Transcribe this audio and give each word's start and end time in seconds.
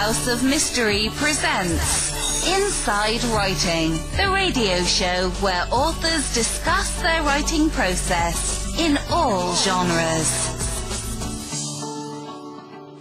House 0.00 0.28
of 0.28 0.42
Mystery 0.42 1.10
presents 1.16 2.48
Inside 2.48 3.22
Writing, 3.24 3.90
the 4.16 4.30
radio 4.32 4.82
show 4.84 5.28
where 5.42 5.66
authors 5.70 6.32
discuss 6.32 7.02
their 7.02 7.22
writing 7.22 7.68
process 7.68 8.66
in 8.78 8.98
all 9.10 9.54
genres. 9.56 10.26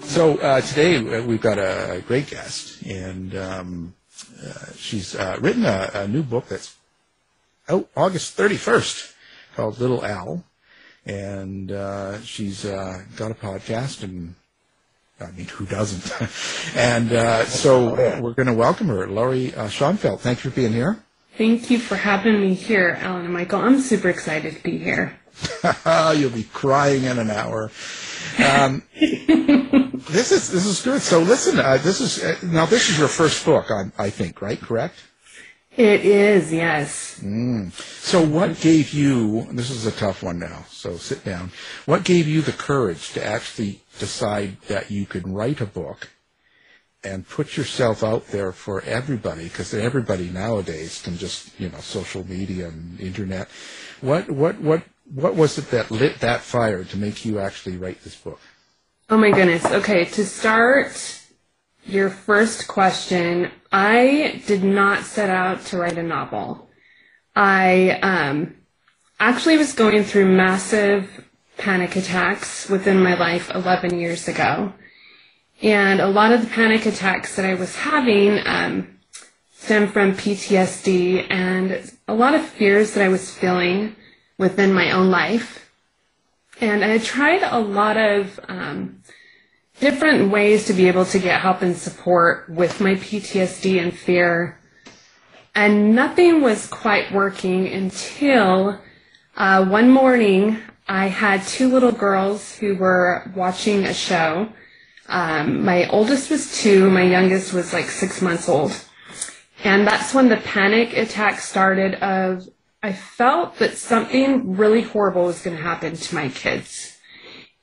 So 0.10 0.40
uh, 0.40 0.60
today 0.60 0.98
uh, 0.98 1.24
we've 1.24 1.40
got 1.40 1.58
a 1.58 2.04
great 2.06 2.28
guest, 2.28 2.82
and 2.82 3.34
um, 3.34 3.94
uh, 4.46 4.66
she's 4.76 5.16
uh, 5.16 5.38
written 5.40 5.64
a, 5.64 5.90
a 5.94 6.08
new 6.10 6.22
book 6.22 6.50
that's 6.50 6.76
out 7.70 7.88
August 7.96 8.38
31st 8.38 9.14
called 9.56 9.80
Little 9.80 10.04
Owl, 10.04 10.44
and 11.06 11.72
uh, 11.72 12.20
she's 12.24 12.66
uh, 12.66 13.04
got 13.16 13.32
a 13.32 13.36
podcast, 13.36 14.04
and 14.04 14.36
I 15.22 15.32
mean, 15.32 15.48
who 15.48 15.66
doesn't? 15.66 16.76
and 16.76 17.12
uh, 17.12 17.46
so 17.46 17.94
we're 18.22 18.34
going 18.34 18.48
to 18.48 18.54
welcome 18.54 18.88
her, 18.88 19.08
Lauri 19.08 19.54
uh, 19.54 19.68
Schoenfeld. 19.68 20.22
Thanks 20.22 20.42
for 20.42 20.50
being 20.50 20.74
here. 20.74 21.04
Thank 21.38 21.70
you 21.70 21.80
for 21.80 21.96
having 21.96 22.42
me 22.42 22.54
here, 22.54 22.98
Alan 23.00 23.24
and 23.24 23.34
Michael. 23.34 23.62
I'm 23.62 23.80
super 23.80 24.10
excited 24.10 24.58
to 24.58 24.64
be 24.64 24.78
here. 24.78 25.18
You'll 26.16 26.32
be 26.32 26.44
crying 26.52 27.06
in 27.06 27.18
an 27.18 27.30
hour. 27.30 27.72
Um, 28.38 28.84
this 29.00 30.32
is 30.32 30.50
this 30.50 30.66
is 30.66 30.82
good. 30.82 31.02
So 31.02 31.20
listen, 31.20 31.60
uh, 31.60 31.78
this 31.78 32.02
is 32.02 32.24
uh, 32.24 32.36
now 32.44 32.66
this 32.66 32.90
is 32.90 33.00
your 33.00 33.08
first 33.08 33.46
book, 33.46 33.72
I, 33.72 33.92
I 33.98 34.10
think, 34.10 34.42
right? 34.42 34.60
Correct. 34.60 34.96
It 35.78 36.04
is, 36.04 36.52
yes. 36.52 37.22
Mm. 37.24 37.72
So 37.72 38.22
what 38.22 38.60
gave 38.60 38.94
you? 38.94 39.48
This 39.52 39.70
is 39.70 39.86
a 39.86 39.92
tough 39.92 40.22
one 40.22 40.40
now. 40.40 40.66
So 40.70 40.98
sit 40.98 41.24
down. 41.24 41.52
What 41.86 42.04
gave 42.04 42.28
you 42.28 42.42
the 42.42 42.52
courage 42.52 43.14
to 43.14 43.24
actually 43.24 43.82
decide 44.00 44.62
that 44.68 44.90
you 44.90 45.06
could 45.06 45.28
write 45.28 45.62
a 45.62 45.66
book 45.66 46.10
and 47.04 47.28
put 47.28 47.56
yourself 47.56 48.04
out 48.04 48.28
there 48.28 48.52
for 48.52 48.82
everybody? 48.82 49.44
Because 49.44 49.74
everybody 49.74 50.30
nowadays 50.30 51.02
can 51.02 51.18
just 51.18 51.60
you 51.60 51.70
know 51.70 51.80
social 51.80 52.28
media 52.28 52.70
and 52.70 53.00
internet. 53.00 53.50
What 54.02 54.30
what 54.30 54.60
what 54.60 54.84
what 55.14 55.36
was 55.36 55.58
it 55.58 55.72
that 55.72 55.92
lit 55.92 56.20
that 56.20 56.42
fire 56.42 56.84
to 56.84 56.98
make 56.98 57.26
you 57.26 57.40
actually 57.40 57.78
write 57.78 58.04
this 58.04 58.16
book? 58.16 58.40
Oh 59.10 59.18
my 59.18 59.32
goodness. 59.32 59.66
Okay, 59.66 60.06
to 60.06 60.26
start 60.26 61.20
your 61.86 62.10
first 62.10 62.68
question, 62.68 63.52
I 63.72 64.44
did 64.46 64.64
not 64.64 65.04
set 65.04 65.30
out 65.30 65.66
to 65.68 65.78
write 65.78 65.98
a 65.98 66.04
novel. 66.04 66.70
I 67.36 68.00
um, 68.02 68.56
actually 69.20 69.58
was 69.58 69.74
going 69.74 70.04
through 70.04 70.26
massive 70.26 71.26
panic 71.60 71.96
attacks 71.96 72.68
within 72.70 73.04
my 73.04 73.14
life 73.14 73.52
11 73.54 74.00
years 74.00 74.28
ago. 74.28 74.74
And 75.62 76.00
a 76.00 76.08
lot 76.08 76.32
of 76.32 76.42
the 76.42 76.48
panic 76.48 76.86
attacks 76.86 77.36
that 77.36 77.46
I 77.46 77.54
was 77.54 77.76
having 77.76 78.40
um, 78.46 79.00
stem 79.52 79.88
from 79.90 80.14
PTSD 80.14 81.30
and 81.30 81.92
a 82.08 82.14
lot 82.14 82.34
of 82.34 82.46
fears 82.46 82.94
that 82.94 83.04
I 83.04 83.10
was 83.10 83.30
feeling 83.30 83.96
within 84.38 84.74
my 84.74 84.92
own 84.92 85.12
life. 85.12 85.70
And 86.62 86.84
I 86.84 86.88
had 86.88 87.04
tried 87.04 87.44
a 87.44 87.60
lot 87.60 87.98
of 87.98 88.40
um, 88.48 89.04
different 89.82 90.32
ways 90.32 90.66
to 90.66 90.74
be 90.74 90.88
able 90.88 91.06
to 91.06 91.20
get 91.20 91.42
help 91.42 91.62
and 91.62 91.76
support 91.76 92.50
with 92.50 92.80
my 92.80 92.96
PTSD 92.96 93.82
and 93.82 93.94
fear. 93.96 94.58
And 95.54 95.94
nothing 95.94 96.42
was 96.42 96.68
quite 96.68 97.12
working 97.12 97.68
until 97.68 98.80
uh, 99.36 99.66
one 99.66 99.90
morning 99.90 100.58
I 100.90 101.06
had 101.06 101.44
two 101.44 101.70
little 101.70 101.92
girls 101.92 102.56
who 102.56 102.76
were 102.76 103.32
watching 103.36 103.86
a 103.86 103.94
show. 103.94 104.50
Um, 105.08 105.64
my 105.64 105.88
oldest 105.88 106.32
was 106.32 106.60
two, 106.60 106.90
my 106.90 107.04
youngest 107.04 107.54
was 107.54 107.74
like 107.74 107.86
six 107.86 108.24
months 108.24 108.50
old. 108.50 108.74
And 109.64 109.86
that's 109.86 110.16
when 110.16 110.30
the 110.30 110.38
panic 110.38 110.98
attack 110.98 111.42
started 111.42 111.94
of 112.02 112.50
I 112.82 112.94
felt 112.94 113.58
that 113.60 113.78
something 113.78 114.58
really 114.58 114.82
horrible 114.82 115.26
was 115.26 115.44
going 115.44 115.56
to 115.56 115.62
happen 115.62 115.96
to 115.96 116.16
my 116.16 116.30
kids. 116.30 116.98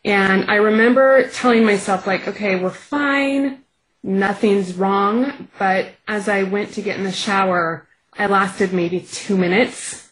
And 0.05 0.49
I 0.49 0.57
remember 0.57 1.29
telling 1.31 1.65
myself, 1.65 2.07
like, 2.07 2.29
okay, 2.29 2.55
we're 2.63 2.71
fine. 2.71 3.65
Nothing's 4.05 4.75
wrong. 4.75 5.49
But 5.59 5.89
as 6.07 6.29
I 6.29 6.45
went 6.45 6.75
to 6.75 6.83
get 6.83 6.97
in 6.97 7.03
the 7.05 7.11
shower, 7.11 7.89
I 8.17 8.27
lasted 8.27 8.73
maybe 8.73 9.01
two 9.01 9.37
minutes 9.37 10.06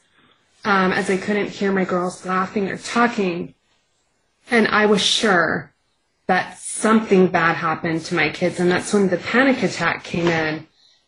um, 0.65 0.93
as 0.93 1.11
I 1.11 1.17
couldn't 1.17 1.51
hear 1.51 1.73
my 1.73 1.85
girls 1.85 2.25
laughing 2.25 2.69
or 2.71 2.79
talking. 2.79 3.55
And 4.51 4.67
I 4.69 4.87
was 4.87 5.03
sure 5.03 5.73
that 6.27 6.59
something 6.59 7.29
bad 7.29 7.57
happened 7.57 8.05
to 8.07 8.15
my 8.15 8.31
kids. 8.31 8.61
And 8.61 8.71
that's 8.71 8.93
when 8.93 9.09
the 9.09 9.19
panic 9.19 9.63
attack 9.63 10.05
came 10.05 10.27
in. 10.27 10.67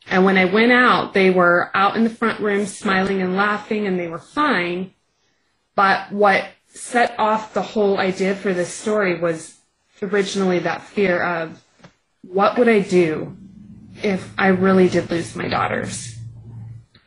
And 0.09 0.25
when 0.25 0.39
I 0.39 0.45
went 0.45 0.73
out, 0.73 1.15
they 1.15 1.31
were 1.31 1.71
out 1.75 1.97
in 1.97 2.05
the 2.05 2.11
front 2.11 2.41
room 2.41 2.67
smiling 2.67 3.23
and 3.23 3.35
laughing 3.35 3.87
and 3.87 3.99
they 3.99 4.09
were 4.09 4.19
fine. 4.19 4.93
But 5.75 6.13
what 6.13 6.47
set 6.69 7.19
off 7.19 7.55
the 7.55 7.63
whole 7.63 7.99
idea 7.99 8.35
for 8.35 8.53
this 8.55 8.73
story 8.73 9.19
was 9.19 9.59
originally 10.03 10.59
that 10.61 10.83
fear 10.83 11.21
of 11.23 11.63
what 12.23 12.59
would 12.59 12.69
I 12.69 12.81
do 12.81 13.37
if 14.03 14.33
I 14.39 14.49
really 14.49 14.89
did 14.89 15.11
lose 15.11 15.35
my 15.35 15.49
daughters? 15.49 16.17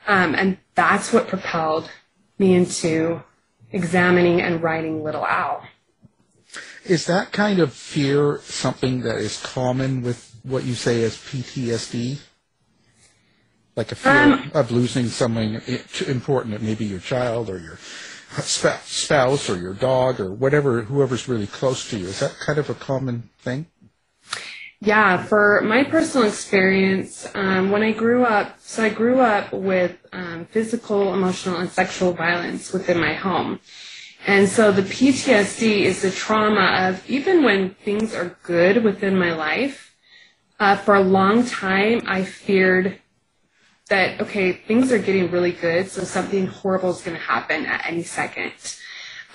Um, 0.08 0.34
and 0.34 0.58
that's 0.76 1.14
what 1.14 1.28
propelled 1.28 1.90
me 2.40 2.56
into 2.56 3.22
examining 3.72 4.42
and 4.42 4.64
writing 4.64 5.04
Little 5.04 5.24
Owl. 5.26 5.64
Is 6.86 7.06
that 7.06 7.32
kind 7.32 7.60
of 7.60 7.74
fear 7.74 8.40
something 8.44 9.02
that 9.02 9.18
is 9.18 9.40
common 9.42 10.02
with 10.02 10.36
what 10.44 10.64
you 10.64 10.74
say 10.74 11.04
as 11.04 11.18
PTSD? 11.18 12.20
Like 13.76 13.92
a 13.92 13.96
fear 13.96 14.12
Um, 14.34 14.52
of 14.54 14.72
losing 14.72 15.08
something 15.08 15.62
important, 16.08 16.62
maybe 16.62 16.86
your 16.86 17.00
child 17.00 17.50
or 17.50 17.60
your 17.60 17.78
sp- 18.42 18.82
spouse 18.84 19.50
or 19.50 19.58
your 19.58 19.74
dog 19.74 20.20
or 20.20 20.32
whatever, 20.32 20.82
whoever's 20.82 21.28
really 21.28 21.48
close 21.48 21.90
to 21.92 21.98
you. 22.00 22.08
Is 22.08 22.20
that 22.20 22.36
kind 22.40 22.58
of 22.58 22.70
a 22.70 22.74
common 22.74 23.30
thing? 23.40 23.68
Yeah, 24.82 25.22
for 25.22 25.60
my 25.62 25.84
personal 25.84 26.26
experience, 26.26 27.28
um, 27.36 27.70
when 27.70 27.84
I 27.84 27.92
grew 27.92 28.24
up, 28.24 28.62
so 28.62 28.82
I 28.82 28.88
grew 28.88 29.20
up 29.20 29.52
with 29.52 29.98
um, 30.14 30.46
physical, 30.46 31.14
emotional, 31.14 31.58
and 31.58 31.70
sexual 31.70 32.14
violence 32.14 32.72
within 32.72 32.98
my 32.98 33.14
home. 33.14 33.60
And 34.26 34.48
so 34.48 34.72
the 34.72 34.84
PTSD 34.84 35.82
is 35.82 36.02
the 36.02 36.12
trauma 36.12 36.88
of 36.88 37.10
even 37.10 37.44
when 37.44 37.72
things 37.72 38.16
are 38.16 38.38
good 38.44 38.82
within 38.82 39.20
my 39.20 39.34
life, 39.34 39.94
uh, 40.62 40.78
for 40.78 40.96
a 40.96 41.02
long 41.02 41.46
time 41.46 42.02
I 42.08 42.24
feared 42.24 43.00
that, 43.90 44.22
okay, 44.22 44.54
things 44.54 44.94
are 44.94 45.00
getting 45.00 45.30
really 45.30 45.52
good, 45.52 45.90
so 45.90 46.06
something 46.06 46.48
horrible 46.48 46.92
is 46.92 47.02
going 47.02 47.18
to 47.18 47.24
happen 47.24 47.66
at 47.66 47.86
any 47.86 48.04
second. 48.04 48.54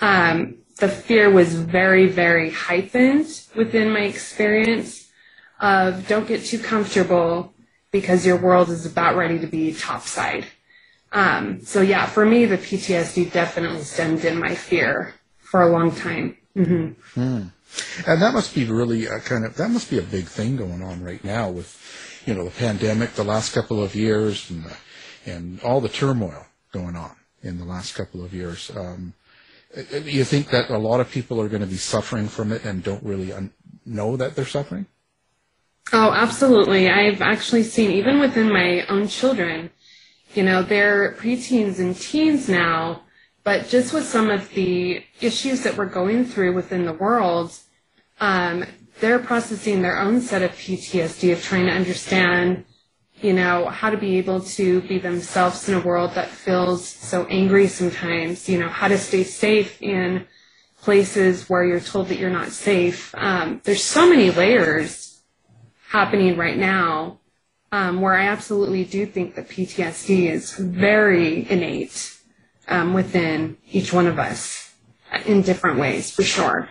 Um, 0.00 0.56
the 0.78 0.88
fear 0.88 1.28
was 1.28 1.54
very, 1.54 2.06
very 2.08 2.50
heightened 2.50 3.26
within 3.54 3.92
my 3.92 4.00
experience 4.00 5.03
of 5.64 6.06
don't 6.06 6.28
get 6.28 6.44
too 6.44 6.58
comfortable 6.58 7.54
because 7.90 8.26
your 8.26 8.36
world 8.36 8.68
is 8.68 8.84
about 8.84 9.16
ready 9.16 9.38
to 9.38 9.46
be 9.46 9.72
topside. 9.72 10.44
Um, 11.12 11.60
so 11.62 11.80
yeah, 11.80 12.06
for 12.06 12.26
me, 12.26 12.44
the 12.44 12.58
PTSD 12.58 13.32
definitely 13.32 13.82
stemmed 13.82 14.24
in 14.24 14.38
my 14.38 14.54
fear 14.54 15.14
for 15.38 15.62
a 15.62 15.70
long 15.70 15.90
time. 15.94 16.36
hmm 16.54 16.92
And 17.16 18.22
that 18.22 18.34
must 18.34 18.54
be 18.54 18.64
really 18.64 19.06
a 19.06 19.20
kind 19.20 19.44
of 19.44 19.56
that 19.56 19.70
must 19.70 19.90
be 19.90 19.98
a 19.98 20.02
big 20.02 20.26
thing 20.26 20.56
going 20.56 20.82
on 20.82 21.02
right 21.02 21.24
now 21.24 21.48
with, 21.50 21.70
you 22.26 22.34
know, 22.34 22.44
the 22.44 22.50
pandemic, 22.50 23.14
the 23.14 23.24
last 23.24 23.54
couple 23.54 23.82
of 23.82 23.94
years, 23.94 24.50
and 24.50 24.64
the, 24.64 24.76
and 25.26 25.60
all 25.62 25.80
the 25.80 25.88
turmoil 25.88 26.46
going 26.72 26.96
on 26.96 27.16
in 27.42 27.58
the 27.58 27.64
last 27.64 27.94
couple 27.94 28.24
of 28.24 28.34
years. 28.34 28.70
Um, 28.76 29.14
uh, 29.76 29.96
you 29.98 30.24
think 30.24 30.50
that 30.50 30.70
a 30.70 30.78
lot 30.78 31.00
of 31.00 31.10
people 31.10 31.40
are 31.40 31.48
going 31.48 31.62
to 31.62 31.74
be 31.76 31.76
suffering 31.76 32.28
from 32.28 32.52
it 32.52 32.64
and 32.64 32.82
don't 32.82 33.02
really 33.02 33.32
un- 33.32 33.52
know 33.86 34.16
that 34.16 34.34
they're 34.34 34.44
suffering? 34.46 34.86
Oh, 35.92 36.12
absolutely. 36.12 36.88
I've 36.88 37.20
actually 37.20 37.62
seen, 37.62 37.90
even 37.90 38.18
within 38.18 38.52
my 38.52 38.86
own 38.88 39.06
children, 39.06 39.70
you 40.34 40.42
know, 40.42 40.62
they're 40.62 41.12
preteens 41.12 41.78
and 41.78 41.94
teens 41.94 42.48
now, 42.48 43.02
but 43.44 43.68
just 43.68 43.92
with 43.92 44.04
some 44.04 44.30
of 44.30 44.48
the 44.54 45.04
issues 45.20 45.62
that 45.62 45.76
we're 45.76 45.86
going 45.86 46.24
through 46.24 46.54
within 46.54 46.86
the 46.86 46.94
world, 46.94 47.56
um, 48.20 48.64
they're 49.00 49.18
processing 49.18 49.82
their 49.82 49.98
own 49.98 50.20
set 50.20 50.42
of 50.42 50.52
PTSD 50.52 51.32
of 51.32 51.42
trying 51.42 51.66
to 51.66 51.72
understand, 51.72 52.64
you 53.20 53.34
know, 53.34 53.66
how 53.66 53.90
to 53.90 53.98
be 53.98 54.16
able 54.18 54.40
to 54.40 54.80
be 54.82 54.98
themselves 54.98 55.68
in 55.68 55.74
a 55.74 55.80
world 55.80 56.14
that 56.14 56.28
feels 56.28 56.88
so 56.88 57.26
angry 57.26 57.68
sometimes, 57.68 58.48
you 58.48 58.58
know, 58.58 58.68
how 58.68 58.88
to 58.88 58.96
stay 58.96 59.22
safe 59.22 59.80
in 59.82 60.26
places 60.80 61.48
where 61.48 61.64
you're 61.64 61.80
told 61.80 62.08
that 62.08 62.18
you're 62.18 62.30
not 62.30 62.48
safe. 62.48 63.14
Um, 63.16 63.60
there's 63.64 63.84
so 63.84 64.08
many 64.08 64.30
layers 64.30 65.03
happening 65.94 66.36
right 66.36 66.58
now 66.58 67.20
um, 67.70 68.00
where 68.00 68.14
I 68.14 68.26
absolutely 68.26 68.84
do 68.84 69.06
think 69.06 69.36
that 69.36 69.48
PTSD 69.48 70.28
is 70.28 70.52
very 70.54 71.48
innate 71.48 72.18
um, 72.66 72.94
within 72.94 73.56
each 73.70 73.92
one 73.92 74.08
of 74.08 74.18
us 74.18 74.74
in 75.24 75.42
different 75.42 75.78
ways, 75.78 76.10
for 76.10 76.24
sure. 76.24 76.68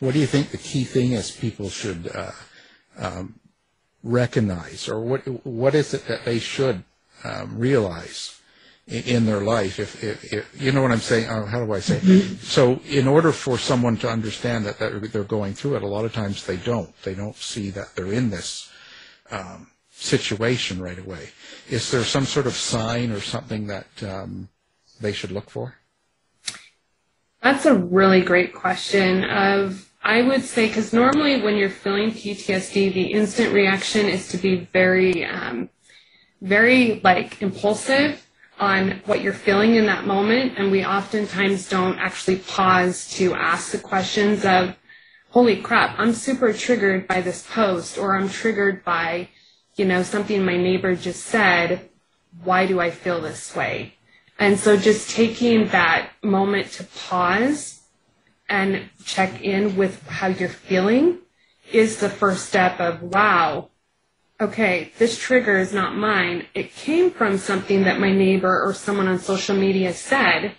What 0.00 0.14
do 0.14 0.18
you 0.18 0.26
think 0.26 0.50
the 0.50 0.58
key 0.58 0.82
thing 0.82 1.12
is 1.12 1.30
people 1.30 1.70
should 1.70 2.10
uh, 2.12 2.32
um, 2.98 3.38
recognize, 4.02 4.88
or 4.88 4.98
what 4.98 5.20
what 5.46 5.76
is 5.76 5.94
it 5.94 6.06
that 6.08 6.24
they 6.24 6.40
should 6.40 6.82
um, 7.22 7.56
realize 7.56 8.31
in, 8.86 9.26
their 9.26 9.40
life? 9.40 9.78
If, 9.78 10.02
if, 10.02 10.32
if 10.32 10.60
you 10.60 10.72
know 10.72 10.82
what 10.82 10.92
I'm 10.92 10.98
saying, 10.98 11.28
uh, 11.28 11.46
how 11.46 11.64
do 11.64 11.72
I 11.72 11.80
say? 11.80 12.00
it? 12.02 12.38
So, 12.40 12.80
in 12.88 13.06
order 13.06 13.32
for 13.32 13.58
someone 13.58 13.96
to 13.98 14.08
understand 14.08 14.66
that 14.66 14.78
they're, 14.78 15.00
they're 15.00 15.24
going 15.24 15.54
through 15.54 15.76
it, 15.76 15.82
a 15.82 15.86
lot 15.86 16.04
of 16.04 16.12
times 16.12 16.46
they 16.46 16.56
don't. 16.56 16.90
They 17.02 17.14
don't 17.14 17.36
see 17.36 17.70
that 17.70 17.94
they're 17.94 18.12
in 18.12 18.30
this 18.30 18.70
um, 19.30 19.68
situation 19.90 20.80
right 20.80 20.98
away. 20.98 21.30
Is 21.70 21.90
there 21.90 22.04
some 22.04 22.24
sort 22.24 22.46
of 22.46 22.54
sign 22.54 23.12
or 23.12 23.20
something 23.20 23.68
that 23.68 23.86
um, 24.02 24.48
they 25.00 25.12
should 25.12 25.32
look 25.32 25.50
for? 25.50 25.76
That's 27.42 27.66
a 27.66 27.74
really 27.74 28.20
great 28.20 28.54
question. 28.54 29.24
Of 29.24 29.88
I 30.02 30.22
would 30.22 30.42
say 30.42 30.66
because 30.66 30.92
normally 30.92 31.40
when 31.42 31.56
you're 31.56 31.70
feeling 31.70 32.10
PTSD, 32.10 32.92
the 32.92 33.12
instant 33.12 33.52
reaction 33.52 34.06
is 34.06 34.28
to 34.28 34.36
be 34.36 34.68
very, 34.72 35.24
um, 35.24 35.68
very 36.40 37.00
like 37.04 37.40
impulsive 37.40 38.26
on 38.62 39.02
what 39.06 39.20
you're 39.22 39.32
feeling 39.32 39.74
in 39.74 39.86
that 39.86 40.06
moment, 40.06 40.54
and 40.56 40.70
we 40.70 40.84
oftentimes 40.84 41.68
don't 41.68 41.98
actually 41.98 42.36
pause 42.36 43.10
to 43.10 43.34
ask 43.34 43.72
the 43.72 43.78
questions 43.78 44.44
of, 44.44 44.76
"Holy 45.30 45.56
crap, 45.56 45.98
I'm 45.98 46.14
super 46.14 46.52
triggered 46.52 47.08
by 47.08 47.20
this 47.22 47.42
post," 47.42 47.98
or 47.98 48.14
"I'm 48.16 48.28
triggered 48.28 48.84
by, 48.84 49.28
you 49.74 49.84
know, 49.84 50.04
something 50.04 50.44
my 50.44 50.56
neighbor 50.56 50.94
just 50.94 51.24
said. 51.24 51.90
Why 52.44 52.66
do 52.66 52.78
I 52.78 52.90
feel 52.90 53.20
this 53.20 53.56
way?" 53.56 53.94
And 54.38 54.60
so 54.60 54.76
just 54.76 55.10
taking 55.10 55.68
that 55.68 56.10
moment 56.22 56.70
to 56.76 56.84
pause 56.84 57.80
and 58.48 58.90
check 59.04 59.42
in 59.42 59.76
with 59.76 60.06
how 60.06 60.28
you're 60.28 60.48
feeling 60.70 61.18
is 61.72 61.98
the 61.98 62.08
first 62.08 62.46
step 62.46 62.78
of, 62.78 63.02
wow, 63.02 63.70
okay, 64.42 64.92
this 64.98 65.16
trigger 65.18 65.58
is 65.58 65.72
not 65.72 65.94
mine. 65.96 66.46
It 66.54 66.74
came 66.74 67.10
from 67.10 67.38
something 67.38 67.84
that 67.84 68.00
my 68.00 68.12
neighbor 68.12 68.62
or 68.62 68.74
someone 68.74 69.06
on 69.06 69.18
social 69.18 69.56
media 69.56 69.94
said, 69.94 70.52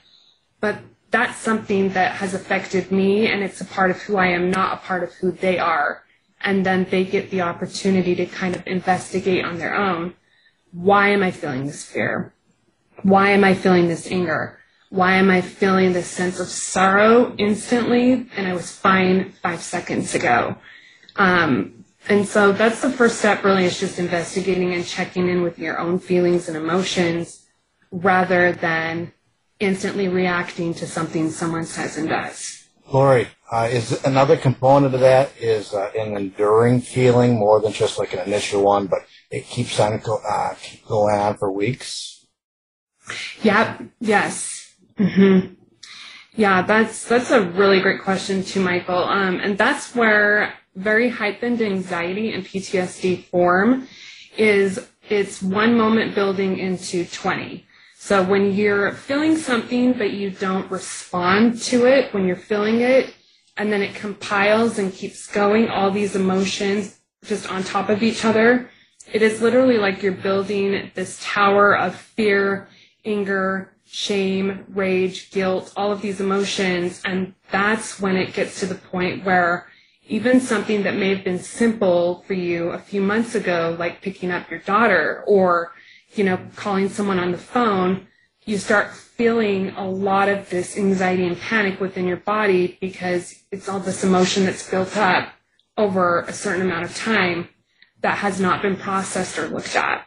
but 0.62 0.80
that's 1.12 1.38
something 1.38 1.90
that 1.90 2.16
has 2.16 2.34
affected 2.34 2.92
me 2.92 3.28
and 3.28 3.44
it's 3.44 3.62
a 3.62 3.66
part 3.66 3.92
of 3.92 4.02
who 4.02 4.18
I 4.18 4.28
am, 4.28 4.50
not 4.50 4.74
a 4.74 4.78
part 4.78 5.04
of 5.04 5.14
who 5.14 5.32
they 5.32 5.60
are. 5.60 6.04
And 6.42 6.66
then 6.66 6.88
they 6.90 7.04
get 7.04 7.30
the 7.30 7.42
opportunity 7.42 8.16
to 8.16 8.26
kind 8.26 8.56
of 8.56 8.66
investigate 8.66 9.46
on 9.46 9.60
their 9.60 9.76
own. 9.76 10.16
Why 10.72 11.10
am 11.10 11.22
I 11.22 11.32
feeling 11.32 11.68
this 11.68 11.86
fear? 11.86 12.34
Why 13.04 13.30
am 13.30 13.44
I 13.44 13.54
feeling 13.54 13.88
this 13.88 14.10
anger? 14.10 14.60
Why 14.90 15.16
am 15.16 15.30
I 15.30 15.42
feeling 15.42 15.94
this 15.94 16.08
sense 16.08 16.40
of 16.40 16.48
sorrow 16.48 17.36
instantly? 17.38 18.28
And 18.36 18.48
I 18.48 18.54
was 18.54 18.72
fine 18.72 19.34
five 19.42 19.62
seconds 19.62 20.16
ago. 20.16 20.58
Um, 21.16 21.83
and 22.10 22.28
so 22.28 22.52
that's 22.52 22.82
the 22.82 22.90
first 22.90 23.20
step 23.20 23.44
really 23.44 23.66
is 23.66 23.80
just 23.80 24.00
investigating 24.00 24.74
and 24.74 24.86
checking 24.86 25.30
in 25.30 25.42
with 25.42 25.58
your 25.58 25.80
own 25.80 26.00
feelings 26.00 26.48
and 26.48 26.58
emotions 26.58 27.46
rather 27.92 28.52
than 28.54 29.14
instantly 29.60 30.08
reacting 30.08 30.74
to 30.74 30.88
something 30.88 31.30
someone 31.30 31.66
says 31.66 31.98
and 31.98 32.10
does. 32.10 32.68
Lauri, 32.92 33.28
uh, 33.52 33.70
is 33.72 34.04
another 34.04 34.36
component 34.36 34.94
of 34.94 35.00
that 35.00 35.32
is 35.40 35.74
uh, 35.74 35.90
an 35.98 36.18
enduring 36.18 36.82
feeling 36.82 37.38
more 37.38 37.62
than 37.62 37.72
just 37.72 37.98
like 37.98 38.14
an 38.14 38.20
initial 38.20 38.64
one, 38.64 38.88
but 38.88 39.00
it 39.32 39.46
keeps 39.46 39.80
on 39.80 39.98
go, 40.00 40.20
uh, 40.28 40.54
keep 40.62 40.86
going 40.86 41.16
on 41.16 41.38
for 41.38 41.52
weeks. 41.52 42.26
Yep. 43.42 43.84
Yes. 44.00 44.74
hmm 44.98 45.40
Yeah, 46.36 46.62
that's 46.64 47.06
that's 47.06 47.32
a 47.32 47.42
really 47.42 47.80
great 47.80 48.02
question 48.02 48.44
too, 48.44 48.62
Michael. 48.62 49.04
Um, 49.04 49.40
and 49.40 49.58
that's 49.58 49.96
where 49.96 50.54
very 50.76 51.10
heightened 51.10 51.62
anxiety 51.62 52.34
and 52.34 52.46
PTSD 52.46 53.26
form 53.26 53.88
is 54.38 54.88
it's 55.10 55.42
one 55.42 55.78
moment 55.78 56.16
building 56.16 56.58
into 56.58 57.06
20. 57.06 57.66
So 57.98 58.24
when 58.24 58.54
you're 58.54 58.92
feeling 58.92 59.38
something 59.38 59.94
but 59.94 60.12
you 60.12 60.30
don't 60.30 60.70
respond 60.72 61.62
to 61.64 61.86
it 61.86 62.14
when 62.14 62.26
you're 62.26 62.36
feeling 62.36 62.82
it, 62.82 63.14
and 63.56 63.72
then 63.72 63.82
it 63.82 63.96
compiles 63.96 64.80
and 64.80 64.92
keeps 64.92 65.28
going, 65.28 65.70
all 65.70 65.92
these 65.92 66.16
emotions 66.16 67.00
just 67.24 67.50
on 67.52 67.64
top 67.64 67.90
of 67.90 68.02
each 68.02 68.26
other, 68.26 68.70
it 69.12 69.22
is 69.22 69.42
literally 69.42 69.78
like 69.78 70.02
you're 70.02 70.12
building 70.12 70.92
this 70.96 71.20
tower 71.22 71.78
of 71.78 71.96
fear, 71.96 72.68
anger, 73.06 73.74
shame, 73.86 74.66
rage, 74.70 75.30
guilt, 75.32 75.72
all 75.78 75.92
of 75.92 76.02
these 76.02 76.20
emotions. 76.20 77.02
And 77.06 77.34
that's 77.52 78.00
when 78.00 78.16
it 78.16 78.34
gets 78.34 78.60
to 78.62 78.66
the 78.66 78.76
point 78.76 79.24
where 79.24 79.68
even 80.14 80.40
something 80.40 80.84
that 80.84 80.96
may 80.96 81.10
have 81.10 81.24
been 81.24 81.40
simple 81.40 82.24
for 82.28 82.36
you 82.36 82.70
a 82.70 82.78
few 82.78 83.02
months 83.02 83.34
ago, 83.34 83.76
like 83.80 84.00
picking 84.00 84.30
up 84.30 84.48
your 84.52 84.60
daughter 84.60 85.24
or, 85.26 85.74
you 86.14 86.24
know, 86.24 86.38
calling 86.56 86.88
someone 86.88 87.18
on 87.18 87.32
the 87.32 87.38
phone, 87.40 88.06
you 88.46 88.60
start 88.60 88.94
feeling 88.94 89.72
a 89.72 89.90
lot 89.90 90.30
of 90.30 90.48
this 90.52 90.78
anxiety 90.78 91.26
and 91.26 91.40
panic 91.40 91.80
within 91.80 92.06
your 92.06 92.18
body 92.18 92.78
because 92.80 93.44
it's 93.52 93.68
all 93.68 93.80
this 93.80 94.04
emotion 94.04 94.46
that's 94.46 94.70
built 94.70 94.96
up 94.98 95.30
over 95.78 96.20
a 96.22 96.34
certain 96.34 96.62
amount 96.62 96.86
of 96.86 96.96
time 96.96 97.50
that 98.02 98.20
has 98.20 98.40
not 98.40 98.62
been 98.62 98.76
processed 98.76 99.40
or 99.40 99.48
looked 99.48 99.76
at. 99.76 100.06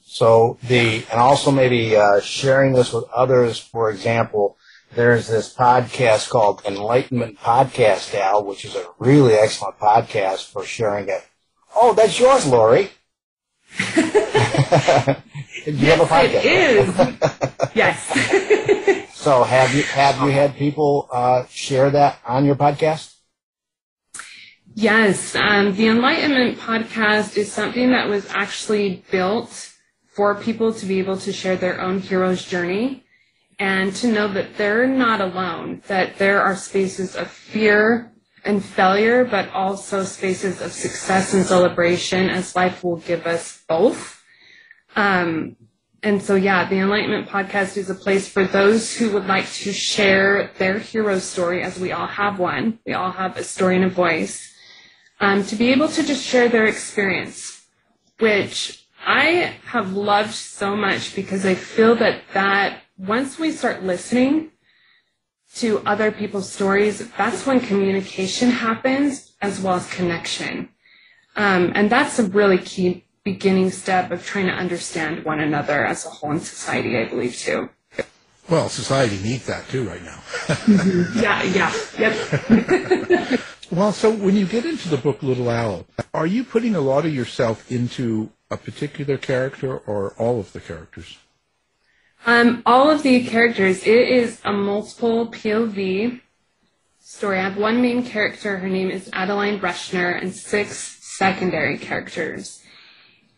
So 0.00 0.58
the 0.62 1.04
and 1.10 1.20
also 1.20 1.50
maybe 1.50 1.96
uh, 1.96 2.20
sharing 2.20 2.72
this 2.72 2.92
with 2.92 3.04
others. 3.12 3.58
For 3.58 3.90
example, 3.90 4.58
there's 4.94 5.28
this 5.28 5.54
podcast 5.54 6.30
called 6.30 6.62
Enlightenment 6.66 7.38
Podcast 7.38 8.14
Al, 8.14 8.44
which 8.44 8.64
is 8.64 8.74
a 8.74 8.84
really 8.98 9.34
excellent 9.34 9.78
podcast 9.78 10.50
for 10.50 10.64
sharing 10.64 11.08
it. 11.08 11.24
Oh, 11.74 11.94
that's 11.94 12.18
yours, 12.18 12.46
Lori. 12.46 12.90
you 13.78 14.02
have 15.86 16.00
a 16.00 16.04
podcast. 16.04 16.44
It 16.44 17.66
is. 17.66 17.74
yes. 17.74 19.06
So 19.20 19.44
have 19.44 19.74
you 19.74 19.82
have 19.82 20.16
you 20.22 20.30
had 20.30 20.56
people 20.56 21.06
uh, 21.12 21.44
share 21.50 21.90
that 21.90 22.20
on 22.26 22.46
your 22.46 22.54
podcast? 22.54 23.14
Yes, 24.74 25.36
um, 25.36 25.76
the 25.76 25.88
Enlightenment 25.88 26.58
podcast 26.58 27.36
is 27.36 27.52
something 27.52 27.90
that 27.90 28.08
was 28.08 28.26
actually 28.30 29.04
built 29.10 29.74
for 30.06 30.36
people 30.36 30.72
to 30.72 30.86
be 30.86 31.00
able 31.00 31.18
to 31.18 31.34
share 31.34 31.56
their 31.56 31.82
own 31.82 32.00
hero's 32.00 32.46
journey 32.46 33.04
and 33.60 33.94
to 33.94 34.08
know 34.08 34.26
that 34.26 34.56
they're 34.56 34.86
not 34.86 35.20
alone, 35.20 35.82
that 35.86 36.16
there 36.16 36.40
are 36.40 36.56
spaces 36.56 37.14
of 37.14 37.30
fear 37.30 38.10
and 38.42 38.64
failure, 38.64 39.22
but 39.22 39.50
also 39.50 40.02
spaces 40.02 40.62
of 40.62 40.72
success 40.72 41.34
and 41.34 41.44
celebration 41.44 42.30
as 42.30 42.56
life 42.56 42.82
will 42.82 42.96
give 42.96 43.26
us 43.26 43.62
both. 43.68 44.24
Um, 44.96 45.56
and 46.02 46.22
so, 46.22 46.36
yeah, 46.36 46.66
the 46.66 46.78
Enlightenment 46.78 47.28
podcast 47.28 47.76
is 47.76 47.90
a 47.90 47.94
place 47.94 48.26
for 48.26 48.46
those 48.46 48.96
who 48.96 49.12
would 49.12 49.26
like 49.26 49.46
to 49.52 49.72
share 49.74 50.50
their 50.56 50.78
hero 50.78 51.18
story, 51.18 51.62
as 51.62 51.78
we 51.78 51.92
all 51.92 52.06
have 52.06 52.38
one. 52.38 52.78
We 52.86 52.94
all 52.94 53.12
have 53.12 53.36
a 53.36 53.44
story 53.44 53.76
and 53.76 53.84
a 53.84 53.90
voice 53.90 54.54
um, 55.20 55.44
to 55.44 55.56
be 55.56 55.70
able 55.70 55.88
to 55.88 56.02
just 56.02 56.24
share 56.24 56.48
their 56.48 56.64
experience, 56.64 57.66
which 58.18 58.86
I 59.06 59.56
have 59.66 59.92
loved 59.92 60.32
so 60.32 60.74
much 60.74 61.14
because 61.14 61.44
I 61.44 61.54
feel 61.54 61.94
that 61.96 62.22
that 62.32 62.80
once 63.06 63.38
we 63.38 63.50
start 63.50 63.82
listening 63.82 64.50
to 65.54 65.80
other 65.86 66.12
people's 66.12 66.50
stories, 66.50 67.08
that's 67.16 67.46
when 67.46 67.60
communication 67.60 68.50
happens 68.50 69.32
as 69.40 69.60
well 69.60 69.74
as 69.74 69.90
connection. 69.90 70.68
Um, 71.34 71.72
and 71.74 71.90
that's 71.90 72.18
a 72.18 72.24
really 72.24 72.58
key 72.58 73.04
beginning 73.24 73.70
step 73.70 74.10
of 74.10 74.24
trying 74.24 74.46
to 74.46 74.52
understand 74.52 75.24
one 75.24 75.40
another 75.40 75.84
as 75.84 76.04
a 76.04 76.10
whole 76.10 76.32
in 76.32 76.40
society, 76.40 76.98
I 76.98 77.06
believe, 77.06 77.36
too. 77.36 77.70
Well, 78.48 78.68
society 78.68 79.18
needs 79.22 79.46
that 79.46 79.68
too 79.68 79.88
right 79.88 80.02
now. 80.02 80.20
Yeah, 81.14 81.42
yeah, 81.44 81.72
yep. 81.98 83.40
Well, 83.70 83.92
so 83.92 84.10
when 84.10 84.34
you 84.34 84.46
get 84.46 84.66
into 84.66 84.88
the 84.88 84.96
book 84.96 85.22
Little 85.22 85.48
Owl, 85.48 85.86
are 86.12 86.26
you 86.26 86.42
putting 86.42 86.74
a 86.74 86.80
lot 86.80 87.06
of 87.06 87.14
yourself 87.14 87.70
into 87.70 88.30
a 88.50 88.56
particular 88.56 89.16
character 89.16 89.78
or 89.78 90.12
all 90.18 90.40
of 90.40 90.52
the 90.52 90.58
characters? 90.58 91.18
Um, 92.26 92.62
all 92.66 92.90
of 92.90 93.02
the 93.02 93.24
characters, 93.24 93.86
it 93.86 94.08
is 94.08 94.40
a 94.44 94.52
multiple 94.52 95.28
POV 95.28 96.20
story. 96.98 97.38
I 97.38 97.42
have 97.42 97.56
one 97.56 97.80
main 97.80 98.04
character, 98.04 98.58
her 98.58 98.68
name 98.68 98.90
is 98.90 99.08
Adaline 99.12 99.60
Rushner, 99.60 100.10
and 100.10 100.34
six 100.34 100.98
secondary 101.00 101.78
characters. 101.78 102.62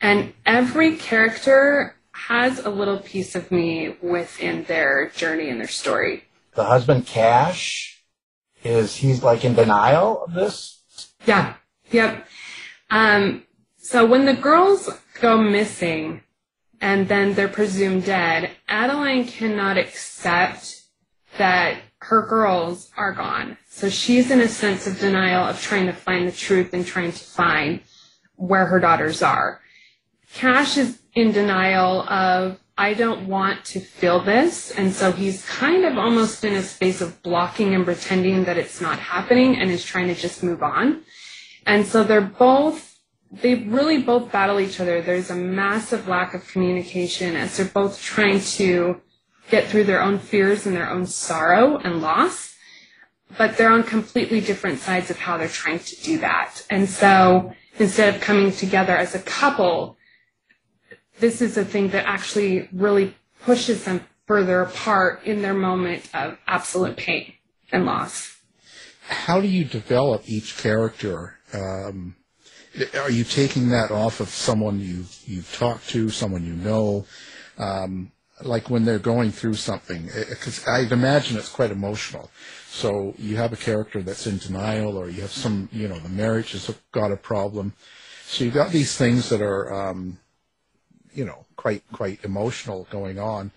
And 0.00 0.34
every 0.44 0.96
character 0.96 1.94
has 2.12 2.58
a 2.58 2.70
little 2.70 2.98
piece 2.98 3.34
of 3.34 3.50
me 3.50 3.96
within 4.02 4.64
their 4.64 5.10
journey 5.10 5.48
and 5.48 5.60
their 5.60 5.68
story. 5.68 6.24
The 6.54 6.64
husband 6.64 7.06
Cache 7.06 8.02
is 8.64 8.96
he's 8.96 9.22
like 9.22 9.44
in 9.44 9.54
denial 9.54 10.24
of 10.24 10.34
this. 10.34 10.82
Yeah, 11.24 11.54
yep. 11.90 12.26
Um, 12.90 13.44
so 13.78 14.04
when 14.04 14.26
the 14.26 14.34
girls 14.34 14.90
go 15.20 15.38
missing 15.38 16.22
and 16.82 17.06
then 17.06 17.32
they're 17.32 17.48
presumed 17.48 18.04
dead, 18.04 18.50
Adaline 18.68 19.26
cannot 19.26 19.78
accept 19.78 20.82
that 21.38 21.78
her 21.98 22.26
girls 22.26 22.90
are 22.96 23.12
gone. 23.12 23.56
So 23.68 23.88
she's 23.88 24.32
in 24.32 24.40
a 24.40 24.48
sense 24.48 24.88
of 24.88 24.98
denial 24.98 25.44
of 25.44 25.62
trying 25.62 25.86
to 25.86 25.92
find 25.92 26.26
the 26.26 26.32
truth 26.32 26.74
and 26.74 26.84
trying 26.84 27.12
to 27.12 27.24
find 27.24 27.80
where 28.34 28.66
her 28.66 28.80
daughters 28.80 29.22
are. 29.22 29.60
Cache 30.34 30.78
is 30.78 31.00
in 31.14 31.30
denial 31.30 32.02
of, 32.08 32.58
I 32.76 32.94
don't 32.94 33.28
want 33.28 33.64
to 33.66 33.80
feel 33.80 34.20
this. 34.20 34.72
And 34.72 34.92
so 34.92 35.12
he's 35.12 35.46
kind 35.46 35.84
of 35.84 35.96
almost 35.98 36.42
in 36.42 36.54
a 36.54 36.62
space 36.62 37.00
of 37.00 37.22
blocking 37.22 37.74
and 37.74 37.84
pretending 37.84 38.44
that 38.44 38.56
it's 38.58 38.80
not 38.80 38.98
happening 38.98 39.56
and 39.56 39.70
is 39.70 39.84
trying 39.84 40.08
to 40.08 40.14
just 40.14 40.42
move 40.42 40.62
on. 40.64 41.02
And 41.64 41.86
so 41.86 42.02
they're 42.02 42.20
both, 42.20 42.91
they 43.40 43.54
really 43.54 44.02
both 44.02 44.30
battle 44.30 44.60
each 44.60 44.78
other. 44.78 45.00
There's 45.00 45.30
a 45.30 45.36
massive 45.36 46.06
lack 46.06 46.34
of 46.34 46.46
communication 46.48 47.34
as 47.34 47.56
they're 47.56 47.66
both 47.66 48.00
trying 48.00 48.40
to 48.40 49.00
get 49.50 49.68
through 49.68 49.84
their 49.84 50.02
own 50.02 50.18
fears 50.18 50.66
and 50.66 50.76
their 50.76 50.90
own 50.90 51.06
sorrow 51.06 51.78
and 51.78 52.02
loss. 52.02 52.54
But 53.38 53.56
they're 53.56 53.72
on 53.72 53.84
completely 53.84 54.42
different 54.42 54.80
sides 54.80 55.10
of 55.10 55.18
how 55.18 55.38
they're 55.38 55.48
trying 55.48 55.78
to 55.78 56.02
do 56.02 56.18
that. 56.18 56.62
And 56.68 56.86
so 56.86 57.54
instead 57.78 58.14
of 58.14 58.20
coming 58.20 58.52
together 58.52 58.94
as 58.94 59.14
a 59.14 59.18
couple, 59.20 59.96
this 61.18 61.40
is 61.40 61.56
a 61.56 61.64
thing 61.64 61.88
that 61.90 62.04
actually 62.06 62.68
really 62.72 63.14
pushes 63.44 63.84
them 63.84 64.06
further 64.26 64.60
apart 64.60 65.24
in 65.24 65.40
their 65.40 65.54
moment 65.54 66.08
of 66.12 66.36
absolute 66.46 66.98
pain 66.98 67.32
and 67.70 67.86
loss. 67.86 68.36
How 69.08 69.40
do 69.40 69.48
you 69.48 69.64
develop 69.64 70.22
each 70.26 70.58
character? 70.58 71.38
Um, 71.54 72.16
are 72.94 73.10
you 73.10 73.24
taking 73.24 73.68
that 73.70 73.90
off 73.90 74.20
of 74.20 74.28
someone 74.28 74.80
you've 74.80 75.16
you've 75.26 75.52
talked 75.54 75.88
to, 75.90 76.10
someone 76.10 76.44
you 76.44 76.54
know? 76.54 77.06
Um, 77.58 78.12
like 78.44 78.70
when 78.70 78.84
they're 78.84 78.98
going 78.98 79.30
through 79.30 79.54
something, 79.54 80.06
because 80.28 80.66
I'd 80.66 80.92
imagine 80.92 81.36
it's 81.36 81.48
quite 81.48 81.70
emotional. 81.70 82.30
So 82.68 83.14
you 83.18 83.36
have 83.36 83.52
a 83.52 83.56
character 83.56 84.02
that's 84.02 84.26
in 84.26 84.38
denial, 84.38 84.96
or 84.96 85.08
you 85.08 85.20
have 85.22 85.30
some, 85.30 85.68
you 85.72 85.86
know, 85.86 85.98
the 85.98 86.08
marriage 86.08 86.52
has 86.52 86.74
got 86.90 87.12
a 87.12 87.16
problem. 87.16 87.74
So 88.26 88.44
you've 88.44 88.54
got 88.54 88.70
these 88.70 88.96
things 88.96 89.28
that 89.28 89.42
are, 89.42 89.72
um, 89.72 90.18
you 91.14 91.24
know, 91.24 91.44
quite 91.56 91.84
quite 91.92 92.24
emotional 92.24 92.88
going 92.90 93.18
on. 93.18 93.50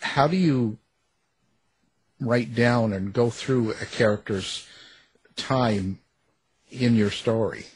How 0.00 0.26
do 0.26 0.36
you 0.36 0.78
write 2.20 2.54
down 2.54 2.92
and 2.92 3.12
go 3.12 3.30
through 3.30 3.72
a 3.72 3.86
character's 3.86 4.66
time 5.36 6.00
in 6.70 6.96
your 6.96 7.10
story? 7.10 7.66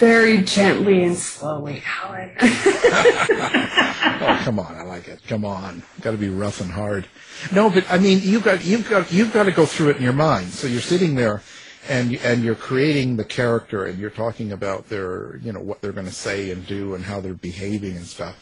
Very 0.00 0.38
gently 0.38 1.04
and 1.04 1.14
slowly, 1.14 1.82
Alan. 2.02 2.30
oh, 2.40 4.40
come 4.44 4.58
on! 4.58 4.74
I 4.74 4.82
like 4.82 5.08
it. 5.08 5.20
Come 5.28 5.44
on, 5.44 5.82
got 6.00 6.12
to 6.12 6.16
be 6.16 6.30
rough 6.30 6.62
and 6.62 6.70
hard. 6.70 7.06
No, 7.52 7.68
but 7.68 7.84
I 7.90 7.98
mean, 7.98 8.20
you've 8.22 8.42
got 8.42 8.64
you've 8.64 8.88
got 8.88 9.12
you've 9.12 9.30
got 9.30 9.42
to 9.42 9.52
go 9.52 9.66
through 9.66 9.90
it 9.90 9.98
in 9.98 10.02
your 10.02 10.14
mind. 10.14 10.52
So 10.52 10.68
you're 10.68 10.80
sitting 10.80 11.16
there, 11.16 11.42
and 11.86 12.14
and 12.14 12.42
you're 12.42 12.54
creating 12.54 13.16
the 13.16 13.26
character, 13.26 13.84
and 13.84 13.98
you're 13.98 14.08
talking 14.08 14.52
about 14.52 14.88
their 14.88 15.36
you 15.42 15.52
know 15.52 15.60
what 15.60 15.82
they're 15.82 15.92
going 15.92 16.06
to 16.06 16.12
say 16.12 16.50
and 16.50 16.66
do, 16.66 16.94
and 16.94 17.04
how 17.04 17.20
they're 17.20 17.34
behaving 17.34 17.94
and 17.94 18.06
stuff. 18.06 18.36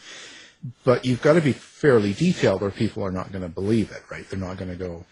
But 0.85 1.03
you've 1.03 1.21
got 1.21 1.33
to 1.33 1.41
be 1.41 1.51
fairly 1.51 2.13
detailed, 2.13 2.63
or 2.63 2.71
people 2.71 3.03
are 3.03 3.11
not 3.11 3.33
going 3.33 3.43
to 3.43 3.49
believe 3.49 3.91
it, 3.91 4.03
right? 4.09 4.25
They're 4.29 4.39
not 4.39 4.55
going 4.55 4.71
to 4.71 4.77
go, 4.77 5.03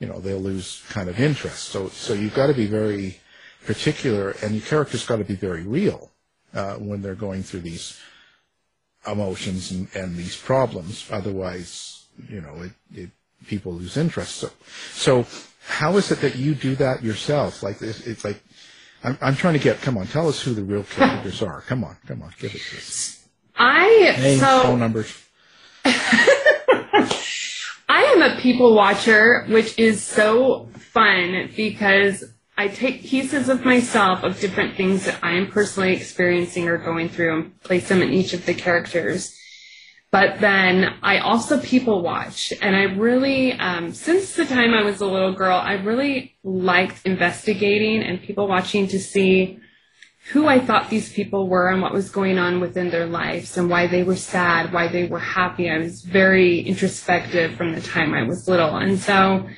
you 0.00 0.08
know, 0.08 0.18
they'll 0.18 0.40
lose 0.40 0.82
kind 0.88 1.08
of 1.08 1.20
interest. 1.20 1.68
So 1.68 1.90
so 1.90 2.12
you've 2.12 2.34
got 2.34 2.48
to 2.48 2.54
be 2.54 2.66
very 2.66 3.20
particular, 3.64 4.36
and 4.42 4.54
your 4.54 4.64
character's 4.64 5.06
got 5.06 5.16
to 5.16 5.24
be 5.24 5.34
very 5.34 5.62
real 5.62 6.10
uh, 6.54 6.74
when 6.74 7.02
they're 7.02 7.14
going 7.14 7.42
through 7.42 7.60
these 7.60 8.00
emotions 9.06 9.70
and, 9.70 9.88
and 9.94 10.16
these 10.16 10.36
problems. 10.36 11.08
Otherwise, 11.10 12.06
you 12.28 12.40
know, 12.40 12.62
it, 12.62 12.72
it, 12.94 13.10
people 13.46 13.72
lose 13.72 13.96
interest. 13.96 14.36
So, 14.36 14.50
so 14.92 15.26
how 15.66 15.96
is 15.96 16.10
it 16.10 16.20
that 16.20 16.36
you 16.36 16.54
do 16.54 16.74
that 16.76 17.02
yourself? 17.02 17.62
Like 17.62 17.80
it's, 17.82 18.06
it's 18.06 18.24
like 18.24 18.42
I'm, 19.04 19.18
I'm 19.20 19.36
trying 19.36 19.54
to 19.54 19.60
get. 19.60 19.80
Come 19.80 19.98
on, 19.98 20.06
tell 20.06 20.28
us 20.28 20.42
who 20.42 20.54
the 20.54 20.62
real 20.62 20.84
characters 20.84 21.42
are. 21.42 21.60
Come 21.62 21.84
on, 21.84 21.96
come 22.06 22.22
on, 22.22 22.32
give 22.38 22.54
it 22.54 22.60
to 22.60 22.76
us. 22.76 23.26
I 23.56 24.16
Names, 24.18 24.40
so 24.40 24.62
phone 24.62 24.78
numbers. 24.78 25.18
I 25.84 27.08
am 27.88 28.22
a 28.22 28.40
people 28.40 28.74
watcher, 28.74 29.44
which 29.48 29.78
is 29.78 30.02
so 30.02 30.68
fun 30.92 31.50
because 31.56 32.24
I 32.56 32.68
take 32.68 33.04
pieces 33.04 33.48
of 33.48 33.64
myself 33.64 34.22
of 34.22 34.38
different 34.38 34.76
things 34.76 35.06
that 35.06 35.18
I 35.22 35.32
am 35.32 35.48
personally 35.50 35.94
experiencing 35.94 36.68
or 36.68 36.76
going 36.76 37.08
through 37.08 37.34
and 37.34 37.60
place 37.62 37.88
them 37.88 38.02
in 38.02 38.12
each 38.12 38.34
of 38.34 38.44
the 38.44 38.54
characters. 38.54 39.36
But 40.10 40.40
then 40.40 40.94
I 41.02 41.18
also 41.18 41.58
people 41.58 42.02
watch, 42.02 42.52
and 42.60 42.76
I 42.76 42.82
really, 42.82 43.54
um, 43.54 43.94
since 43.94 44.36
the 44.36 44.44
time 44.44 44.74
I 44.74 44.82
was 44.82 45.00
a 45.00 45.06
little 45.06 45.32
girl, 45.32 45.56
I 45.56 45.72
really 45.72 46.36
liked 46.44 47.06
investigating 47.06 48.02
and 48.02 48.20
people 48.20 48.46
watching 48.46 48.86
to 48.88 49.00
see 49.00 49.58
who 50.30 50.46
I 50.46 50.60
thought 50.60 50.90
these 50.90 51.10
people 51.12 51.48
were 51.48 51.70
and 51.70 51.80
what 51.80 51.94
was 51.94 52.10
going 52.10 52.38
on 52.38 52.60
within 52.60 52.90
their 52.90 53.06
lives 53.06 53.56
and 53.56 53.70
why 53.70 53.86
they 53.86 54.02
were 54.02 54.16
sad, 54.16 54.72
why 54.72 54.86
they 54.86 55.06
were 55.06 55.18
happy. 55.18 55.70
I 55.70 55.78
was 55.78 56.02
very 56.02 56.60
introspective 56.60 57.54
from 57.54 57.74
the 57.74 57.80
time 57.80 58.12
I 58.12 58.22
was 58.22 58.46
little. 58.46 58.76
And 58.76 58.98
so 58.98 59.48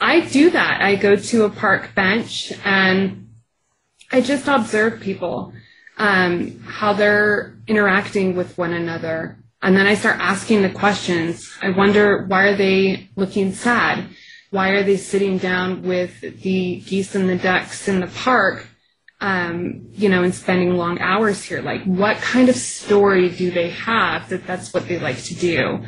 I 0.00 0.20
do 0.20 0.50
that. 0.50 0.80
I 0.80 0.94
go 0.94 1.16
to 1.16 1.44
a 1.44 1.50
park 1.50 1.94
bench 1.94 2.52
and 2.64 3.30
I 4.12 4.20
just 4.20 4.46
observe 4.46 5.00
people, 5.00 5.52
um, 5.96 6.60
how 6.60 6.92
they're 6.92 7.56
interacting 7.66 8.36
with 8.36 8.56
one 8.56 8.72
another. 8.72 9.38
And 9.60 9.76
then 9.76 9.86
I 9.86 9.94
start 9.94 10.18
asking 10.20 10.62
the 10.62 10.70
questions. 10.70 11.50
I 11.60 11.70
wonder 11.70 12.24
why 12.26 12.44
are 12.44 12.56
they 12.56 13.10
looking 13.16 13.52
sad? 13.52 14.04
Why 14.50 14.70
are 14.70 14.84
they 14.84 14.96
sitting 14.96 15.36
down 15.38 15.82
with 15.82 16.20
the 16.20 16.80
geese 16.80 17.14
and 17.14 17.28
the 17.28 17.36
ducks 17.36 17.88
in 17.88 18.00
the 18.00 18.06
park? 18.06 18.66
Um, 19.20 19.88
you 19.94 20.08
know, 20.08 20.22
and 20.22 20.32
spending 20.32 20.76
long 20.76 21.00
hours 21.00 21.42
here. 21.42 21.60
Like, 21.60 21.82
what 21.82 22.18
kind 22.18 22.48
of 22.48 22.54
story 22.54 23.30
do 23.30 23.50
they 23.50 23.70
have 23.70 24.28
that 24.28 24.46
that's 24.46 24.72
what 24.72 24.86
they 24.86 25.00
like 25.00 25.20
to 25.24 25.34
do? 25.34 25.84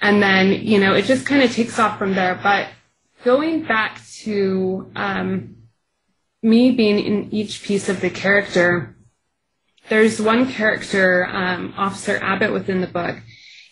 And 0.00 0.22
then, 0.22 0.48
you 0.48 0.80
know, 0.80 0.94
it 0.94 1.04
just 1.04 1.26
kind 1.26 1.42
of 1.42 1.52
takes 1.52 1.78
off 1.78 1.98
from 1.98 2.14
there. 2.14 2.40
But 2.42 2.68
going 3.24 3.62
back 3.64 4.00
to 4.22 4.90
um, 4.96 5.56
me 6.42 6.72
being 6.72 6.98
in 6.98 7.32
each 7.32 7.62
piece 7.62 7.88
of 7.88 8.00
the 8.00 8.10
character, 8.10 8.96
there's 9.88 10.20
one 10.20 10.50
character, 10.50 11.26
um, 11.26 11.74
Officer 11.76 12.18
Abbott, 12.22 12.52
within 12.52 12.80
the 12.80 12.86
book. 12.86 13.16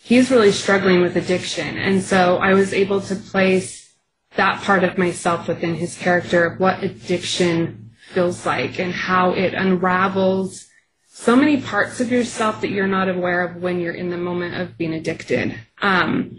He's 0.03 0.31
really 0.31 0.53
struggling 0.53 1.01
with 1.01 1.17
addiction. 1.17 1.77
And 1.77 2.03
so 2.03 2.39
I 2.39 2.55
was 2.55 2.73
able 2.73 3.01
to 3.03 3.15
place 3.15 3.95
that 4.37 4.63
part 4.63 4.85
of 4.85 4.99
myself 4.99 5.49
within 5.49 5.75
his 5.75 5.97
character 5.97 6.45
of 6.45 6.61
what 6.61 6.83
addiction 6.83 7.91
feels 8.13 8.47
like 8.47 8.79
and 8.79 8.93
how 8.93 9.33
it 9.33 9.55
unravels 9.55 10.69
so 11.21 11.35
many 11.35 11.61
parts 11.61 11.99
of 11.99 12.13
yourself 12.13 12.61
that 12.61 12.71
you're 12.71 12.87
not 12.87 13.09
aware 13.09 13.43
of 13.45 13.57
when 13.61 13.81
you're 13.81 13.93
in 13.93 14.09
the 14.09 14.17
moment 14.17 14.55
of 14.55 14.79
being 14.79 14.95
addicted. 14.95 15.53
Um, 15.83 16.39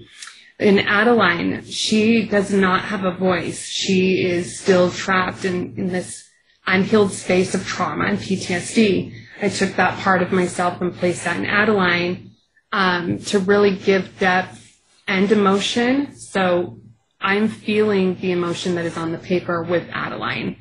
in 0.60 0.80
Adaline, 0.80 1.64
she 1.64 2.26
does 2.28 2.52
not 2.52 2.82
have 2.82 3.06
a 3.06 3.12
voice. 3.12 3.66
She 3.66 4.26
is 4.26 4.60
still 4.60 4.92
trapped 4.92 5.46
in, 5.46 5.76
in 5.78 5.88
this 5.88 6.30
unhealed 6.68 7.14
space 7.14 7.56
of 7.56 7.66
trauma 7.66 8.06
and 8.06 8.20
PTSD. 8.20 9.14
I 9.42 9.50
took 9.50 9.76
that 9.78 9.98
part 10.00 10.22
of 10.22 10.34
myself 10.34 10.82
and 10.82 10.94
placed 10.94 11.24
that 11.24 11.38
in 11.38 11.46
Adaline 11.46 12.32
um, 12.74 13.20
to 13.20 13.40
really 13.40 13.76
give 13.76 14.20
depth 14.20 14.82
and 15.08 15.32
emotion. 15.32 16.14
So 16.16 16.80
I'm 17.22 17.48
feeling 17.48 18.16
the 18.16 18.34
emotion 18.34 18.76
that 18.76 18.86
is 18.86 18.98
on 18.98 19.14
the 19.14 19.18
paper 19.18 19.64
with 19.64 19.88
Adaline, 19.94 20.58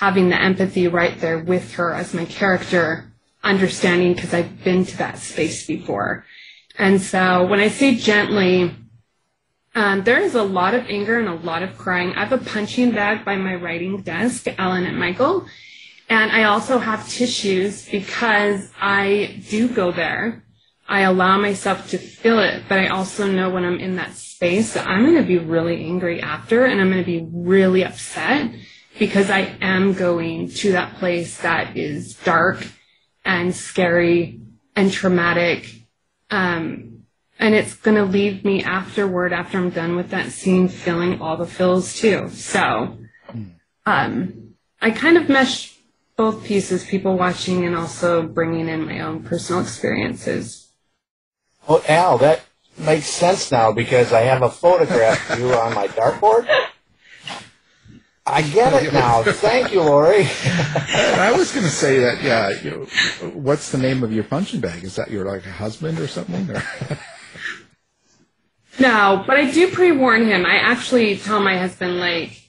having 0.00 0.28
the 0.28 0.42
empathy 0.42 0.88
right 0.88 1.18
there 1.20 1.38
with 1.38 1.74
her 1.74 1.94
as 1.94 2.12
my 2.12 2.24
character, 2.24 3.12
understanding 3.44 4.14
because 4.14 4.34
I've 4.34 4.64
been 4.64 4.84
to 4.84 4.98
that 4.98 5.18
space 5.18 5.66
before. 5.68 6.26
And 6.78 7.00
so 7.00 7.46
when 7.46 7.60
I 7.60 7.68
say 7.68 7.94
gently, 7.94 8.74
um, 9.76 10.02
there 10.02 10.20
is 10.20 10.34
a 10.34 10.42
lot 10.42 10.74
of 10.74 10.86
anger 10.88 11.18
and 11.18 11.28
a 11.28 11.34
lot 11.34 11.62
of 11.62 11.76
crying. 11.78 12.14
I 12.14 12.24
have 12.24 12.32
a 12.32 12.44
punching 12.44 12.92
bag 12.92 13.24
by 13.24 13.36
my 13.36 13.54
writing 13.54 14.02
desk, 14.02 14.46
Alan 14.58 14.86
and 14.86 14.98
Michael. 14.98 15.46
And 16.08 16.32
I 16.32 16.44
also 16.44 16.78
have 16.78 17.08
tissues 17.08 17.88
because 17.88 18.72
I 18.80 19.42
do 19.48 19.68
go 19.68 19.92
there. 19.92 20.44
I 20.88 21.02
allow 21.02 21.36
myself 21.38 21.90
to 21.90 21.98
feel 21.98 22.38
it, 22.38 22.64
but 22.68 22.78
I 22.78 22.88
also 22.88 23.30
know 23.30 23.50
when 23.50 23.64
I'm 23.64 23.78
in 23.78 23.96
that 23.96 24.14
space 24.14 24.76
I'm 24.76 25.04
going 25.04 25.16
to 25.16 25.26
be 25.26 25.38
really 25.38 25.84
angry 25.84 26.20
after 26.22 26.64
and 26.64 26.80
I'm 26.80 26.90
going 26.90 27.02
to 27.02 27.06
be 27.06 27.26
really 27.32 27.84
upset 27.84 28.50
because 28.98 29.30
I 29.30 29.56
am 29.60 29.94
going 29.94 30.50
to 30.50 30.72
that 30.72 30.96
place 30.96 31.38
that 31.40 31.76
is 31.76 32.14
dark 32.16 32.66
and 33.24 33.54
scary 33.54 34.40
and 34.74 34.92
traumatic. 34.92 35.70
Um, 36.30 36.95
and 37.38 37.54
it's 37.54 37.74
going 37.74 37.96
to 37.96 38.04
leave 38.04 38.44
me 38.44 38.62
afterward 38.62 39.32
after 39.32 39.58
i'm 39.58 39.70
done 39.70 39.96
with 39.96 40.10
that 40.10 40.30
scene 40.30 40.68
feeling 40.68 41.20
all 41.20 41.36
the 41.36 41.46
feels 41.46 41.94
too 41.94 42.28
so 42.30 42.98
um, 43.84 44.54
i 44.80 44.90
kind 44.90 45.16
of 45.16 45.28
mesh 45.28 45.76
both 46.16 46.44
pieces 46.44 46.84
people 46.84 47.16
watching 47.16 47.64
and 47.66 47.76
also 47.76 48.26
bringing 48.26 48.68
in 48.68 48.86
my 48.86 49.00
own 49.00 49.22
personal 49.22 49.60
experiences 49.60 50.72
well 51.68 51.82
al 51.88 52.18
that 52.18 52.42
makes 52.78 53.06
sense 53.06 53.50
now 53.50 53.72
because 53.72 54.12
i 54.12 54.20
have 54.20 54.42
a 54.42 54.50
photograph 54.50 55.30
of 55.30 55.38
you 55.38 55.52
on 55.52 55.74
my 55.74 55.88
dartboard 55.88 56.46
I 58.28 58.42
get 58.42 58.82
it 58.82 58.92
now. 58.92 59.22
Thank 59.22 59.72
you, 59.72 59.82
Lauri. 59.82 60.26
I 60.44 61.32
was 61.36 61.52
going 61.52 61.64
to 61.64 61.70
say 61.70 62.00
that, 62.00 62.24
yeah. 62.24 62.50
You 62.60 62.70
know, 62.70 63.28
what's 63.28 63.70
the 63.70 63.78
name 63.78 64.02
of 64.02 64.12
your 64.12 64.24
punching 64.24 64.58
bag? 64.58 64.82
Is 64.82 64.96
that 64.96 65.12
your 65.12 65.24
like 65.24 65.44
husband 65.44 66.00
or 66.00 66.08
something? 66.08 66.50
Or? 66.50 66.60
No, 68.78 69.24
but 69.26 69.36
I 69.36 69.50
do 69.50 69.70
pre-warn 69.70 70.26
him. 70.26 70.44
I 70.44 70.56
actually 70.56 71.16
tell 71.16 71.40
my 71.40 71.56
husband 71.56 71.98
like, 71.98 72.42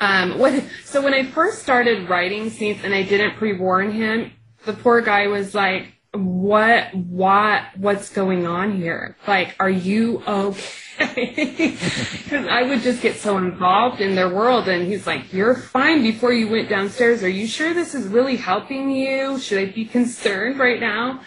um, 0.00 0.38
what? 0.38 0.64
So 0.84 1.02
when 1.02 1.12
I 1.12 1.24
first 1.24 1.62
started 1.62 2.08
writing 2.08 2.48
scenes 2.48 2.82
and 2.82 2.94
I 2.94 3.02
didn't 3.02 3.36
pre-warn 3.36 3.92
him, 3.92 4.32
the 4.64 4.72
poor 4.72 5.02
guy 5.02 5.26
was 5.26 5.54
like, 5.54 5.92
"What? 6.12 6.94
What? 6.94 7.62
What's 7.76 8.08
going 8.08 8.46
on 8.46 8.76
here? 8.78 9.16
Like, 9.26 9.54
are 9.60 9.70
you 9.70 10.22
okay?" 10.26 10.76
Because 12.30 12.46
I 12.46 12.62
would 12.62 12.80
just 12.82 13.02
get 13.02 13.16
so 13.16 13.36
involved 13.38 14.00
in 14.00 14.14
their 14.14 14.28
world, 14.28 14.68
and 14.68 14.86
he's 14.86 15.06
like, 15.06 15.32
"You're 15.34 15.54
fine." 15.54 16.02
Before 16.02 16.32
you 16.32 16.48
went 16.48 16.70
downstairs, 16.70 17.22
are 17.22 17.28
you 17.28 17.46
sure 17.46 17.74
this 17.74 17.94
is 17.94 18.06
really 18.06 18.36
helping 18.36 18.90
you? 18.90 19.38
Should 19.38 19.58
I 19.58 19.66
be 19.66 19.84
concerned 19.84 20.58
right 20.58 20.80
now? 20.80 21.20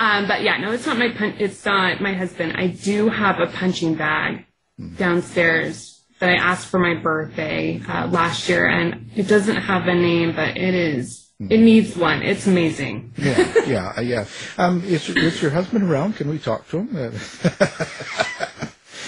Um, 0.00 0.26
but 0.26 0.42
yeah, 0.42 0.56
no, 0.56 0.72
it's 0.72 0.86
not 0.86 0.96
my 0.98 1.10
pun- 1.10 1.36
it's 1.38 1.64
not 1.64 2.00
my 2.00 2.14
husband. 2.14 2.54
I 2.56 2.68
do 2.68 3.10
have 3.10 3.38
a 3.38 3.46
punching 3.46 3.96
bag 3.96 4.46
downstairs 4.96 6.00
that 6.20 6.30
I 6.30 6.36
asked 6.36 6.68
for 6.68 6.78
my 6.78 6.94
birthday 6.94 7.82
uh, 7.86 8.06
last 8.06 8.48
year, 8.48 8.66
and 8.66 9.10
it 9.14 9.28
doesn't 9.28 9.56
have 9.56 9.86
a 9.88 9.94
name, 9.94 10.34
but 10.34 10.56
it 10.56 10.74
is. 10.74 11.30
It 11.38 11.60
needs 11.60 11.96
one. 11.96 12.22
It's 12.22 12.46
amazing. 12.46 13.14
yeah, 13.16 13.54
yeah, 13.66 13.92
uh, 13.96 14.00
yeah. 14.02 14.26
Um, 14.58 14.84
is, 14.84 15.08
is 15.08 15.40
your 15.40 15.50
husband 15.50 15.90
around? 15.90 16.16
Can 16.16 16.28
we 16.28 16.38
talk 16.38 16.68
to 16.68 16.80
him? 16.80 16.88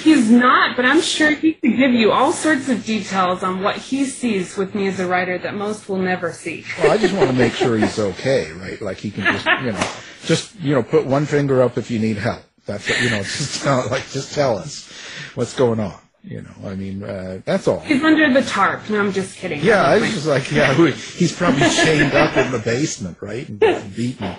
He's 0.02 0.30
not, 0.30 0.76
but 0.76 0.84
I'm 0.84 1.00
sure 1.00 1.30
he 1.30 1.54
could 1.54 1.76
give 1.76 1.92
you 1.92 2.10
all 2.12 2.32
sorts 2.32 2.68
of 2.68 2.84
details 2.84 3.42
on 3.42 3.62
what 3.62 3.76
he 3.76 4.04
sees 4.04 4.56
with 4.56 4.74
me 4.74 4.88
as 4.88 4.98
a 5.00 5.06
writer 5.06 5.38
that 5.38 5.54
most 5.54 5.88
will 5.88 5.98
never 5.98 6.32
see. 6.32 6.64
well, 6.78 6.90
I 6.90 6.98
just 6.98 7.14
want 7.14 7.30
to 7.30 7.36
make 7.36 7.52
sure 7.54 7.78
he's 7.78 7.98
okay, 7.98 8.50
right? 8.52 8.80
Like 8.80 8.98
he 8.98 9.10
can 9.10 9.24
just, 9.24 9.46
you 9.62 9.72
know, 9.72 9.90
just 10.24 10.54
you 10.60 10.74
know, 10.74 10.82
put 10.82 11.06
one 11.06 11.26
finger 11.26 11.62
up 11.62 11.78
if 11.78 11.90
you 11.90 11.98
need 11.98 12.16
help. 12.16 12.42
That's 12.66 12.88
what, 12.88 13.00
you 13.02 13.10
know, 13.10 13.22
just 13.22 13.62
tell, 13.62 13.88
like 13.90 14.08
just 14.10 14.34
tell 14.34 14.58
us 14.58 14.90
what's 15.34 15.54
going 15.54 15.80
on. 15.80 15.98
You 16.24 16.42
know, 16.42 16.68
I 16.68 16.76
mean, 16.76 17.02
uh, 17.02 17.40
that's 17.44 17.66
all. 17.66 17.80
He's 17.80 18.02
under 18.04 18.32
the 18.32 18.42
tarp. 18.42 18.88
No, 18.88 19.00
I'm 19.00 19.12
just 19.12 19.36
kidding. 19.36 19.60
Yeah, 19.60 19.82
I 19.82 19.98
was 19.98 20.10
just 20.12 20.26
like, 20.26 20.52
yeah, 20.52 20.72
he's 20.90 21.34
probably 21.34 21.68
chained 21.68 22.14
up 22.14 22.36
in 22.36 22.52
the 22.52 22.60
basement, 22.60 23.18
right, 23.20 23.48
and 23.48 23.58
beaten. 23.96 24.36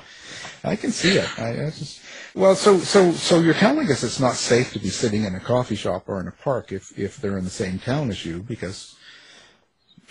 I 0.64 0.78
can 0.78 0.92
see 0.92 1.18
it. 1.18 1.40
I, 1.40 1.50
I 1.66 1.70
just 1.72 2.00
well, 2.36 2.56
so 2.56 2.80
so 2.80 3.12
so 3.12 3.40
you're 3.40 3.54
telling 3.54 3.90
us 3.92 4.04
it's 4.04 4.20
not 4.20 4.36
safe 4.36 4.74
to 4.74 4.80
be 4.80 4.90
sitting 4.90 5.24
in 5.24 5.36
a 5.36 5.40
coffee 5.40 5.76
shop 5.76 6.04
or 6.08 6.20
in 6.20 6.28
a 6.28 6.32
park 6.32 6.72
if 6.72 6.98
if 6.98 7.18
they're 7.18 7.38
in 7.38 7.44
the 7.44 7.50
same 7.50 7.80
town 7.80 8.10
as 8.10 8.26
you 8.26 8.40
because 8.42 8.96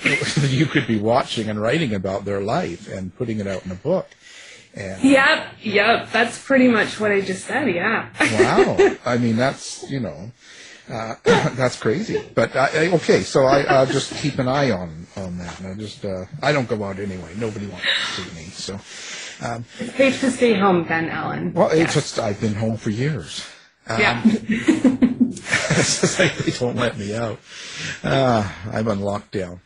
you 0.49 0.67
could 0.67 0.87
be 0.87 0.99
watching 0.99 1.49
and 1.49 1.61
writing 1.61 1.95
about 1.95 2.25
their 2.25 2.41
life 2.41 2.89
and 2.91 3.17
putting 3.17 3.41
it 3.41 3.47
out 3.47 3.65
in 3.65 3.73
a 3.73 3.77
book. 3.77 4.09
And 4.75 5.03
Yep, 5.03 5.47
yep. 5.63 6.13
That's 6.13 6.43
pretty 6.43 6.69
much 6.69 6.99
what 6.99 7.13
I 7.13 7.21
just 7.21 7.45
said. 7.45 7.69
Yeah. 7.69 8.09
wow, 8.21 8.97
I 9.05 9.19
mean 9.19 9.37
that's 9.37 9.91
you 9.91 10.01
know. 10.01 10.33
Uh, 10.91 11.15
that's 11.25 11.77
crazy, 11.79 12.23
but 12.35 12.55
I, 12.57 12.87
I, 12.87 12.93
okay. 12.95 13.23
So 13.23 13.45
I 13.45 13.63
I'll 13.63 13.87
just 13.87 14.15
keep 14.17 14.39
an 14.39 14.49
eye 14.49 14.71
on 14.71 15.07
on 15.17 15.39
that. 15.39 15.61
And 15.61 15.69
I 15.69 15.75
just 15.75 16.05
uh, 16.05 16.25
I 16.43 16.53
don't 16.53 16.69
go 16.69 16.83
out 16.85 16.99
anyway. 16.99 17.33
Nobody 17.37 17.67
wants 17.67 17.87
to 17.87 18.23
see 18.23 18.35
me. 18.35 18.47
So 18.47 18.79
Safe 19.97 20.21
to 20.21 20.31
stay 20.31 20.55
home 20.55 20.87
then, 20.87 21.09
Alan. 21.09 21.53
Well, 21.53 21.71
it's 21.71 21.95
just 21.95 22.19
I've 22.19 22.41
been 22.41 22.55
home 22.55 22.77
for 22.77 22.91
years. 22.91 23.47
Um, 23.89 24.01
yeah. 24.01 24.23
it's 25.71 26.01
just 26.01 26.19
like 26.19 26.37
they 26.37 26.53
don't 26.53 26.77
let 26.77 26.99
me 26.99 27.15
out. 27.15 27.39
Uh, 28.05 28.49
I'm 28.71 28.89
on 28.89 28.99
lockdown. 28.99 29.61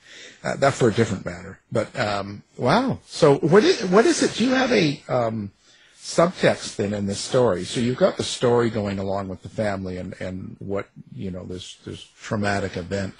Uh, 0.44 0.56
that 0.56 0.74
for 0.74 0.88
a 0.88 0.92
different 0.92 1.24
matter. 1.26 1.58
But 1.72 1.98
um, 1.98 2.42
wow. 2.56 3.00
So 3.06 3.36
what 3.38 3.64
is 3.64 3.84
what 3.86 4.06
is 4.06 4.22
it? 4.22 4.34
Do 4.34 4.44
you 4.44 4.52
have 4.52 4.70
a 4.72 5.02
um, 5.08 5.50
subtext 5.98 6.76
then 6.76 6.94
in 6.94 7.06
this 7.06 7.20
story? 7.20 7.64
So 7.64 7.80
you've 7.80 7.96
got 7.96 8.16
the 8.16 8.22
story 8.22 8.70
going 8.70 8.98
along 8.98 9.28
with 9.28 9.42
the 9.42 9.48
family 9.48 9.96
and, 9.96 10.14
and 10.20 10.56
what 10.60 10.88
you 11.14 11.30
know 11.30 11.44
this 11.44 11.76
this 11.84 12.06
traumatic 12.20 12.76
event, 12.76 13.14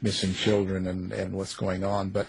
missing 0.00 0.34
children 0.34 0.86
and 0.86 1.12
and 1.12 1.32
what's 1.34 1.56
going 1.56 1.82
on. 1.82 2.10
But 2.10 2.28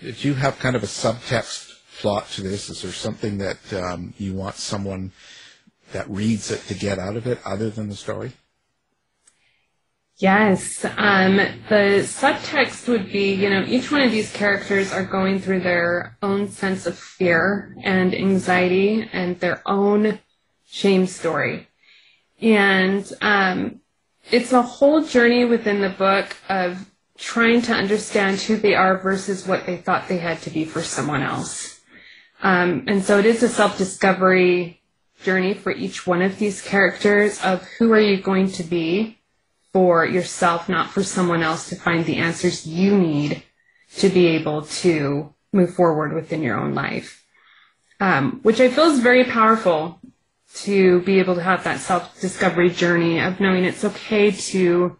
do 0.00 0.28
you 0.28 0.34
have 0.34 0.58
kind 0.58 0.74
of 0.74 0.82
a 0.82 0.86
subtext 0.86 1.72
plot 2.02 2.28
to 2.30 2.42
this? 2.42 2.68
Is 2.68 2.82
there 2.82 2.90
something 2.90 3.38
that 3.38 3.72
um, 3.72 4.12
you 4.18 4.34
want 4.34 4.56
someone 4.56 5.12
that 5.92 6.10
reads 6.10 6.50
it 6.50 6.60
to 6.66 6.74
get 6.74 6.98
out 6.98 7.16
of 7.16 7.28
it 7.28 7.38
other 7.46 7.70
than 7.70 7.88
the 7.88 7.94
story? 7.94 8.32
Yes. 10.18 10.84
Um, 10.84 11.36
the 11.36 12.02
subtext 12.02 12.88
would 12.88 13.10
be, 13.12 13.34
you 13.34 13.48
know, 13.48 13.64
each 13.66 13.90
one 13.92 14.02
of 14.02 14.10
these 14.10 14.32
characters 14.32 14.92
are 14.92 15.04
going 15.04 15.40
through 15.40 15.60
their 15.60 16.16
own 16.22 16.48
sense 16.48 16.86
of 16.86 16.98
fear 16.98 17.76
and 17.82 18.14
anxiety 18.14 19.08
and 19.12 19.38
their 19.38 19.62
own 19.64 20.18
shame 20.66 21.06
story. 21.06 21.68
And 22.40 23.10
um, 23.20 23.80
it's 24.30 24.52
a 24.52 24.62
whole 24.62 25.04
journey 25.04 25.44
within 25.44 25.80
the 25.80 25.88
book 25.88 26.36
of 26.48 26.84
trying 27.16 27.62
to 27.62 27.72
understand 27.72 28.40
who 28.40 28.56
they 28.56 28.74
are 28.74 28.98
versus 28.98 29.46
what 29.46 29.66
they 29.66 29.76
thought 29.76 30.08
they 30.08 30.18
had 30.18 30.42
to 30.42 30.50
be 30.50 30.64
for 30.64 30.82
someone 30.82 31.22
else. 31.22 31.71
Um, 32.42 32.84
and 32.88 33.02
so 33.04 33.18
it 33.18 33.26
is 33.26 33.42
a 33.42 33.48
self-discovery 33.48 34.80
journey 35.22 35.54
for 35.54 35.70
each 35.70 36.06
one 36.06 36.20
of 36.22 36.38
these 36.38 36.60
characters 36.60 37.40
of 37.42 37.62
who 37.78 37.92
are 37.92 38.00
you 38.00 38.20
going 38.20 38.50
to 38.52 38.64
be 38.64 39.18
for 39.72 40.04
yourself, 40.04 40.68
not 40.68 40.90
for 40.90 41.02
someone 41.02 41.42
else 41.42 41.68
to 41.68 41.76
find 41.76 42.04
the 42.04 42.16
answers 42.16 42.66
you 42.66 42.98
need 42.98 43.42
to 43.96 44.08
be 44.08 44.26
able 44.26 44.62
to 44.62 45.32
move 45.52 45.74
forward 45.74 46.12
within 46.12 46.42
your 46.42 46.58
own 46.58 46.74
life. 46.74 47.24
Um, 48.00 48.40
which 48.42 48.60
I 48.60 48.68
feel 48.68 48.90
is 48.90 48.98
very 48.98 49.24
powerful 49.24 50.00
to 50.54 51.00
be 51.02 51.20
able 51.20 51.36
to 51.36 51.42
have 51.42 51.64
that 51.64 51.80
self-discovery 51.80 52.70
journey 52.70 53.20
of 53.20 53.38
knowing 53.38 53.64
it's 53.64 53.84
okay 53.84 54.32
to 54.32 54.98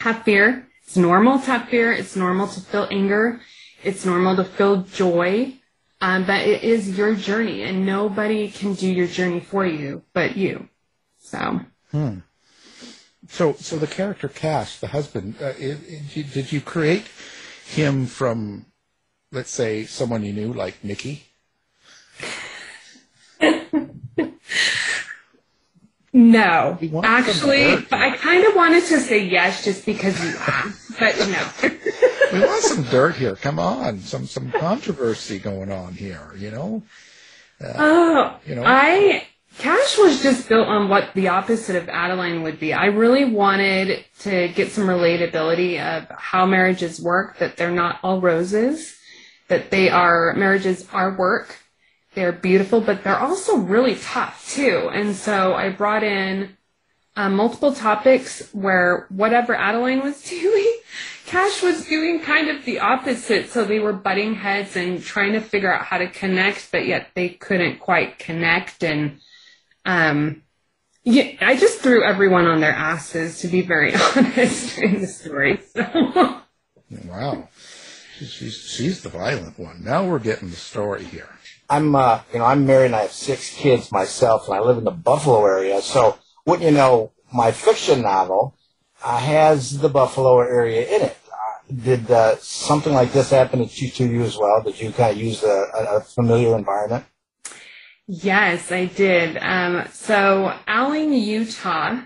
have 0.00 0.24
fear. 0.24 0.68
It's 0.82 0.96
normal 0.96 1.38
to 1.38 1.46
have 1.46 1.68
fear. 1.68 1.92
It's 1.92 2.16
normal 2.16 2.48
to 2.48 2.60
feel 2.60 2.88
anger. 2.90 3.40
It's 3.82 4.04
normal 4.04 4.36
to 4.36 4.44
feel 4.44 4.82
joy. 4.82 5.54
Um, 6.04 6.26
but 6.26 6.46
it 6.46 6.62
is 6.62 6.98
your 6.98 7.14
journey 7.14 7.62
and 7.62 7.86
nobody 7.86 8.50
can 8.50 8.74
do 8.74 8.86
your 8.86 9.06
journey 9.06 9.40
for 9.40 9.64
you 9.64 10.02
but 10.12 10.36
you. 10.36 10.68
So. 11.18 11.60
So, 13.28 13.54
so 13.54 13.78
the 13.78 13.86
character 13.86 14.28
Cache, 14.28 14.80
the 14.80 14.88
husband, 14.88 15.36
uh, 15.40 15.54
it, 15.58 15.78
it, 16.14 16.30
did 16.34 16.52
you 16.52 16.60
create 16.60 17.06
him 17.64 18.04
from, 18.04 18.66
let's 19.32 19.50
say, 19.50 19.86
someone 19.86 20.22
you 20.24 20.34
knew, 20.34 20.52
like 20.52 20.84
Nikki? 20.84 21.24
No, 26.16 26.78
We 26.80 26.86
want 26.88 27.06
some 27.06 27.24
actually, 27.24 27.64
I 27.90 28.16
kind 28.16 28.46
of 28.46 28.54
wanted 28.54 28.84
to 28.84 29.00
say 29.00 29.24
yes 29.24 29.64
just 29.64 29.84
because 29.84 30.22
you 30.22 30.32
asked, 30.38 30.92
but 31.00 31.18
no. 31.28 31.70
We 32.34 32.40
want 32.40 32.62
some 32.62 32.82
dirt 32.84 33.14
here. 33.16 33.36
Come 33.36 33.58
on, 33.58 34.00
some 34.00 34.26
some 34.26 34.50
controversy 34.52 35.38
going 35.38 35.70
on 35.70 35.94
here. 35.94 36.32
You 36.36 36.50
know, 36.50 36.82
Oh, 37.60 38.36
You 38.46 38.56
know? 38.56 38.64
I 38.64 39.26
Cache 39.58 39.98
was 39.98 40.20
just 40.20 40.48
built 40.48 40.66
on 40.66 40.88
what 40.88 41.14
the 41.14 41.28
opposite 41.28 41.76
of 41.76 41.88
Adaline 41.88 42.42
would 42.42 42.58
be. 42.58 42.72
I 42.72 42.86
really 42.86 43.24
wanted 43.24 44.04
to 44.20 44.48
get 44.48 44.72
some 44.72 44.86
relatability 44.88 45.78
of 45.80 46.08
how 46.10 46.44
marriages 46.44 47.00
work. 47.00 47.38
That 47.38 47.56
they're 47.56 47.70
not 47.70 48.00
all 48.02 48.20
roses. 48.20 48.96
That 49.48 49.70
they 49.70 49.88
are 49.90 50.34
marriages 50.34 50.88
are 50.92 51.14
work. 51.16 51.56
They're 52.14 52.32
beautiful, 52.32 52.80
but 52.80 53.04
they're 53.04 53.18
also 53.18 53.58
really 53.58 53.96
tough 53.96 54.48
too. 54.48 54.90
And 54.92 55.14
so 55.14 55.54
I 55.54 55.70
brought 55.70 56.02
in 56.02 56.56
uh, 57.16 57.28
multiple 57.28 57.72
topics 57.72 58.48
where 58.52 59.06
whatever 59.08 59.54
Adaline 59.54 60.02
was 60.02 60.22
doing, 60.28 60.73
Cache 61.34 61.62
was 61.62 61.84
doing 61.86 62.20
kind 62.20 62.48
of 62.48 62.64
the 62.64 62.78
opposite. 62.78 63.50
So 63.50 63.64
they 63.64 63.80
were 63.80 63.92
butting 63.92 64.36
heads 64.36 64.76
and 64.76 65.02
trying 65.02 65.32
to 65.32 65.40
figure 65.40 65.74
out 65.74 65.84
how 65.84 65.98
to 65.98 66.08
connect, 66.08 66.70
but 66.70 66.86
yet 66.86 67.08
they 67.14 67.30
couldn't 67.30 67.80
quite 67.80 68.20
connect. 68.20 68.84
And 68.84 69.18
um, 69.84 70.42
yeah, 71.02 71.32
I 71.40 71.56
just 71.56 71.80
threw 71.80 72.04
everyone 72.04 72.46
on 72.46 72.60
their 72.60 72.70
asses, 72.70 73.40
to 73.40 73.48
be 73.48 73.62
very 73.62 73.92
honest, 74.16 74.78
in 74.78 75.00
the 75.00 75.08
story. 75.08 75.60
So. 75.74 76.40
wow, 77.04 77.48
she's 78.16 78.30
she's, 78.30 78.56
she's 78.56 79.02
the 79.02 79.08
violent 79.08 79.58
one. 79.58 79.82
Now 79.82 80.06
we're 80.06 80.20
getting 80.20 80.50
the 80.50 80.56
story 80.56 81.02
here. 81.02 81.28
I'm, 81.68 81.96
uh, 81.96 82.20
you 82.32 82.38
know, 82.38 82.44
I'm 82.44 82.64
married 82.64 82.86
and 82.86 82.94
I 82.94 83.02
have 83.02 83.12
six 83.12 83.52
kids 83.52 83.90
myself, 83.90 84.46
and 84.46 84.56
I 84.56 84.60
live 84.60 84.78
in 84.78 84.84
the 84.84 84.92
Buffalo 84.92 85.44
area. 85.44 85.82
So, 85.82 86.16
wouldn't 86.46 86.70
you 86.70 86.76
know, 86.76 87.10
my 87.32 87.50
fiction 87.50 88.02
novel 88.02 88.54
uh, 89.02 89.18
has 89.18 89.80
the 89.80 89.88
Buffalo 89.88 90.38
area 90.38 90.86
in 90.86 91.02
it. 91.02 91.16
Did 91.74 92.10
uh, 92.10 92.36
something 92.38 92.92
like 92.92 93.12
this 93.12 93.30
happen 93.30 93.66
to 93.66 93.84
you, 93.84 93.90
to 93.92 94.06
you 94.06 94.22
as 94.22 94.36
well? 94.36 94.62
Did 94.62 94.80
you 94.80 94.92
kind 94.92 95.16
of 95.16 95.22
use 95.22 95.42
a, 95.42 95.66
a, 95.74 96.00
familiar 96.00 96.56
environment? 96.56 97.04
Yes, 98.06 98.70
I 98.70 98.84
did. 98.84 99.38
Um, 99.38 99.86
so 99.90 100.54
Alling, 100.68 101.14
Utah 101.14 102.02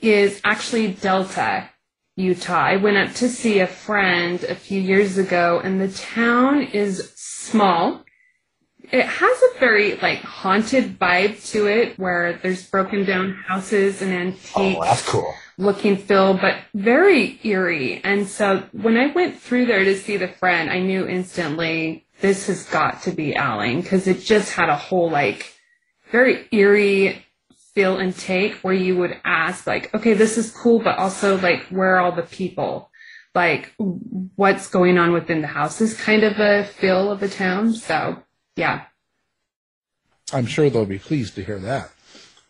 is 0.00 0.40
actually 0.44 0.92
Delta 0.92 1.70
Utah. 2.16 2.64
I 2.64 2.76
went 2.76 2.96
up 2.96 3.14
to 3.16 3.28
see 3.28 3.60
a 3.60 3.66
friend 3.66 4.42
a 4.44 4.54
few 4.54 4.80
years 4.80 5.16
ago, 5.16 5.60
and 5.62 5.80
the 5.80 5.88
town 5.88 6.62
is 6.62 7.12
small. 7.14 8.04
It 8.90 9.04
has 9.04 9.42
a 9.42 9.58
very 9.60 9.96
like 9.96 10.18
haunted 10.18 10.98
vibe 10.98 11.50
to 11.52 11.68
it, 11.68 11.98
where 11.98 12.40
there's 12.42 12.68
broken 12.68 13.04
down 13.04 13.34
houses 13.46 14.02
and 14.02 14.12
antique 14.12 14.52
Oh, 14.56 14.82
that's 14.82 15.06
cool. 15.08 15.32
Looking 15.58 15.96
feel, 15.96 16.34
but 16.34 16.56
very 16.72 17.38
eerie. 17.42 18.00
And 18.02 18.26
so 18.28 18.62
when 18.72 18.96
I 18.96 19.08
went 19.08 19.40
through 19.40 19.66
there 19.66 19.84
to 19.84 19.96
see 19.96 20.16
the 20.16 20.28
friend, 20.28 20.70
I 20.70 20.78
knew 20.78 21.06
instantly 21.06 22.06
this 22.20 22.46
has 22.46 22.64
got 22.64 23.02
to 23.02 23.10
be 23.10 23.36
Alling 23.36 23.82
because 23.82 24.06
it 24.06 24.20
just 24.20 24.52
had 24.52 24.68
a 24.68 24.76
whole 24.76 25.10
like 25.10 25.52
very 26.10 26.46
eerie 26.52 27.26
feel 27.74 27.98
and 27.98 28.16
take 28.16 28.54
where 28.56 28.74
you 28.74 28.96
would 28.96 29.20
ask 29.24 29.66
like, 29.66 29.92
okay, 29.94 30.14
this 30.14 30.38
is 30.38 30.52
cool, 30.52 30.78
but 30.78 30.96
also 30.96 31.38
like, 31.38 31.64
where 31.66 31.96
are 31.96 32.00
all 32.00 32.12
the 32.12 32.22
people? 32.22 32.90
Like, 33.34 33.72
what's 33.76 34.68
going 34.68 34.96
on 34.96 35.12
within 35.12 35.42
the 35.42 35.48
house 35.48 35.80
is 35.80 35.94
kind 35.94 36.22
of 36.22 36.38
a 36.40 36.64
feel 36.64 37.10
of 37.10 37.20
the 37.20 37.28
town. 37.28 37.74
So 37.74 38.22
yeah. 38.56 38.84
I'm 40.32 40.46
sure 40.46 40.70
they'll 40.70 40.84
be 40.84 40.98
pleased 40.98 41.34
to 41.34 41.44
hear 41.44 41.58
that. 41.58 41.90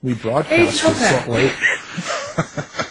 We 0.03 0.15
broadcast 0.15 0.81
Hey, 0.81 0.93
Salt 0.93 1.29
Lake. 1.29 2.85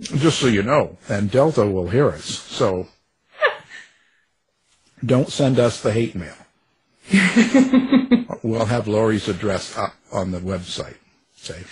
Just 0.00 0.40
so 0.40 0.46
you 0.48 0.62
know, 0.62 0.98
and 1.08 1.30
Delta 1.30 1.64
will 1.66 1.88
hear 1.88 2.08
us. 2.08 2.24
So 2.24 2.88
don't 5.04 5.28
send 5.28 5.58
us 5.58 5.80
the 5.80 5.92
hate 5.92 6.14
mail. 6.14 6.34
we'll 8.42 8.66
have 8.66 8.88
Lauri's 8.88 9.28
address 9.28 9.76
up 9.76 9.94
on 10.12 10.30
the 10.30 10.38
website. 10.38 10.96
Say, 11.36 11.62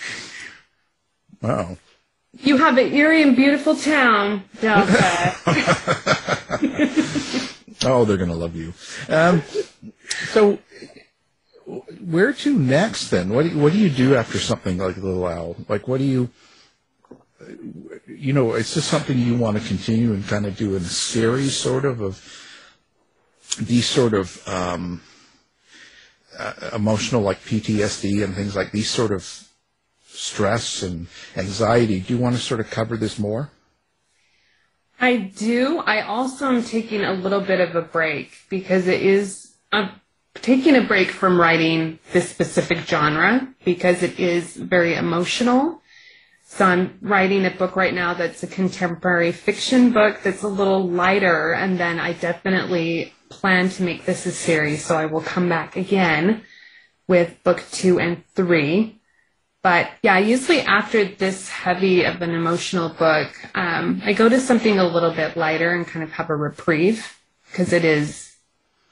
oh, 1.43 1.77
You 2.39 2.57
have 2.57 2.77
an 2.77 2.93
eerie 2.93 3.21
and 3.21 3.35
beautiful 3.35 3.75
town, 3.75 4.43
Delta. 4.59 5.35
oh, 7.85 8.05
they're 8.05 8.17
gonna 8.17 8.33
love 8.33 8.55
you. 8.55 8.73
Um, 9.07 9.41
so, 10.29 10.59
where 12.03 12.33
to 12.33 12.57
next 12.57 13.09
then? 13.09 13.29
What 13.29 13.43
do 13.43 13.49
you, 13.49 13.57
what 13.57 13.71
do 13.71 13.79
you 13.79 13.89
do 13.89 14.15
after 14.15 14.39
something 14.39 14.77
like 14.77 14.97
Little 14.97 15.25
Owl? 15.25 15.55
Like, 15.69 15.87
what 15.87 15.99
do 15.99 16.03
you? 16.03 16.29
You 18.07 18.33
know, 18.33 18.53
it's 18.53 18.73
just 18.73 18.89
something 18.89 19.17
you 19.17 19.35
want 19.35 19.57
to 19.57 19.67
continue 19.67 20.13
and 20.13 20.27
kind 20.27 20.45
of 20.45 20.57
do 20.57 20.75
in 20.75 20.81
a 20.81 20.85
series, 20.85 21.55
sort 21.55 21.85
of, 21.85 22.01
of 22.01 22.21
these 23.59 23.85
sort 23.85 24.13
of 24.13 24.47
um, 24.47 25.01
uh, 26.37 26.71
emotional, 26.73 27.21
like 27.21 27.39
PTSD 27.43 28.23
and 28.23 28.33
things 28.33 28.55
like 28.55 28.71
these 28.71 28.89
sort 28.89 29.11
of 29.11 29.47
stress 30.07 30.83
and 30.83 31.07
anxiety. 31.35 31.99
Do 31.99 32.13
you 32.13 32.19
want 32.19 32.35
to 32.35 32.41
sort 32.41 32.59
of 32.59 32.69
cover 32.69 32.97
this 32.97 33.17
more? 33.17 33.51
I 34.99 35.17
do. 35.17 35.79
I 35.79 36.01
also 36.01 36.47
am 36.47 36.63
taking 36.63 37.03
a 37.03 37.13
little 37.13 37.41
bit 37.41 37.59
of 37.59 37.75
a 37.75 37.81
break 37.81 38.33
because 38.49 38.87
it 38.87 39.01
is, 39.01 39.51
I'm 39.71 39.89
taking 40.35 40.75
a 40.75 40.81
break 40.81 41.09
from 41.09 41.39
writing 41.39 41.97
this 42.13 42.29
specific 42.29 42.79
genre 42.79 43.47
because 43.65 44.03
it 44.03 44.19
is 44.19 44.55
very 44.55 44.93
emotional. 44.93 45.80
So 46.51 46.65
I'm 46.65 46.97
writing 47.01 47.45
a 47.45 47.49
book 47.49 47.77
right 47.77 47.93
now 47.93 48.13
that's 48.13 48.43
a 48.43 48.47
contemporary 48.47 49.31
fiction 49.31 49.93
book 49.93 50.19
that's 50.21 50.43
a 50.43 50.49
little 50.49 50.85
lighter, 50.85 51.53
and 51.53 51.79
then 51.79 51.97
I 51.97 52.11
definitely 52.11 53.13
plan 53.29 53.69
to 53.69 53.83
make 53.83 54.03
this 54.03 54.25
a 54.25 54.33
series, 54.33 54.83
so 54.83 54.97
I 54.97 55.05
will 55.05 55.21
come 55.21 55.47
back 55.47 55.77
again 55.77 56.43
with 57.07 57.41
book 57.45 57.63
two 57.71 58.01
and 58.01 58.25
three. 58.35 58.99
But 59.63 59.91
yeah, 60.03 60.17
usually 60.17 60.59
after 60.59 61.05
this 61.05 61.47
heavy 61.47 62.03
of 62.03 62.21
an 62.21 62.31
emotional 62.31 62.89
book, 62.89 63.29
um, 63.55 64.01
I 64.03 64.11
go 64.11 64.27
to 64.27 64.39
something 64.41 64.77
a 64.77 64.85
little 64.85 65.13
bit 65.13 65.37
lighter 65.37 65.73
and 65.73 65.87
kind 65.87 66.03
of 66.03 66.11
have 66.11 66.29
a 66.29 66.35
reprieve 66.35 67.17
because 67.49 67.71
it 67.71 67.85
is, 67.85 68.35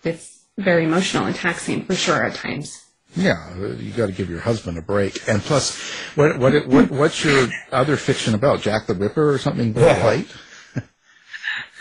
it's 0.06 0.46
very 0.58 0.86
emotional 0.86 1.26
and 1.26 1.36
taxing 1.36 1.84
for 1.84 1.94
sure 1.94 2.24
at 2.24 2.36
times. 2.36 2.89
Yeah, 3.16 3.56
you 3.56 3.92
got 3.92 4.06
to 4.08 4.12
give 4.12 4.30
your 4.30 4.40
husband 4.40 4.78
a 4.78 4.82
break. 4.82 5.28
And 5.28 5.42
plus, 5.42 5.78
what 6.16 6.38
what 6.38 6.68
what 6.68 6.92
what's 6.92 7.24
your 7.24 7.48
other 7.72 7.98
fiction 7.98 8.36
about? 8.36 8.62
Jack 8.62 8.88
the 8.88 8.94
Ripper 8.94 9.34
or 9.34 9.38
something 9.40 9.74
Yeah. 9.76 10.04
light? 10.06 10.28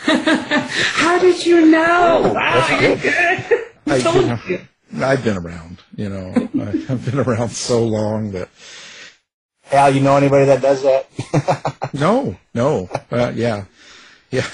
How 0.01 1.19
did 1.19 1.45
you 1.45 1.67
know? 1.67 2.33
Wow, 2.35 2.79
you're 2.81 2.97
good. 2.97 3.45
I, 3.87 4.01
told 4.01 4.17
you 4.17 4.27
know, 4.27 4.39
you. 4.49 4.61
I've 5.03 5.23
been 5.23 5.37
around. 5.37 5.79
You 5.97 6.09
know, 6.09 6.33
I've 6.89 7.05
been 7.05 7.19
around 7.19 7.51
so 7.51 7.85
long 7.85 8.33
that 8.33 8.49
Al, 9.71 9.95
you 9.95 10.01
know 10.01 10.17
anybody 10.17 10.47
that 10.47 10.63
does 10.63 10.83
that? 10.83 11.91
no, 11.93 12.37
no, 12.55 12.89
uh, 13.11 13.33
yeah, 13.35 13.65
yeah. 14.31 14.47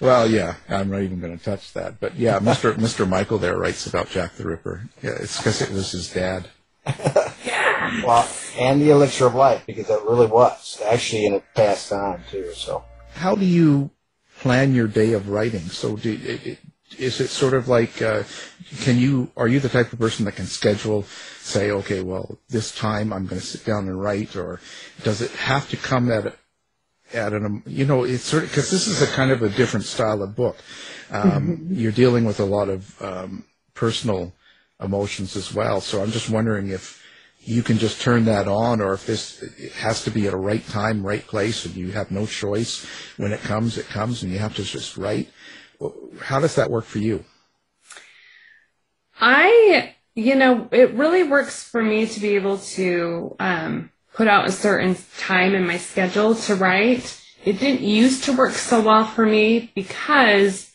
Well, 0.00 0.30
yeah, 0.30 0.54
I'm 0.68 0.90
not 0.90 1.02
even 1.02 1.20
going 1.20 1.36
to 1.36 1.44
touch 1.44 1.72
that. 1.74 2.00
But 2.00 2.16
yeah, 2.16 2.38
Mr. 2.38 2.74
Mr. 2.76 3.08
Michael 3.08 3.38
there 3.38 3.56
writes 3.56 3.86
about 3.86 4.08
Jack 4.08 4.34
the 4.34 4.44
Ripper. 4.44 4.88
Yeah, 5.02 5.16
it's 5.20 5.36
because 5.36 5.60
it 5.62 5.70
was 5.70 5.92
his 5.92 6.12
dad. 6.12 6.48
well, 8.04 8.28
and 8.58 8.80
the 8.80 8.90
elixir 8.90 9.26
of 9.26 9.34
life 9.34 9.62
because 9.66 9.90
it 9.90 10.02
really 10.04 10.26
was 10.26 10.80
actually, 10.86 11.26
and 11.26 11.36
it 11.36 11.44
passed 11.54 11.92
on 11.92 12.22
too. 12.30 12.52
So 12.54 12.84
how 13.14 13.34
do 13.34 13.44
you 13.44 13.90
plan 14.40 14.74
your 14.74 14.88
day 14.88 15.12
of 15.12 15.28
writing? 15.28 15.60
So 15.60 15.96
do, 15.96 16.12
it, 16.12 16.46
it, 16.46 16.58
is 16.98 17.20
it 17.20 17.28
sort 17.28 17.54
of 17.54 17.68
like, 17.68 18.00
uh, 18.02 18.22
can 18.80 18.98
you, 18.98 19.30
are 19.36 19.48
you 19.48 19.60
the 19.60 19.68
type 19.68 19.92
of 19.92 19.98
person 19.98 20.24
that 20.24 20.36
can 20.36 20.46
schedule, 20.46 21.04
say, 21.40 21.70
okay, 21.70 22.02
well, 22.02 22.38
this 22.48 22.74
time 22.74 23.12
I'm 23.12 23.26
going 23.26 23.40
to 23.40 23.46
sit 23.46 23.64
down 23.64 23.88
and 23.88 24.00
write, 24.00 24.36
or 24.36 24.60
does 25.02 25.20
it 25.20 25.30
have 25.32 25.68
to 25.70 25.76
come 25.76 26.10
at, 26.10 26.26
a- 26.26 26.34
at 27.12 27.32
an, 27.32 27.62
you 27.66 27.84
know, 27.84 28.04
it's 28.04 28.24
sort 28.24 28.44
of, 28.44 28.50
because 28.50 28.70
this 28.70 28.86
is 28.86 29.02
a 29.02 29.06
kind 29.06 29.30
of 29.30 29.42
a 29.42 29.48
different 29.48 29.86
style 29.86 30.22
of 30.22 30.36
book. 30.36 30.56
Um, 31.10 31.66
You're 31.70 31.92
dealing 31.92 32.24
with 32.24 32.40
a 32.40 32.44
lot 32.44 32.68
of 32.68 33.02
um, 33.02 33.44
personal 33.74 34.32
emotions 34.80 35.36
as 35.36 35.52
well. 35.52 35.80
So 35.80 36.02
I'm 36.02 36.10
just 36.10 36.30
wondering 36.30 36.68
if 36.68 37.02
you 37.42 37.62
can 37.62 37.78
just 37.78 38.00
turn 38.00 38.26
that 38.26 38.46
on, 38.48 38.80
or 38.80 38.92
if 38.92 39.06
this 39.06 39.42
it 39.42 39.72
has 39.72 40.04
to 40.04 40.10
be 40.10 40.26
at 40.26 40.34
a 40.34 40.36
right 40.36 40.66
time, 40.68 41.04
right 41.04 41.26
place, 41.26 41.64
and 41.64 41.74
you 41.74 41.90
have 41.92 42.10
no 42.10 42.26
choice. 42.26 42.86
When 43.16 43.32
it 43.32 43.40
comes, 43.40 43.78
it 43.78 43.86
comes, 43.86 44.22
and 44.22 44.30
you 44.30 44.38
have 44.38 44.54
to 44.56 44.62
just 44.62 44.96
write. 44.96 45.30
How 46.20 46.40
does 46.40 46.54
that 46.56 46.70
work 46.70 46.84
for 46.84 46.98
you? 46.98 47.24
I, 49.18 49.94
you 50.14 50.34
know, 50.34 50.68
it 50.70 50.92
really 50.92 51.22
works 51.22 51.64
for 51.64 51.82
me 51.82 52.06
to 52.06 52.20
be 52.20 52.36
able 52.36 52.58
to 52.58 53.36
um, 53.38 53.90
put 54.20 54.28
out 54.28 54.46
a 54.46 54.52
certain 54.52 54.94
time 55.16 55.54
in 55.54 55.66
my 55.66 55.78
schedule 55.78 56.34
to 56.34 56.54
write. 56.54 57.18
It 57.42 57.58
didn't 57.58 57.80
used 57.80 58.24
to 58.24 58.36
work 58.36 58.52
so 58.52 58.82
well 58.82 59.06
for 59.06 59.24
me 59.24 59.72
because 59.74 60.70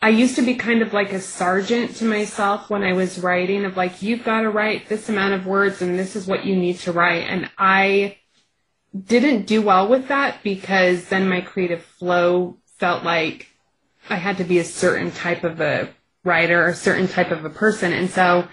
I 0.00 0.10
used 0.10 0.36
to 0.36 0.42
be 0.42 0.54
kind 0.54 0.80
of 0.80 0.92
like 0.92 1.12
a 1.12 1.20
sergeant 1.20 1.96
to 1.96 2.04
myself 2.04 2.70
when 2.70 2.84
I 2.84 2.92
was 2.92 3.18
writing 3.18 3.64
of 3.64 3.76
like, 3.76 4.02
you've 4.02 4.22
got 4.22 4.42
to 4.42 4.50
write 4.50 4.88
this 4.88 5.08
amount 5.08 5.34
of 5.34 5.46
words 5.46 5.82
and 5.82 5.98
this 5.98 6.14
is 6.14 6.28
what 6.28 6.46
you 6.46 6.54
need 6.54 6.78
to 6.84 6.92
write. 6.92 7.24
And 7.28 7.50
I 7.58 8.18
didn't 8.96 9.48
do 9.48 9.62
well 9.62 9.88
with 9.88 10.06
that 10.06 10.40
because 10.44 11.06
then 11.06 11.28
my 11.28 11.40
creative 11.40 11.82
flow 11.82 12.56
felt 12.78 13.02
like 13.02 13.48
I 14.08 14.14
had 14.14 14.36
to 14.36 14.44
be 14.44 14.60
a 14.60 14.64
certain 14.64 15.10
type 15.10 15.42
of 15.42 15.60
a 15.60 15.88
writer, 16.22 16.66
a 16.66 16.74
certain 16.76 17.08
type 17.08 17.32
of 17.32 17.44
a 17.44 17.50
person. 17.50 17.92
And 17.92 18.08
so 18.08 18.46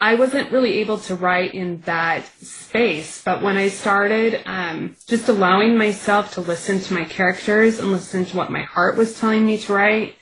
I 0.00 0.14
wasn't 0.14 0.52
really 0.52 0.78
able 0.78 0.98
to 0.98 1.16
write 1.16 1.54
in 1.54 1.80
that 1.82 2.24
space. 2.40 3.22
But 3.24 3.42
when 3.42 3.56
I 3.56 3.68
started 3.68 4.40
um, 4.46 4.96
just 5.06 5.28
allowing 5.28 5.76
myself 5.76 6.34
to 6.34 6.40
listen 6.40 6.80
to 6.80 6.94
my 6.94 7.04
characters 7.04 7.80
and 7.80 7.90
listen 7.90 8.24
to 8.26 8.36
what 8.36 8.50
my 8.50 8.62
heart 8.62 8.96
was 8.96 9.18
telling 9.18 9.44
me 9.44 9.58
to 9.58 9.72
write, 9.72 10.14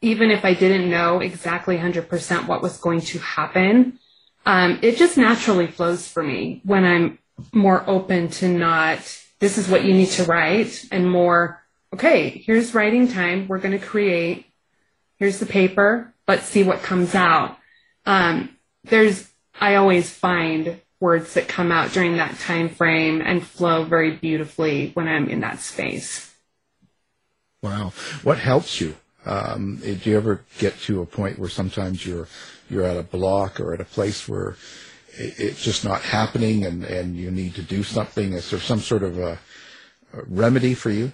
even 0.00 0.30
if 0.30 0.44
I 0.44 0.54
didn't 0.54 0.88
know 0.88 1.18
exactly 1.18 1.76
100% 1.76 2.46
what 2.46 2.62
was 2.62 2.78
going 2.78 3.00
to 3.00 3.18
happen, 3.18 3.98
um, 4.46 4.78
it 4.80 4.96
just 4.96 5.18
naturally 5.18 5.66
flows 5.66 6.06
for 6.06 6.22
me 6.22 6.60
when 6.64 6.84
I'm 6.84 7.18
more 7.52 7.84
open 7.88 8.28
to 8.28 8.48
not, 8.48 8.98
this 9.40 9.58
is 9.58 9.68
what 9.68 9.84
you 9.84 9.92
need 9.92 10.10
to 10.10 10.24
write, 10.24 10.86
and 10.92 11.10
more, 11.10 11.62
okay, 11.92 12.30
here's 12.30 12.74
writing 12.74 13.08
time. 13.08 13.48
We're 13.48 13.58
going 13.58 13.78
to 13.78 13.84
create. 13.84 14.46
Here's 15.16 15.40
the 15.40 15.46
paper. 15.46 16.14
Let's 16.28 16.44
see 16.44 16.62
what 16.62 16.82
comes 16.82 17.14
out. 17.14 17.58
Um, 18.06 18.56
there's, 18.84 19.28
I 19.60 19.74
always 19.76 20.10
find 20.10 20.80
words 21.00 21.34
that 21.34 21.48
come 21.48 21.72
out 21.72 21.92
during 21.92 22.16
that 22.16 22.38
time 22.38 22.68
frame 22.68 23.22
and 23.22 23.46
flow 23.46 23.84
very 23.84 24.16
beautifully 24.16 24.90
when 24.94 25.08
I'm 25.08 25.28
in 25.28 25.40
that 25.40 25.60
space. 25.60 26.32
Wow. 27.62 27.92
What 28.22 28.38
helps 28.38 28.80
you? 28.80 28.96
Um, 29.26 29.76
do 29.76 30.10
you 30.10 30.16
ever 30.16 30.44
get 30.58 30.78
to 30.82 31.02
a 31.02 31.06
point 31.06 31.38
where 31.38 31.50
sometimes 31.50 32.06
you're 32.06 32.26
you're 32.70 32.84
at 32.84 32.96
a 32.96 33.02
block 33.02 33.60
or 33.60 33.74
at 33.74 33.80
a 33.80 33.84
place 33.84 34.28
where 34.28 34.56
it's 35.18 35.62
just 35.62 35.84
not 35.84 36.00
happening 36.02 36.64
and, 36.64 36.84
and 36.84 37.16
you 37.16 37.30
need 37.30 37.54
to 37.56 37.62
do 37.62 37.82
something? 37.82 38.32
Is 38.32 38.50
there 38.50 38.60
some 38.60 38.80
sort 38.80 39.02
of 39.02 39.18
a, 39.18 39.38
a 40.14 40.22
remedy 40.26 40.74
for 40.74 40.90
you? 40.90 41.12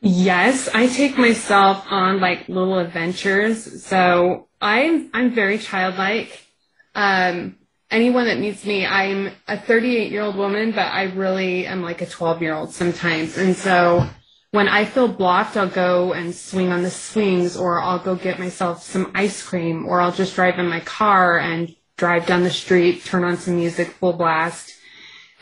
Yes, 0.00 0.68
I 0.72 0.86
take 0.86 1.18
myself 1.18 1.84
on 1.90 2.20
like 2.20 2.48
little 2.48 2.78
adventures. 2.78 3.84
So 3.84 4.48
I'm 4.60 5.10
I'm 5.14 5.34
very 5.34 5.58
childlike. 5.58 6.46
Um, 6.94 7.56
anyone 7.90 8.26
that 8.26 8.38
meets 8.38 8.64
me, 8.64 8.86
I'm 8.86 9.32
a 9.48 9.58
38 9.58 10.12
year 10.12 10.22
old 10.22 10.36
woman, 10.36 10.72
but 10.72 10.86
I 10.86 11.04
really 11.04 11.66
am 11.66 11.82
like 11.82 12.02
a 12.02 12.06
12 12.06 12.42
year 12.42 12.54
old 12.54 12.72
sometimes. 12.72 13.38
And 13.38 13.56
so 13.56 14.06
when 14.52 14.68
I 14.68 14.84
feel 14.84 15.08
blocked, 15.08 15.56
I'll 15.56 15.68
go 15.68 16.12
and 16.12 16.34
swing 16.34 16.70
on 16.70 16.82
the 16.82 16.90
swings, 16.90 17.56
or 17.56 17.80
I'll 17.80 17.98
go 17.98 18.16
get 18.16 18.38
myself 18.38 18.82
some 18.82 19.12
ice 19.14 19.42
cream, 19.42 19.86
or 19.86 20.00
I'll 20.00 20.12
just 20.12 20.34
drive 20.34 20.58
in 20.58 20.68
my 20.68 20.80
car 20.80 21.38
and 21.38 21.74
drive 21.96 22.26
down 22.26 22.42
the 22.42 22.50
street, 22.50 23.04
turn 23.04 23.24
on 23.24 23.36
some 23.36 23.56
music 23.56 23.88
full 23.88 24.14
blast, 24.14 24.74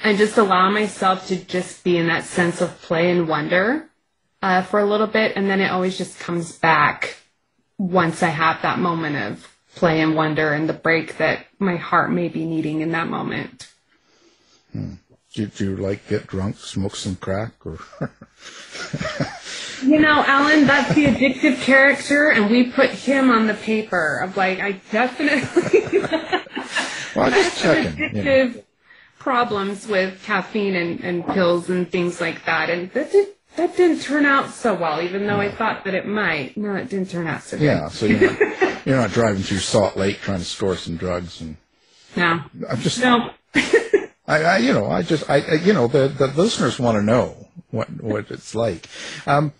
and 0.03 0.19
just 0.19 0.37
allow 0.37 0.71
myself 0.71 1.27
to 1.29 1.37
just 1.37 1.85
be 1.85 1.97
in 1.97 2.09
that 2.09 2.25
sense 2.25 2.61
of 2.61 2.81
play 2.83 3.11
and 3.11 3.29
wonder 3.29 3.89
uh, 4.43 4.63
for 4.63 4.79
a 4.81 4.85
little 4.85 5.07
bit. 5.07 5.33
And 5.37 5.49
then 5.49 5.61
it 5.61 5.71
always 5.71 5.97
just 5.97 6.21
comes 6.21 6.53
back 6.59 7.17
once 7.79 8.23
I 8.23 8.29
have 8.29 8.63
that 8.63 8.79
moment 8.79 9.17
of 9.17 9.49
play 9.77 10.01
and 10.01 10.17
wonder 10.17 10.53
and 10.53 10.69
the 10.69 10.75
break 10.75 11.19
that 11.19 11.47
my 11.59 11.77
heart 11.77 12.11
may 12.11 12.29
be 12.29 12.45
needing 12.45 12.81
in 12.81 12.91
that 12.93 13.09
moment. 13.09 13.73
Hmm. 14.73 14.95
Do, 15.35 15.47
do 15.47 15.65
you 15.71 15.77
like 15.77 16.09
get 16.09 16.27
drunk, 16.27 16.57
smoke 16.59 16.97
some 16.97 17.15
crack, 17.17 17.53
or? 17.65 17.79
you 19.85 20.01
know, 20.01 20.25
Alan, 20.27 20.67
that's 20.67 20.95
the 20.95 21.05
addictive 21.05 21.61
character, 21.61 22.31
and 22.31 22.51
we 22.51 22.73
put 22.73 22.91
him 22.91 23.31
on 23.31 23.47
the 23.47 23.55
paper 23.55 24.21
of 24.21 24.37
like, 24.37 24.59
I 24.59 24.73
definitely. 24.91 26.01
well, 27.15 27.31
just 27.31 27.59
checking. 27.63 27.93
Addictive 27.93 28.49
you 28.49 28.55
know. 28.55 28.63
problems 29.19 29.87
with 29.87 30.21
caffeine 30.25 30.75
and, 30.75 31.01
and 31.01 31.27
pills 31.27 31.69
and 31.69 31.89
things 31.89 32.21
like 32.21 32.45
that, 32.47 32.71
and 32.71 32.91
that 32.93 33.13
did, 33.13 33.29
that 33.59 33.77
didn't 33.77 34.01
turn 34.01 34.25
out 34.25 34.51
so 34.51 34.75
well, 34.75 35.03
even 35.03 35.27
though 35.27 35.41
I 35.41 35.51
thought 35.51 35.85
that 35.85 35.95
it 35.95 36.07
might. 36.07 36.57
No, 36.57 36.77
it 36.77 36.89
didn't 36.89 37.11
turn 37.11 37.27
out 37.27 37.43
so 37.43 37.59
good. 37.59 37.65
Yeah, 37.65 37.89
so 37.89 38.07
you're 38.07 38.21
not, 38.21 38.87
you're 38.87 38.97
not 38.97 39.11
driving 39.11 39.43
through 39.43 39.59
Salt 39.59 39.97
Lake 39.97 40.21
trying 40.21 40.39
to 40.39 40.45
score 40.45 40.77
some 40.77 40.97
drugs 40.97 41.41
and. 41.41 41.57
No. 42.17 42.43
I'm 42.69 42.81
just. 42.81 43.01
No. 43.01 43.31
I, 43.55 44.43
I, 44.43 44.59
you 44.59 44.73
know, 44.75 44.91
I 44.91 45.03
just, 45.03 45.29
I, 45.29 45.55
you 45.55 45.73
know, 45.73 45.89
the, 45.89 46.09
the 46.09 46.27
listeners 46.29 46.79
want 46.79 46.97
to 46.97 47.03
know 47.03 47.49
what, 47.71 47.89
what 48.03 48.31
it's 48.31 48.55
like. 48.55 48.87
Um, 49.27 49.55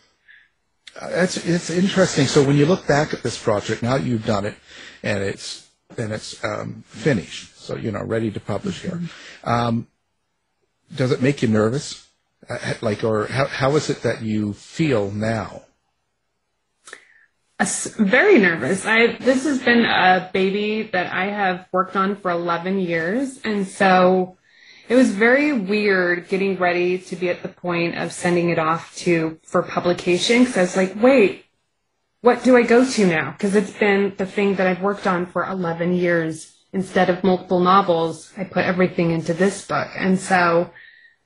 it's, 1.03 1.39
it's 1.39 1.71
interesting. 1.71 2.27
So 2.27 2.45
when 2.45 2.57
you 2.57 2.67
look 2.67 2.87
back 2.87 3.15
at 3.15 3.23
this 3.23 3.43
project, 3.43 3.83
now 3.83 3.97
you've 3.97 4.27
done 4.27 4.45
it 4.45 4.57
and 5.03 5.25
it's, 5.25 5.69
and 5.97 6.13
it's, 6.13 6.45
um, 6.45 6.85
finished. 6.87 7.59
So, 7.59 7.77
you 7.77 7.91
know, 7.91 8.05
ready 8.05 8.31
to 8.31 8.41
publish 8.41 8.83
here. 8.83 9.01
Um, 9.43 9.87
does 10.95 11.13
it 11.13 11.23
make 11.23 11.41
you 11.41 11.49
nervous? 11.49 12.08
Uh, 12.49 12.75
like, 12.81 13.05
or 13.05 13.27
how, 13.27 13.47
how 13.47 13.77
is 13.77 13.91
it 13.91 14.03
that 14.03 14.23
you 14.23 14.53
feel 14.53 15.11
now? 15.11 15.63
very 17.97 18.39
nervous. 18.39 18.87
I 18.87 19.17
this 19.19 19.45
has 19.45 19.61
been 19.61 19.85
a 19.85 20.31
baby 20.33 20.83
that 20.93 21.13
I 21.13 21.27
have 21.27 21.67
worked 21.73 21.97
on 21.97 22.15
for 22.15 22.31
11 22.31 22.79
years, 22.79 23.41
and 23.45 23.67
so 23.67 24.37
it 24.89 24.95
was 24.95 25.11
very 25.11 25.53
weird 25.53 26.29
getting 26.29 26.57
ready 26.57 26.99
to 26.99 27.17
be 27.17 27.29
at 27.29 27.43
the 27.43 27.49
point 27.49 27.99
of 27.99 28.13
sending 28.13 28.51
it 28.51 28.59
off 28.59 28.95
to 28.99 29.41
for 29.43 29.63
publication 29.63 30.45
because 30.45 30.57
I 30.57 30.61
was 30.63 30.77
like, 30.77 31.03
wait, 31.03 31.47
what 32.21 32.45
do 32.45 32.57
I 32.57 32.63
go 32.63 32.89
to 32.89 33.07
now? 33.07 33.33
Because 33.33 33.57
it's 33.57 33.73
been 33.73 34.15
the 34.17 34.27
thing 34.27 34.55
that 34.55 34.67
I've 34.67 34.83
worked 34.83 35.07
on 35.07 35.27
for 35.27 35.45
11 35.45 35.95
years. 35.95 36.55
Instead 36.73 37.09
of 37.09 37.25
multiple 37.25 37.61
novels, 37.61 38.31
I 38.37 38.45
put 38.45 38.67
everything 38.67 39.11
into 39.11 39.33
this 39.33 39.67
book, 39.67 39.89
and 39.97 40.19
so 40.19 40.71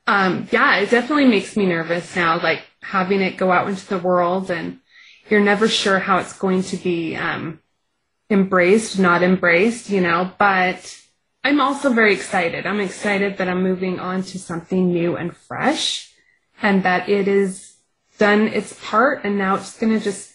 um, 0.06 0.48
yeah, 0.50 0.76
it 0.76 0.90
definitely 0.90 1.26
makes 1.26 1.56
me 1.56 1.66
nervous 1.66 2.14
now. 2.16 2.40
Like 2.40 2.62
having 2.80 3.20
it 3.20 3.36
go 3.36 3.52
out 3.52 3.68
into 3.68 3.86
the 3.86 3.98
world 3.98 4.50
and 4.50 4.80
you're 5.28 5.40
never 5.40 5.68
sure 5.68 5.98
how 5.98 6.18
it's 6.18 6.36
going 6.38 6.62
to 6.64 6.76
be 6.76 7.16
um, 7.16 7.60
embraced, 8.28 8.98
not 8.98 9.22
embraced, 9.22 9.90
you 9.90 10.00
know, 10.00 10.30
but 10.38 10.98
I'm 11.44 11.60
also 11.60 11.92
very 11.92 12.12
excited. 12.12 12.66
I'm 12.66 12.80
excited 12.80 13.38
that 13.38 13.48
I'm 13.48 13.62
moving 13.62 14.00
on 14.00 14.22
to 14.24 14.38
something 14.38 14.92
new 14.92 15.16
and 15.16 15.36
fresh 15.36 16.12
and 16.60 16.82
that 16.82 17.08
it 17.08 17.28
is 17.28 17.74
done 18.18 18.48
its 18.48 18.78
part 18.84 19.24
and 19.24 19.38
now 19.38 19.56
it's 19.56 19.78
going 19.78 19.92
to 19.92 20.04
just 20.04 20.32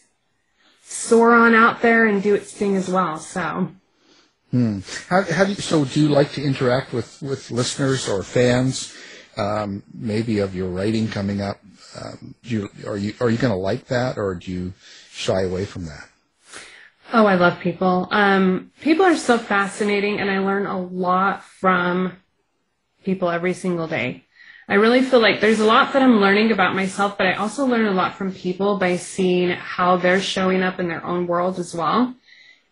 soar 0.84 1.34
on 1.34 1.53
out 1.53 1.82
there 1.82 2.06
and 2.06 2.23
do 2.23 2.34
its 2.34 2.51
thing 2.51 2.75
as 2.75 2.89
well. 2.89 3.17
So. 3.17 3.69
Hmm. 4.51 4.80
How, 5.10 5.23
how 5.23 5.43
do 5.43 5.51
you, 5.51 5.56
so 5.56 5.84
do 5.84 6.01
you 6.01 6.10
like 6.10 6.32
to 6.34 6.43
interact 6.43 6.93
with, 6.93 7.21
with 7.21 7.51
listeners 7.51 8.08
or 8.08 8.23
fans, 8.23 8.95
um, 9.38 9.84
maybe 9.93 10.39
of 10.39 10.56
your 10.56 10.69
writing 10.69 11.08
coming 11.08 11.41
up? 11.41 11.60
Um, 12.00 12.36
you, 12.43 12.69
are 12.86 12.97
you 12.97 13.13
are 13.21 13.30
you 13.30 13.38
going 13.38 13.54
to 13.54 13.60
like 13.60 13.88
that, 13.88 14.17
or 14.17 14.36
do 14.36 14.52
you 14.52 14.73
shy 15.12 15.43
away 15.43 15.65
from 15.65 15.86
that? 15.86 16.10
Oh, 17.13 17.26
I 17.26 17.36
love 17.36 17.60
people. 17.60 18.08
Um, 18.12 18.71
people 18.82 19.06
are 19.06 19.15
so 19.15 19.38
fascinating, 19.38 20.19
and 20.19 20.30
I 20.30 20.39
learn 20.39 20.65
a 20.65 20.80
lot 20.80 21.43
from 21.43 22.17
people 23.04 23.30
every 23.30 23.54
single 23.54 23.88
day. 23.88 24.26
I 24.67 24.73
really 24.73 25.02
feel 25.02 25.21
like 25.21 25.39
there's 25.39 25.62
a 25.62 25.65
lot 25.65 25.93
that 25.93 26.02
I'm 26.02 26.19
learning 26.19 26.52
about 26.52 26.76
myself, 26.76 27.17
but 27.17 27.26
I 27.26 27.36
also 27.36 27.65
learn 27.65 27.86
a 27.86 27.91
lot 27.91 28.15
from 28.15 28.34
people 28.34 28.78
by 28.78 28.97
seeing 28.97 29.52
how 29.52 29.95
they're 29.95 30.19
showing 30.19 30.62
up 30.62 30.78
in 30.78 30.89
their 30.89 31.06
own 31.06 31.26
world 31.26 31.58
as 31.58 31.73
well. 31.73 32.13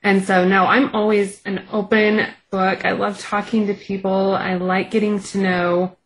And 0.04 0.26
so, 0.26 0.46
no, 0.46 0.66
I'm 0.66 0.94
always 0.94 1.42
an 1.46 1.66
open 1.72 2.28
book. 2.52 2.84
I 2.84 2.92
love 2.92 3.18
talking 3.20 3.68
to 3.68 3.74
people. 3.74 4.36
I 4.36 4.56
like 4.56 4.92
getting 4.92 5.22
to 5.22 5.38
know 5.38 5.98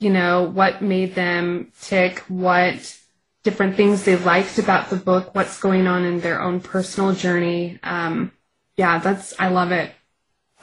you 0.00 0.10
know, 0.10 0.42
what 0.42 0.82
made 0.82 1.14
them 1.14 1.70
tick, 1.80 2.20
what 2.28 2.96
different 3.44 3.76
things 3.76 4.04
they 4.04 4.16
liked 4.16 4.58
about 4.58 4.90
the 4.90 4.96
book, 4.96 5.34
what's 5.34 5.60
going 5.60 5.86
on 5.86 6.04
in 6.04 6.20
their 6.20 6.40
own 6.40 6.60
personal 6.60 7.14
journey. 7.14 7.78
Um, 7.82 8.32
yeah, 8.76 8.98
that's, 8.98 9.38
I 9.38 9.48
love 9.48 9.72
it. 9.72 9.92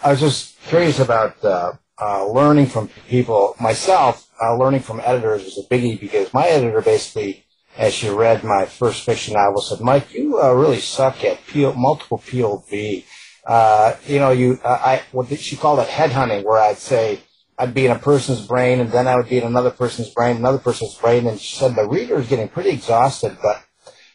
I 0.04 0.12
was 0.12 0.19
just 0.19 0.60
curious 0.63 1.00
about 1.00 1.43
uh, 1.43 1.73
uh, 2.00 2.26
learning 2.28 2.67
from 2.67 2.89
people. 3.08 3.56
Myself, 3.60 4.28
uh, 4.41 4.56
learning 4.56 4.82
from 4.82 5.02
editors 5.04 5.43
is 5.43 5.58
a 5.58 5.63
biggie 5.63 6.00
because 6.00 6.34
my 6.34 6.47
editor 6.47 6.82
basically, 6.82 7.45
as 7.78 7.93
she 7.93 8.10
read 8.10 8.43
my 8.43 8.65
first 8.65 9.04
fiction 9.04 9.34
novel, 9.34 9.62
said, 9.62 9.82
Mike, 9.82 10.13
you 10.13 10.41
uh, 10.41 10.52
really 10.52 10.80
suck 10.80 11.23
at 11.23 11.45
P- 11.47 11.71
multiple 11.73 12.17
POV. 12.19 13.06
Uh, 13.45 13.95
you 14.08 14.19
know, 14.19 14.32
you, 14.32 14.60
uh, 14.63 14.67
I, 14.67 15.02
what 15.12 15.28
she 15.39 15.56
called 15.56 15.80
it 15.80 15.88
headhunting, 15.88 16.43
where 16.43 16.60
I'd 16.60 16.78
say, 16.78 17.21
I'd 17.58 17.74
be 17.74 17.86
in 17.86 17.91
a 17.91 18.00
person's 18.00 18.46
brain, 18.46 18.80
and 18.80 18.91
then 18.91 19.08
I 19.08 19.15
would 19.15 19.30
be 19.30 19.38
in 19.38 19.43
another 19.43 19.72
person's 19.72 20.10
brain, 20.10 20.38
another 20.38 20.60
person's 20.60 20.96
brain, 20.96 21.26
and 21.26 21.39
she 21.39 21.56
said 21.56 21.76
the 21.76 21.88
reader 21.88 22.20
is 22.20 22.28
getting 22.28 22.50
pretty 22.50 22.70
exhausted, 22.70 23.38
but 23.41 23.63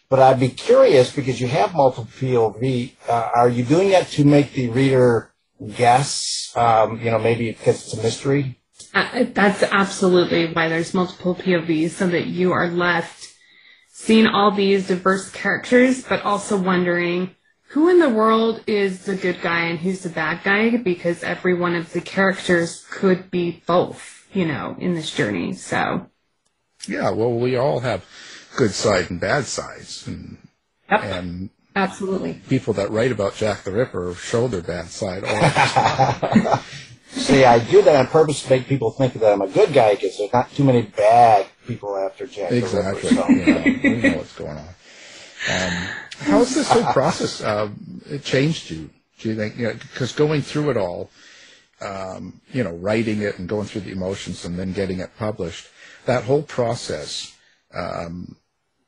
but 0.09 0.19
I'd 0.19 0.41
be 0.41 0.51
curious 0.51 1.11
because 1.15 1.41
you 1.41 1.49
have 1.49 1.75
multiple 1.75 2.05
POV. 2.05 2.93
Uh, 3.09 3.31
are 3.35 3.49
you 3.49 3.65
doing 3.65 3.91
that 3.91 4.09
to 4.09 4.27
make 4.27 4.53
the 4.53 4.69
reader 4.69 5.33
guess? 5.75 6.53
Um, 6.55 7.01
you 7.01 7.11
know, 7.11 7.19
maybe 7.19 7.51
because 7.51 7.83
it's 7.83 7.95
a 7.95 8.03
mystery. 8.03 8.61
Uh, 8.95 9.25
that's 9.33 9.63
absolutely 9.63 10.53
why 10.53 10.69
there's 10.69 10.93
multiple 10.93 11.35
POVs, 11.35 11.91
so 11.91 12.09
that 12.09 12.27
you 12.27 12.53
are 12.53 12.69
left 12.69 13.33
seeing 14.03 14.27
all 14.27 14.51
these 14.51 14.89
diverse 14.89 15.31
characters, 15.31 16.03
but 16.03 16.23
also 16.25 16.57
wondering 16.59 17.35
who 17.73 17.89
in 17.89 17.99
the 17.99 18.09
world 18.09 18.63
is 18.67 19.07
the 19.07 19.17
good 19.17 19.41
guy 19.41 19.61
and 19.61 19.79
who's 19.79 20.03
the 20.03 20.11
bad 20.11 20.45
guy 20.45 20.77
because 20.77 21.23
every 21.23 21.55
one 21.55 21.75
of 21.75 21.91
the 21.95 22.03
characters 22.03 22.85
could 22.91 23.31
be 23.31 23.63
both, 23.67 24.29
you 24.35 24.45
know, 24.45 24.77
in 24.79 24.95
this 24.95 25.11
journey. 25.11 25.55
So 25.55 26.07
Yeah, 26.87 27.11
well 27.11 27.33
we 27.33 27.57
all 27.57 27.81
have 27.81 28.05
good 28.57 28.73
side 28.73 29.09
and 29.11 29.19
bad 29.19 29.47
sides 29.47 30.07
and 30.07 30.37
yep. 30.91 31.03
and 31.03 31.49
absolutely 31.75 32.35
people 32.51 32.75
that 32.75 32.91
write 32.91 33.11
about 33.11 33.35
Jack 33.37 33.63
the 33.63 33.73
Ripper 33.73 34.15
show 34.15 34.49
their 34.49 34.61
bad 34.61 34.89
side 34.89 35.25
all 35.25 36.59
See, 37.13 37.45
I 37.45 37.59
do 37.59 37.83
that 37.83 37.95
on 37.95 38.07
purpose 38.07 38.43
to 38.43 38.51
make 38.51 38.67
people 38.67 38.91
think 38.91 39.15
that 39.15 39.33
I'm 39.33 39.43
a 39.43 39.49
good 39.49 39.73
guy 39.73 39.95
because 39.95 40.17
there's 40.17 40.33
not 40.33 40.51
too 40.53 40.65
many 40.65 40.83
bad 40.83 41.47
people 41.67 41.97
after 41.97 42.27
Jack 42.27 42.53
exactly. 42.53 43.11
the 43.11 43.17
Ripper. 43.17 43.45
So. 43.45 43.51
yeah, 43.51 43.65
we 43.83 43.97
know 44.03 44.17
what's 44.17 44.35
going 44.35 44.57
on. 44.57 44.69
Um, 45.51 45.89
How's 46.25 46.55
this 46.55 46.69
whole 46.69 46.93
process 46.93 47.43
uh, 47.43 47.69
changed 48.23 48.71
you? 48.71 48.91
Do 49.19 49.29
you 49.29 49.37
think, 49.37 49.57
because 49.57 50.19
you 50.19 50.25
know, 50.25 50.29
going 50.29 50.43
through 50.43 50.71
it 50.71 50.77
all, 50.77 51.11
um, 51.81 52.41
you 52.53 52.63
know, 52.65 52.73
writing 52.73 53.23
it 53.23 53.39
and 53.39 53.49
going 53.49 53.67
through 53.67 53.83
the 53.83 53.93
emotions 53.93 54.45
and 54.45 54.59
then 54.59 54.73
getting 54.73 55.01
it 55.01 55.11
published, 55.19 55.69
that 56.07 56.25
whole 56.25 56.43
process 56.43 57.37
um, 57.75 58.37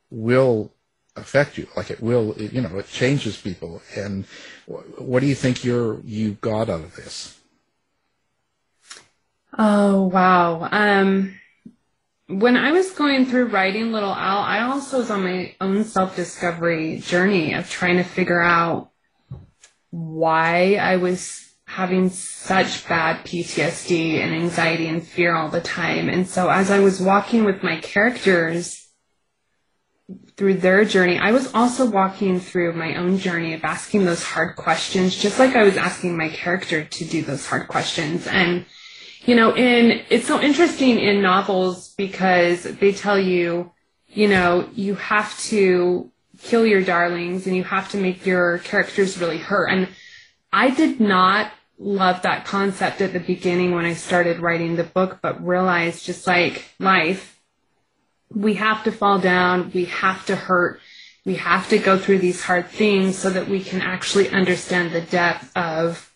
will 0.09 0.71
affect 1.15 1.57
you. 1.57 1.67
Like 1.75 1.91
it 1.91 2.01
will, 2.01 2.33
it, 2.33 2.53
you 2.53 2.61
know, 2.61 2.77
it 2.77 2.87
changes 2.87 3.37
people. 3.37 3.81
And 3.95 4.25
what 4.65 5.19
do 5.19 5.27
you 5.27 5.35
think 5.35 5.63
you're 5.63 5.99
you 6.01 6.33
got 6.33 6.69
out 6.69 6.81
of 6.81 6.95
this? 6.95 7.37
Oh 9.57 10.03
wow. 10.03 10.67
Um, 10.71 11.39
when 12.27 12.57
I 12.57 12.71
was 12.71 12.91
going 12.91 13.25
through 13.25 13.47
writing 13.47 13.91
Little 13.91 14.11
Owl, 14.11 14.43
I 14.43 14.61
also 14.61 14.99
was 14.99 15.11
on 15.11 15.23
my 15.23 15.55
own 15.61 15.83
self 15.83 16.15
discovery 16.15 16.99
journey 16.99 17.53
of 17.53 17.69
trying 17.69 17.97
to 17.97 18.03
figure 18.03 18.41
out 18.41 18.91
why 19.91 20.75
I 20.75 20.97
was 20.97 21.41
having 21.67 22.09
such 22.09 22.87
bad 22.87 23.25
PTSD 23.25 24.19
and 24.19 24.33
anxiety 24.33 24.87
and 24.87 25.05
fear 25.05 25.35
all 25.35 25.49
the 25.49 25.61
time. 25.61 26.09
And 26.09 26.27
so 26.27 26.49
as 26.49 26.71
I 26.71 26.79
was 26.79 27.01
walking 27.01 27.43
with 27.43 27.63
my 27.63 27.79
characters, 27.79 28.81
through 30.37 30.55
their 30.55 30.83
journey, 30.85 31.17
I 31.17 31.31
was 31.31 31.53
also 31.53 31.89
walking 31.89 32.39
through 32.39 32.73
my 32.73 32.95
own 32.95 33.17
journey 33.17 33.53
of 33.53 33.63
asking 33.63 34.05
those 34.05 34.23
hard 34.23 34.55
questions, 34.55 35.15
just 35.15 35.39
like 35.39 35.55
I 35.55 35.63
was 35.63 35.77
asking 35.77 36.17
my 36.17 36.29
character 36.29 36.83
to 36.83 37.05
do 37.05 37.21
those 37.21 37.47
hard 37.47 37.67
questions. 37.67 38.27
And, 38.27 38.65
you 39.25 39.35
know, 39.35 39.55
in, 39.55 40.03
it's 40.09 40.27
so 40.27 40.39
interesting 40.39 40.99
in 40.99 41.21
novels 41.21 41.93
because 41.95 42.63
they 42.63 42.91
tell 42.91 43.19
you, 43.19 43.71
you 44.07 44.27
know, 44.27 44.69
you 44.73 44.95
have 44.95 45.37
to 45.43 46.11
kill 46.41 46.65
your 46.65 46.83
darlings 46.83 47.47
and 47.47 47.55
you 47.55 47.63
have 47.63 47.89
to 47.89 47.97
make 47.97 48.25
your 48.25 48.59
characters 48.59 49.17
really 49.17 49.39
hurt. 49.39 49.67
And 49.67 49.87
I 50.53 50.69
did 50.69 50.99
not 50.99 51.51
love 51.77 52.21
that 52.21 52.45
concept 52.45 53.01
at 53.01 53.13
the 53.13 53.19
beginning 53.19 53.73
when 53.73 53.85
I 53.85 53.93
started 53.93 54.39
writing 54.39 54.75
the 54.75 54.83
book, 54.83 55.19
but 55.21 55.45
realized 55.45 56.05
just 56.05 56.27
like 56.27 56.65
life, 56.79 57.39
we 58.33 58.55
have 58.55 58.83
to 58.83 58.91
fall 58.91 59.19
down, 59.19 59.71
we 59.73 59.85
have 59.85 60.25
to 60.27 60.35
hurt, 60.35 60.79
we 61.25 61.35
have 61.35 61.67
to 61.69 61.79
go 61.79 61.97
through 61.97 62.19
these 62.19 62.43
hard 62.43 62.67
things 62.67 63.17
so 63.17 63.29
that 63.29 63.49
we 63.49 63.61
can 63.61 63.81
actually 63.81 64.29
understand 64.29 64.91
the 64.91 65.01
depth 65.01 65.55
of 65.57 66.11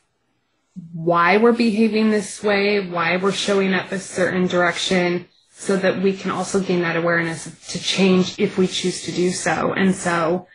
why 0.93 1.37
we're 1.37 1.51
behaving 1.51 2.11
this 2.11 2.43
way, 2.43 2.85
why 2.87 3.17
we're 3.17 3.31
showing 3.31 3.73
up 3.73 3.91
a 3.91 3.99
certain 3.99 4.47
direction, 4.47 5.27
so 5.51 5.75
that 5.77 6.01
we 6.01 6.13
can 6.13 6.31
also 6.31 6.61
gain 6.61 6.81
that 6.81 6.95
awareness 6.95 7.43
to 7.69 7.79
change 7.79 8.39
if 8.39 8.57
we 8.57 8.67
choose 8.67 9.03
to 9.03 9.11
do 9.11 9.31
so. 9.31 9.73
And 9.73 9.93
so 9.93 10.47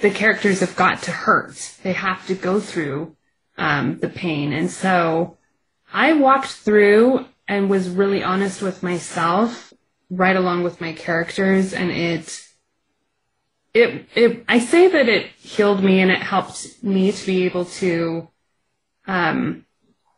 the 0.00 0.10
characters 0.10 0.60
have 0.60 0.74
got 0.74 1.02
to 1.04 1.12
hurt. 1.12 1.76
They 1.82 1.92
have 1.92 2.26
to 2.26 2.34
go 2.34 2.58
through 2.58 3.16
um, 3.56 3.98
the 3.98 4.08
pain. 4.08 4.52
And 4.52 4.70
so 4.70 5.36
I 5.92 6.12
walked 6.14 6.48
through 6.48 7.26
and 7.46 7.70
was 7.70 7.88
really 7.88 8.22
honest 8.22 8.62
with 8.62 8.82
myself 8.82 9.72
right 10.10 10.36
along 10.36 10.62
with 10.62 10.80
my 10.80 10.92
characters 10.92 11.72
and 11.72 11.90
it 11.90 12.48
it 13.74 14.06
it 14.14 14.44
I 14.48 14.58
say 14.58 14.88
that 14.88 15.08
it 15.08 15.26
healed 15.38 15.84
me 15.84 16.00
and 16.00 16.10
it 16.10 16.22
helped 16.22 16.82
me 16.82 17.12
to 17.12 17.26
be 17.26 17.44
able 17.44 17.66
to 17.66 18.28
um 19.08 19.64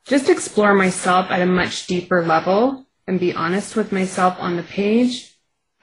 just 0.05 0.29
explore 0.29 0.75
myself 0.75 1.31
at 1.31 1.41
a 1.41 1.47
much 1.47 1.87
deeper 1.87 2.25
level 2.25 2.87
and 3.07 3.19
be 3.21 3.33
honest 3.33 3.77
with 3.77 3.93
myself 3.93 4.37
on 4.39 4.57
the 4.57 4.63
page. 4.63 5.39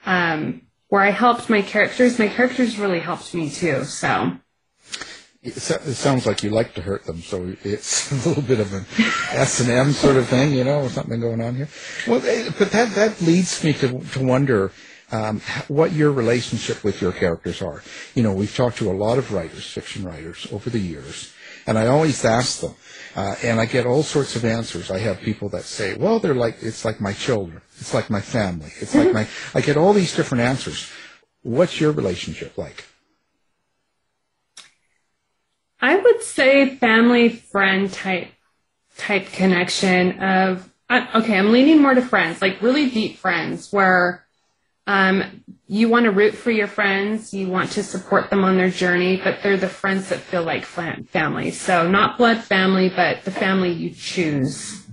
Um 0.05 0.61
where 0.89 1.01
I 1.01 1.11
helped 1.11 1.49
my 1.49 1.61
characters, 1.61 2.19
my 2.19 2.27
characters 2.27 2.77
really 2.77 2.99
helped 2.99 3.33
me 3.33 3.49
too. 3.49 3.83
So 3.83 4.37
it 5.43 5.59
sounds 5.59 6.25
like 6.25 6.43
you 6.43 6.49
like 6.49 6.73
to 6.75 6.81
hurt 6.81 7.05
them, 7.05 7.21
so 7.21 7.55
it's 7.63 8.11
a 8.25 8.29
little 8.29 8.43
bit 8.43 8.59
of 8.59 8.73
an 8.73 8.85
S 9.31 9.59
and 9.61 9.69
M 9.69 9.93
sort 9.93 10.17
of 10.17 10.27
thing, 10.27 10.51
you 10.51 10.63
know, 10.63 10.81
or 10.81 10.89
something 10.89 11.19
going 11.19 11.41
on 11.41 11.55
here. 11.55 11.69
Well, 12.07 12.21
eh, 12.25 12.49
but 12.57 12.71
that 12.71 12.95
that 12.95 13.21
leads 13.21 13.63
me 13.63 13.73
to 13.73 13.99
to 13.99 14.25
wonder 14.25 14.71
um, 15.11 15.41
what 15.67 15.93
your 15.93 16.11
relationship 16.11 16.83
with 16.83 17.01
your 17.01 17.11
characters 17.11 17.61
are. 17.61 17.81
You 18.13 18.23
know, 18.23 18.33
we've 18.33 18.53
talked 18.55 18.77
to 18.79 18.91
a 18.91 18.93
lot 18.93 19.17
of 19.17 19.31
writers, 19.31 19.65
fiction 19.65 20.03
writers, 20.03 20.47
over 20.51 20.69
the 20.69 20.79
years, 20.79 21.33
and 21.67 21.77
I 21.77 21.87
always 21.87 22.23
ask 22.25 22.61
them, 22.61 22.73
uh, 23.15 23.35
and 23.43 23.59
I 23.59 23.65
get 23.65 23.85
all 23.85 24.03
sorts 24.03 24.35
of 24.35 24.45
answers. 24.45 24.89
I 24.89 24.99
have 24.99 25.19
people 25.19 25.49
that 25.49 25.63
say, 25.63 25.95
"Well, 25.95 26.19
they're 26.19 26.33
like 26.33 26.57
it's 26.61 26.85
like 26.85 26.99
my 27.01 27.13
children, 27.13 27.61
it's 27.79 27.93
like 27.93 28.09
my 28.09 28.21
family, 28.21 28.71
it's 28.79 28.95
like 28.95 29.13
my." 29.13 29.27
I 29.53 29.61
get 29.61 29.77
all 29.77 29.93
these 29.93 30.15
different 30.15 30.43
answers. 30.43 30.89
What's 31.43 31.79
your 31.79 31.91
relationship 31.91 32.57
like? 32.57 32.85
I 35.79 35.95
would 35.95 36.23
say 36.23 36.75
family 36.75 37.29
friend 37.29 37.91
type 37.91 38.29
type 38.97 39.27
connection 39.27 40.19
of 40.19 40.69
uh, 40.89 41.05
okay, 41.15 41.37
I'm 41.37 41.51
leaning 41.51 41.81
more 41.81 41.93
to 41.93 42.01
friends, 42.01 42.41
like 42.41 42.61
really 42.61 42.89
deep 42.89 43.17
friends 43.17 43.71
where 43.71 44.26
um, 44.87 45.43
you 45.67 45.89
want 45.89 46.05
to 46.05 46.11
root 46.11 46.33
for 46.33 46.49
your 46.49 46.67
friends, 46.67 47.33
you 47.33 47.49
want 47.49 47.71
to 47.73 47.83
support 47.83 48.29
them 48.29 48.45
on 48.45 48.55
their 48.55 48.69
journey, 48.69 49.17
but 49.21 49.43
they're 49.43 49.57
the 49.57 49.67
friends 49.67 50.07
that 50.09 50.19
feel 50.19 50.43
like 50.43 50.63
family. 50.63 51.51
So 51.51 51.89
not 51.89 52.17
blood 52.17 52.41
family, 52.41 52.89
but 52.89 53.23
the 53.25 53.31
family 53.31 53.71
you 53.71 53.89
choose 53.89 54.87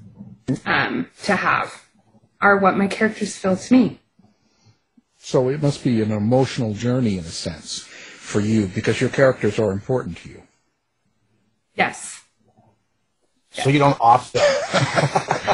um, 0.66 1.08
to 1.22 1.36
have 1.36 1.84
are 2.40 2.58
what 2.58 2.76
my 2.76 2.88
characters 2.88 3.36
feel 3.36 3.56
to 3.56 3.72
me. 3.72 4.00
So 5.16 5.48
it 5.48 5.62
must 5.62 5.84
be 5.84 6.02
an 6.02 6.10
emotional 6.10 6.74
journey 6.74 7.16
in 7.16 7.24
a 7.24 7.28
sense 7.28 7.78
for 7.78 8.40
you 8.40 8.66
because 8.66 9.00
your 9.00 9.10
characters 9.10 9.60
are 9.60 9.70
important 9.70 10.18
to 10.18 10.28
you. 10.28 10.42
Yes. 11.76 12.20
So 13.52 13.70
you 13.70 13.78
don't 13.78 13.96
offset. 14.00 14.42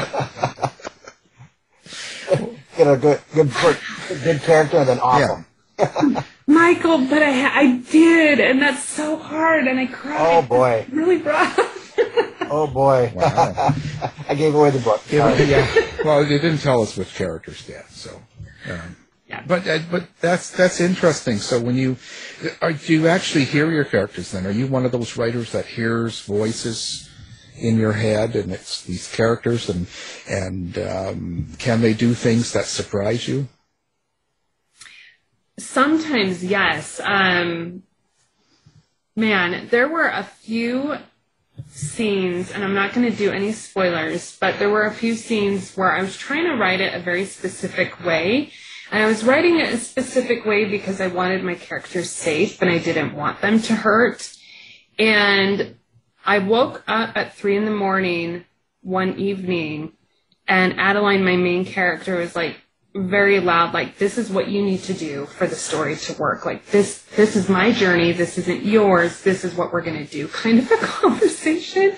Get 2.77 2.87
a 2.87 2.97
good, 2.97 3.21
good, 3.33 3.51
good 4.23 4.41
character 4.41 4.77
and 4.77 4.89
then 4.89 4.99
off 4.99 5.19
yeah. 5.19 5.43
Michael, 6.47 7.07
but 7.07 7.23
I, 7.23 7.59
I 7.59 7.77
did, 7.77 8.39
and 8.39 8.61
that's 8.61 8.83
so 8.83 9.17
hard, 9.17 9.67
and 9.67 9.79
I 9.79 9.87
cried. 9.87 10.17
Oh 10.19 10.41
boy, 10.41 10.85
really 10.91 11.17
rough. 11.17 11.57
oh 12.51 12.67
boy, 12.67 13.11
wow. 13.15 13.73
I 14.29 14.35
gave 14.35 14.53
away 14.53 14.71
the 14.71 14.79
book. 14.79 15.01
Yeah, 15.09 15.33
yeah. 15.37 15.87
Well, 16.03 16.23
they 16.23 16.39
didn't 16.39 16.59
tell 16.59 16.81
us 16.81 16.97
which 16.97 17.13
characters 17.15 17.65
did, 17.65 17.83
so. 17.89 18.21
Um, 18.69 18.97
yeah. 19.27 19.43
But 19.47 19.67
uh, 19.67 19.79
but 19.89 20.07
that's 20.19 20.51
that's 20.51 20.81
interesting. 20.81 21.37
So 21.37 21.59
when 21.59 21.75
you 21.75 21.97
are, 22.61 22.73
do 22.73 22.93
you 22.93 23.07
actually 23.07 23.45
hear 23.45 23.71
your 23.71 23.85
characters? 23.85 24.31
Then 24.31 24.45
are 24.45 24.51
you 24.51 24.67
one 24.67 24.85
of 24.85 24.91
those 24.91 25.15
writers 25.15 25.53
that 25.53 25.65
hears 25.65 26.21
voices 26.21 27.09
in 27.61 27.77
your 27.77 27.93
head, 27.93 28.35
and 28.35 28.51
it's 28.51 28.83
these 28.83 29.11
characters, 29.11 29.69
and 29.69 29.87
and 30.27 30.77
um, 30.77 31.47
can 31.59 31.81
they 31.81 31.93
do 31.93 32.13
things 32.13 32.53
that 32.53 32.65
surprise 32.65 33.27
you? 33.27 33.47
Sometimes, 35.57 36.43
yes. 36.43 36.99
Um, 37.03 37.83
man, 39.15 39.67
there 39.69 39.87
were 39.87 40.07
a 40.07 40.23
few 40.23 40.97
scenes, 41.69 42.51
and 42.51 42.63
I'm 42.63 42.73
not 42.73 42.93
going 42.93 43.09
to 43.09 43.15
do 43.15 43.31
any 43.31 43.51
spoilers, 43.51 44.37
but 44.39 44.57
there 44.59 44.69
were 44.69 44.85
a 44.85 44.93
few 44.93 45.15
scenes 45.15 45.75
where 45.75 45.91
I 45.91 46.01
was 46.01 46.17
trying 46.17 46.45
to 46.45 46.55
write 46.55 46.81
it 46.81 46.93
a 46.93 46.99
very 46.99 47.25
specific 47.25 48.03
way 48.03 48.51
and 48.91 49.01
I 49.01 49.07
was 49.07 49.23
writing 49.23 49.57
it 49.59 49.73
a 49.73 49.77
specific 49.77 50.45
way 50.45 50.65
because 50.65 50.99
I 50.99 51.07
wanted 51.07 51.43
my 51.43 51.55
characters 51.55 52.09
safe 52.09 52.61
and 52.61 52.69
I 52.69 52.77
didn't 52.77 53.15
want 53.15 53.39
them 53.39 53.61
to 53.61 53.75
hurt. 53.75 54.35
And 54.99 55.77
I 56.25 56.39
woke 56.39 56.83
up 56.87 57.15
at 57.15 57.35
three 57.35 57.57
in 57.57 57.65
the 57.65 57.71
morning 57.71 58.45
one 58.81 59.19
evening 59.19 59.93
and 60.47 60.79
Adaline, 60.79 61.23
my 61.23 61.37
main 61.37 61.65
character, 61.65 62.17
was 62.17 62.35
like 62.35 62.57
very 62.93 63.39
loud, 63.39 63.73
like, 63.73 63.97
this 63.97 64.17
is 64.17 64.29
what 64.29 64.49
you 64.49 64.61
need 64.61 64.83
to 64.83 64.93
do 64.93 65.25
for 65.25 65.47
the 65.47 65.55
story 65.55 65.95
to 65.95 66.13
work. 66.13 66.45
Like, 66.45 66.65
this, 66.67 67.03
this 67.15 67.35
is 67.35 67.47
my 67.47 67.71
journey. 67.71 68.11
This 68.11 68.37
isn't 68.37 68.63
yours. 68.63 69.21
This 69.21 69.45
is 69.45 69.55
what 69.55 69.71
we're 69.71 69.81
going 69.81 70.05
to 70.05 70.11
do. 70.11 70.27
Kind 70.43 70.59
of 70.59 70.69
a 70.69 70.77
conversation. 70.77 71.95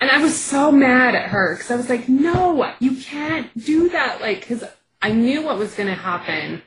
And 0.00 0.10
I 0.10 0.22
was 0.22 0.40
so 0.40 0.70
mad 0.70 1.14
at 1.14 1.30
her 1.30 1.54
because 1.54 1.70
I 1.70 1.76
was 1.76 1.88
like, 1.88 2.08
no, 2.08 2.72
you 2.78 2.96
can't 2.96 3.50
do 3.58 3.88
that. 3.90 4.20
Like, 4.20 4.40
because 4.40 4.64
I 5.00 5.12
knew 5.12 5.42
what 5.42 5.58
was 5.58 5.74
going 5.74 5.88
to 5.88 5.94
happen 5.94 6.62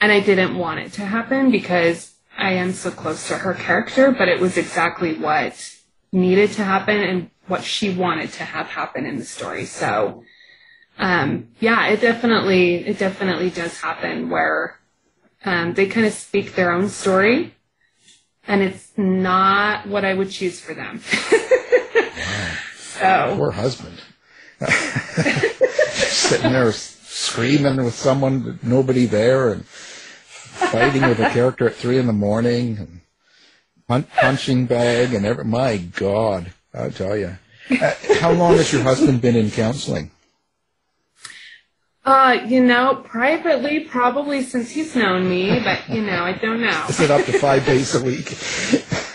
and 0.00 0.12
I 0.12 0.20
didn't 0.20 0.56
want 0.56 0.80
it 0.80 0.92
to 0.94 1.04
happen 1.04 1.52
because 1.52 2.14
I 2.36 2.54
am 2.54 2.72
so 2.72 2.90
close 2.90 3.28
to 3.28 3.38
her 3.38 3.54
character, 3.54 4.10
but 4.10 4.28
it 4.28 4.40
was 4.40 4.56
exactly 4.56 5.14
what 5.14 5.72
needed 6.12 6.52
to 6.52 6.64
happen 6.64 7.00
and 7.00 7.30
what 7.46 7.64
she 7.64 7.92
wanted 7.92 8.32
to 8.34 8.44
have 8.44 8.66
happen 8.66 9.06
in 9.06 9.18
the 9.18 9.24
story. 9.24 9.64
So, 9.64 10.24
um, 10.98 11.48
yeah, 11.58 11.88
it 11.88 12.00
definitely, 12.00 12.86
it 12.86 12.98
definitely 12.98 13.50
does 13.50 13.80
happen 13.80 14.30
where, 14.30 14.78
um, 15.44 15.74
they 15.74 15.86
kind 15.86 16.06
of 16.06 16.12
speak 16.12 16.54
their 16.54 16.70
own 16.70 16.88
story 16.88 17.54
and 18.46 18.62
it's 18.62 18.92
not 18.96 19.86
what 19.88 20.04
I 20.04 20.14
would 20.14 20.30
choose 20.30 20.60
for 20.60 20.74
them. 20.74 21.00
wow. 22.20 22.56
So. 22.76 23.34
Poor 23.36 23.50
husband. 23.50 24.00
Sitting 25.90 26.52
there 26.52 26.72
screaming 26.72 27.76
with 27.84 27.94
someone, 27.94 28.58
nobody 28.62 29.06
there, 29.06 29.52
and 29.52 29.64
fighting 29.66 31.02
with 31.02 31.18
a 31.18 31.30
character 31.30 31.68
at 31.68 31.74
three 31.74 31.98
in 31.98 32.06
the 32.06 32.12
morning, 32.12 32.78
and 32.78 33.00
pun- 33.88 34.06
punching 34.20 34.66
bag, 34.66 35.14
and 35.14 35.26
every, 35.26 35.44
my 35.44 35.76
God, 35.76 36.52
I'll 36.74 36.90
tell 36.90 37.16
you. 37.16 37.36
Uh, 37.70 37.94
how 38.20 38.32
long 38.32 38.56
has 38.56 38.72
your 38.72 38.82
husband 38.82 39.20
been 39.20 39.36
in 39.36 39.50
counseling? 39.50 40.10
Uh, 42.04 42.38
you 42.46 42.62
know, 42.62 42.96
privately, 43.04 43.80
probably 43.80 44.42
since 44.42 44.70
he's 44.70 44.96
known 44.96 45.28
me, 45.28 45.60
but 45.60 45.88
you 45.88 46.02
know, 46.02 46.24
I 46.24 46.32
don't 46.32 46.60
know. 46.60 46.86
Is 46.88 46.98
it 46.98 47.10
up 47.12 47.24
to 47.26 47.38
five 47.38 47.64
days 47.64 47.94
a 47.94 48.02
week? 48.02 48.36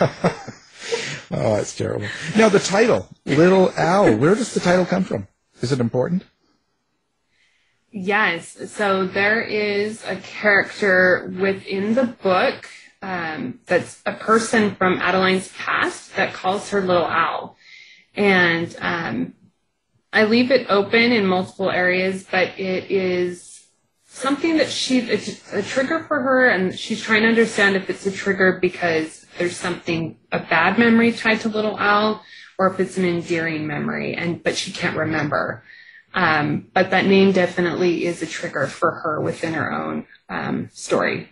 oh, 1.30 1.56
that's 1.56 1.76
terrible. 1.76 2.06
Now, 2.34 2.48
the 2.48 2.58
title, 2.58 3.06
Little 3.26 3.72
Owl, 3.76 4.16
where 4.16 4.34
does 4.34 4.54
the 4.54 4.60
title 4.60 4.86
come 4.86 5.04
from? 5.04 5.28
Is 5.60 5.70
it 5.70 5.80
important? 5.80 6.24
Yes. 7.90 8.70
So 8.70 9.06
there 9.06 9.42
is 9.42 10.02
a 10.04 10.16
character 10.16 11.30
within 11.38 11.94
the 11.94 12.04
book 12.04 12.68
um, 13.02 13.60
that's 13.66 14.02
a 14.06 14.12
person 14.12 14.74
from 14.74 15.00
Adaline's 15.00 15.48
past 15.56 16.16
that 16.16 16.34
calls 16.34 16.70
her 16.70 16.80
Little 16.80 17.04
Owl. 17.04 17.56
And 18.14 18.74
um, 18.80 19.34
I 20.12 20.24
leave 20.24 20.50
it 20.50 20.66
open 20.68 21.12
in 21.12 21.26
multiple 21.26 21.70
areas, 21.70 22.26
but 22.28 22.58
it 22.58 22.90
is 22.90 23.66
something 24.06 24.56
that 24.56 24.68
she 24.68 24.98
it's 24.98 25.52
a 25.52 25.62
trigger 25.62 26.04
for 26.04 26.20
her, 26.20 26.48
and 26.48 26.76
she's 26.76 27.00
trying 27.00 27.22
to 27.22 27.28
understand 27.28 27.76
if 27.76 27.88
it's 27.88 28.06
a 28.06 28.10
trigger 28.10 28.58
because 28.60 29.26
there's 29.38 29.56
something 29.56 30.16
a 30.32 30.40
bad 30.40 30.78
memory 30.78 31.12
tied 31.12 31.40
to 31.40 31.48
Little 31.48 31.76
Owl, 31.76 32.22
or 32.58 32.66
if 32.68 32.80
it's 32.80 32.96
an 32.96 33.04
endearing 33.04 33.66
memory, 33.66 34.14
and 34.14 34.42
but 34.42 34.56
she 34.56 34.72
can't 34.72 34.96
remember. 34.96 35.62
Um, 36.14 36.68
but 36.72 36.90
that 36.90 37.04
name 37.04 37.32
definitely 37.32 38.06
is 38.06 38.22
a 38.22 38.26
trigger 38.26 38.66
for 38.66 38.90
her 38.90 39.20
within 39.20 39.52
her 39.54 39.70
own 39.70 40.06
um, 40.28 40.70
story. 40.72 41.28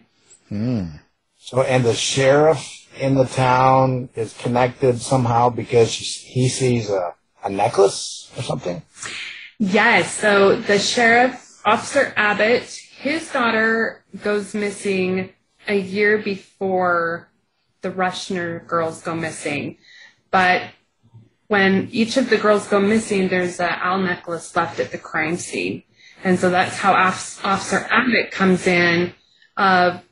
So, 1.46 1.62
and 1.62 1.84
the 1.84 1.94
sheriff 1.94 2.88
in 2.98 3.14
the 3.14 3.24
town 3.24 4.08
is 4.16 4.36
connected 4.36 5.00
somehow 5.00 5.48
because 5.48 5.94
he 5.94 6.48
sees 6.48 6.90
a, 6.90 7.14
a 7.44 7.48
necklace 7.48 8.32
or 8.36 8.42
something? 8.42 8.82
Yes. 9.60 10.12
So 10.12 10.56
the 10.56 10.80
sheriff, 10.80 11.62
Officer 11.64 12.12
Abbott, 12.16 12.64
his 12.98 13.30
daughter 13.30 14.02
goes 14.24 14.54
missing 14.54 15.34
a 15.68 15.78
year 15.78 16.18
before 16.18 17.28
the 17.80 17.92
Rushner 17.92 18.64
girls 18.66 19.02
go 19.02 19.14
missing. 19.14 19.78
But 20.32 20.62
when 21.46 21.88
each 21.92 22.16
of 22.16 22.28
the 22.28 22.38
girls 22.38 22.66
go 22.66 22.80
missing, 22.80 23.28
there's 23.28 23.60
a 23.60 23.70
owl 23.70 23.98
necklace 23.98 24.56
left 24.56 24.80
at 24.80 24.90
the 24.90 24.98
crime 24.98 25.36
scene. 25.36 25.84
And 26.24 26.40
so 26.40 26.50
that's 26.50 26.76
how 26.76 26.94
Off- 26.94 27.44
Officer 27.44 27.86
Abbott 27.88 28.32
comes 28.32 28.66
in 28.66 29.14
of 29.56 30.02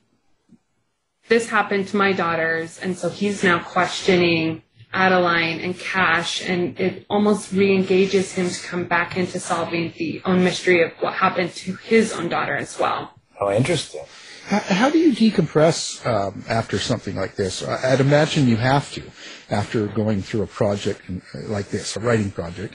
this 1.35 1.49
happened 1.49 1.89
to 1.89 1.97
my 1.97 2.13
daughters. 2.13 2.79
And 2.83 2.97
so 2.97 3.09
he's 3.09 3.43
now 3.43 3.59
questioning 3.59 4.63
Adaline 4.93 5.59
and 5.65 5.77
Cache, 5.77 6.49
and 6.49 6.79
it 6.79 7.05
almost 7.11 7.53
re-engages 7.53 8.27
him 8.39 8.49
to 8.49 8.61
come 8.71 8.85
back 8.85 9.17
into 9.17 9.41
solving 9.41 9.93
the 9.99 10.23
own 10.25 10.45
mystery 10.45 10.81
of 10.87 10.93
what 11.01 11.15
happened 11.15 11.51
to 11.65 11.75
his 11.93 12.13
own 12.13 12.29
daughter 12.29 12.55
as 12.57 12.79
well. 12.79 13.01
Oh, 13.41 13.51
interesting. 13.51 14.03
How, 14.47 14.61
how 14.81 14.91
do 14.91 14.99
you 14.99 15.13
decompress 15.13 16.07
um, 16.07 16.45
after 16.49 16.79
something 16.79 17.17
like 17.17 17.35
this? 17.35 17.65
I- 17.67 17.93
I'd 17.93 18.01
imagine 18.01 18.47
you 18.47 18.57
have 18.57 18.87
to 18.93 19.03
after 19.51 19.89
going 19.89 20.23
through 20.23 20.43
a 20.43 20.47
project 20.63 21.01
uh, 21.11 21.49
like 21.57 21.69
this, 21.71 21.97
a 21.97 22.01
writing 22.01 22.31
project. 22.31 22.75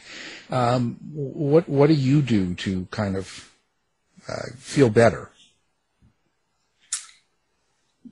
Um, 0.49 0.97
what 1.13 1.69
what 1.69 1.87
do 1.87 1.93
you 1.93 2.21
do 2.21 2.55
to 2.65 2.71
kind 2.91 3.15
of 3.15 3.49
uh, 4.27 4.47
feel 4.57 4.89
better? 4.89 5.31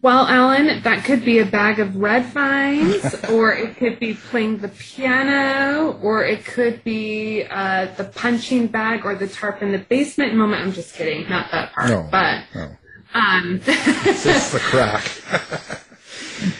Well, 0.08 0.26
Alan, 0.26 0.84
that 0.84 1.04
could 1.04 1.26
be 1.26 1.40
a 1.40 1.46
bag 1.46 1.80
of 1.80 1.98
red 1.98 2.28
vines, 2.28 3.14
or 3.30 3.52
it 3.52 3.76
could 3.76 4.00
be 4.00 4.14
playing 4.14 4.60
the 4.60 4.70
piano, 4.70 6.00
or 6.02 6.24
it 6.24 6.46
could 6.46 6.82
be 6.86 7.44
uh, 7.44 7.94
the 7.98 8.06
punching 8.06 8.68
bag 8.68 9.04
or 9.04 9.16
the 9.16 9.28
tarp 9.28 9.62
in 9.62 9.74
the 9.74 9.80
basement 9.80 10.34
moment. 10.34 10.62
I'm 10.62 10.72
just 10.72 10.96
kidding, 10.96 11.28
not 11.28 11.52
that 11.52 11.74
part. 11.74 11.90
No, 11.90 12.08
but 12.10 12.44
no. 12.56 12.78
um, 13.16 13.60
It's 13.66 14.24
just 14.24 14.54
the 14.54 14.60
crack. 14.60 15.04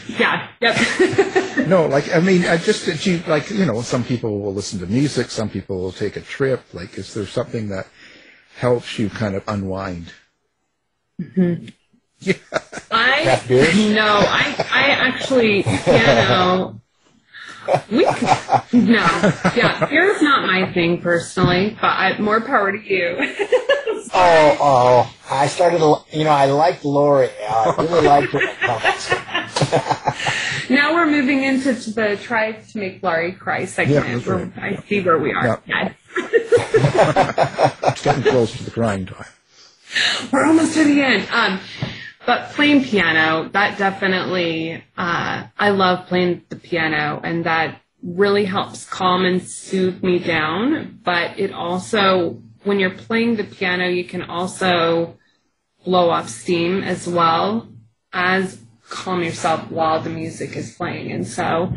yeah, 0.20 0.48
yep. 0.60 1.66
no, 1.68 1.86
like 1.86 2.14
I 2.14 2.20
mean, 2.20 2.44
I 2.44 2.58
just 2.58 2.84
that 2.84 3.06
you 3.06 3.22
like 3.26 3.48
you 3.48 3.64
know, 3.64 3.80
some 3.80 4.04
people 4.04 4.40
will 4.40 4.52
listen 4.52 4.78
to 4.80 4.86
music, 4.86 5.30
some 5.30 5.48
people 5.48 5.80
will 5.80 5.92
take 5.92 6.16
a 6.16 6.20
trip. 6.20 6.64
Like, 6.74 6.98
is 6.98 7.14
there 7.14 7.24
something 7.26 7.70
that 7.70 7.86
helps 8.58 8.98
you 8.98 9.08
kind 9.08 9.34
of 9.34 9.42
unwind? 9.48 10.12
I 11.18 11.72
Craft 12.24 13.48
beers? 13.48 13.76
no, 13.90 14.06
I 14.06 14.54
I 14.70 14.88
actually 14.90 15.62
piano. 15.62 16.80
We 17.90 18.04
no, 18.72 19.06
yeah, 19.54 19.86
beer's 19.90 20.22
not 20.22 20.46
my 20.46 20.72
thing 20.72 21.00
personally, 21.02 21.76
but 21.80 21.86
I, 21.88 22.18
more 22.18 22.40
power 22.40 22.72
to 22.72 22.78
you. 22.78 23.34
Oh, 24.14 24.56
oh, 24.60 25.14
I 25.30 25.48
started, 25.48 25.80
you 26.12 26.24
know, 26.24 26.30
I 26.30 26.46
liked 26.46 26.82
Lauri. 26.84 27.28
I 27.46 27.74
really 27.78 28.06
liked 28.06 28.32
her 28.32 28.40
now 30.70 30.94
we're 30.94 31.04
moving 31.06 31.42
into 31.44 31.72
the 31.74 32.16
try 32.22 32.52
to 32.52 32.78
make 32.78 33.02
Lauri 33.02 33.32
cry 33.32 33.66
segment. 33.66 34.06
Yeah, 34.06 34.14
that's 34.14 34.26
where 34.26 34.36
right. 34.36 34.52
I 34.56 34.76
see 34.88 35.02
where 35.02 35.18
we 35.18 35.34
are. 35.34 35.60
Yeah. 35.66 35.92
Yes. 36.16 36.16
It's 37.88 38.02
getting 38.02 38.22
close 38.22 38.56
to 38.56 38.64
the 38.64 38.70
grind 38.70 39.08
time. 39.08 39.26
we're 40.32 40.46
almost 40.46 40.72
to 40.74 40.84
the 40.84 41.02
end. 41.02 41.28
Um, 41.30 41.60
but 42.28 42.50
playing 42.50 42.84
piano, 42.84 43.48
that 43.54 43.78
definitely, 43.78 44.84
uh, 44.98 45.44
I 45.58 45.70
love 45.70 46.08
playing 46.08 46.42
the 46.50 46.56
piano, 46.56 47.22
and 47.24 47.44
that 47.46 47.80
really 48.02 48.44
helps 48.44 48.84
calm 48.84 49.24
and 49.24 49.42
soothe 49.42 50.02
me 50.02 50.18
down. 50.18 51.00
But 51.02 51.38
it 51.38 51.54
also, 51.54 52.42
when 52.64 52.80
you're 52.80 52.90
playing 52.90 53.36
the 53.36 53.44
piano, 53.44 53.88
you 53.88 54.04
can 54.04 54.20
also 54.24 55.16
blow 55.86 56.10
off 56.10 56.28
steam 56.28 56.82
as 56.82 57.08
well 57.08 57.66
as 58.12 58.60
calm 58.90 59.22
yourself 59.22 59.70
while 59.70 60.02
the 60.02 60.10
music 60.10 60.54
is 60.54 60.74
playing. 60.74 61.10
And 61.10 61.26
so, 61.26 61.72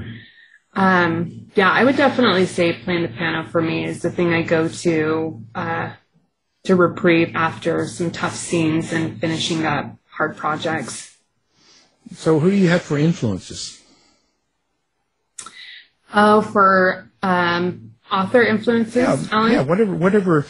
um, 0.73 1.49
yeah, 1.55 1.71
I 1.71 1.85
would 1.85 1.95
definitely 1.95 2.45
say 2.45 2.73
playing 2.73 3.03
the 3.03 3.07
piano 3.07 3.47
for 3.47 3.61
me 3.61 3.85
is 3.85 4.01
the 4.01 4.11
thing 4.11 4.33
I 4.33 4.41
go 4.41 4.67
to 4.67 5.45
uh, 5.55 5.93
to 6.65 6.75
reprieve 6.75 7.31
after 7.35 7.87
some 7.87 8.11
tough 8.11 8.35
scenes 8.35 8.91
and 8.91 9.17
finishing 9.17 9.65
up 9.65 9.95
hard 10.21 10.37
projects. 10.37 11.17
So, 12.13 12.37
who 12.39 12.51
do 12.51 12.55
you 12.55 12.69
have 12.69 12.83
for 12.83 12.97
influences? 12.97 13.81
Oh, 16.13 16.41
for 16.43 17.09
um, 17.23 17.95
author 18.11 18.43
influences, 18.43 18.95
Yeah, 18.95 19.17
Alan? 19.31 19.51
yeah, 19.51 19.61
whatever, 19.61 19.95
whatever 19.95 20.45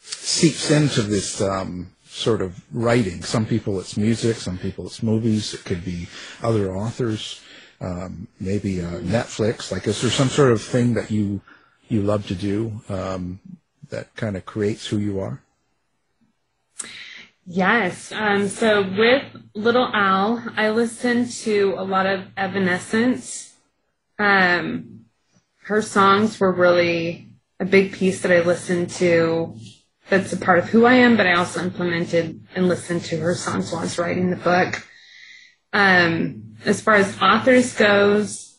seeps 0.00 0.70
into 0.70 1.00
this 1.02 1.40
um, 1.40 1.92
sort 2.04 2.42
of 2.42 2.60
writing. 2.70 3.22
Some 3.22 3.46
people 3.46 3.80
it's 3.80 3.96
music, 3.96 4.36
some 4.36 4.58
people 4.58 4.84
it's 4.86 5.02
movies. 5.02 5.54
It 5.54 5.64
could 5.64 5.84
be 5.86 6.08
other 6.42 6.74
authors, 6.76 7.40
um, 7.80 8.28
maybe 8.40 8.82
uh, 8.82 8.98
Netflix. 9.00 9.72
Like, 9.72 9.86
is 9.86 10.02
there 10.02 10.10
some 10.10 10.28
sort 10.28 10.52
of 10.52 10.60
thing 10.60 10.92
that 10.94 11.10
you 11.10 11.40
you 11.88 12.02
love 12.02 12.26
to 12.26 12.34
do 12.34 12.82
um, 12.90 13.40
that 13.88 14.14
kind 14.16 14.36
of 14.36 14.44
creates 14.44 14.86
who 14.88 14.98
you 14.98 15.18
are? 15.20 15.40
Yes. 17.44 18.12
Um, 18.12 18.48
so 18.48 18.82
with 18.82 19.24
Little 19.54 19.90
Owl, 19.92 20.42
I 20.56 20.70
listened 20.70 21.30
to 21.42 21.74
a 21.76 21.82
lot 21.82 22.06
of 22.06 22.26
Evanescence. 22.36 23.54
Um, 24.18 25.06
her 25.64 25.82
songs 25.82 26.38
were 26.38 26.52
really 26.52 27.28
a 27.58 27.64
big 27.64 27.92
piece 27.92 28.22
that 28.22 28.32
I 28.32 28.40
listened 28.40 28.90
to. 28.90 29.56
That's 30.08 30.32
a 30.32 30.36
part 30.36 30.58
of 30.58 30.66
who 30.66 30.84
I 30.84 30.94
am, 30.94 31.16
but 31.16 31.26
I 31.26 31.34
also 31.34 31.62
implemented 31.62 32.46
and 32.54 32.68
listened 32.68 33.02
to 33.04 33.16
her 33.18 33.34
songs 33.34 33.72
while 33.72 33.80
I 33.80 33.84
was 33.84 33.98
writing 33.98 34.30
the 34.30 34.36
book. 34.36 34.86
Um, 35.72 36.56
as 36.64 36.80
far 36.80 36.94
as 36.94 37.20
authors 37.20 37.74
goes, 37.74 38.58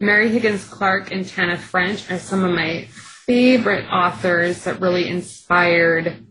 Mary 0.00 0.28
Higgins 0.28 0.64
Clark 0.64 1.12
and 1.12 1.26
Tana 1.26 1.56
French 1.56 2.10
are 2.10 2.18
some 2.18 2.42
of 2.42 2.52
my 2.52 2.88
favorite 2.90 3.86
authors 3.90 4.64
that 4.64 4.80
really 4.80 5.08
inspired 5.08 6.26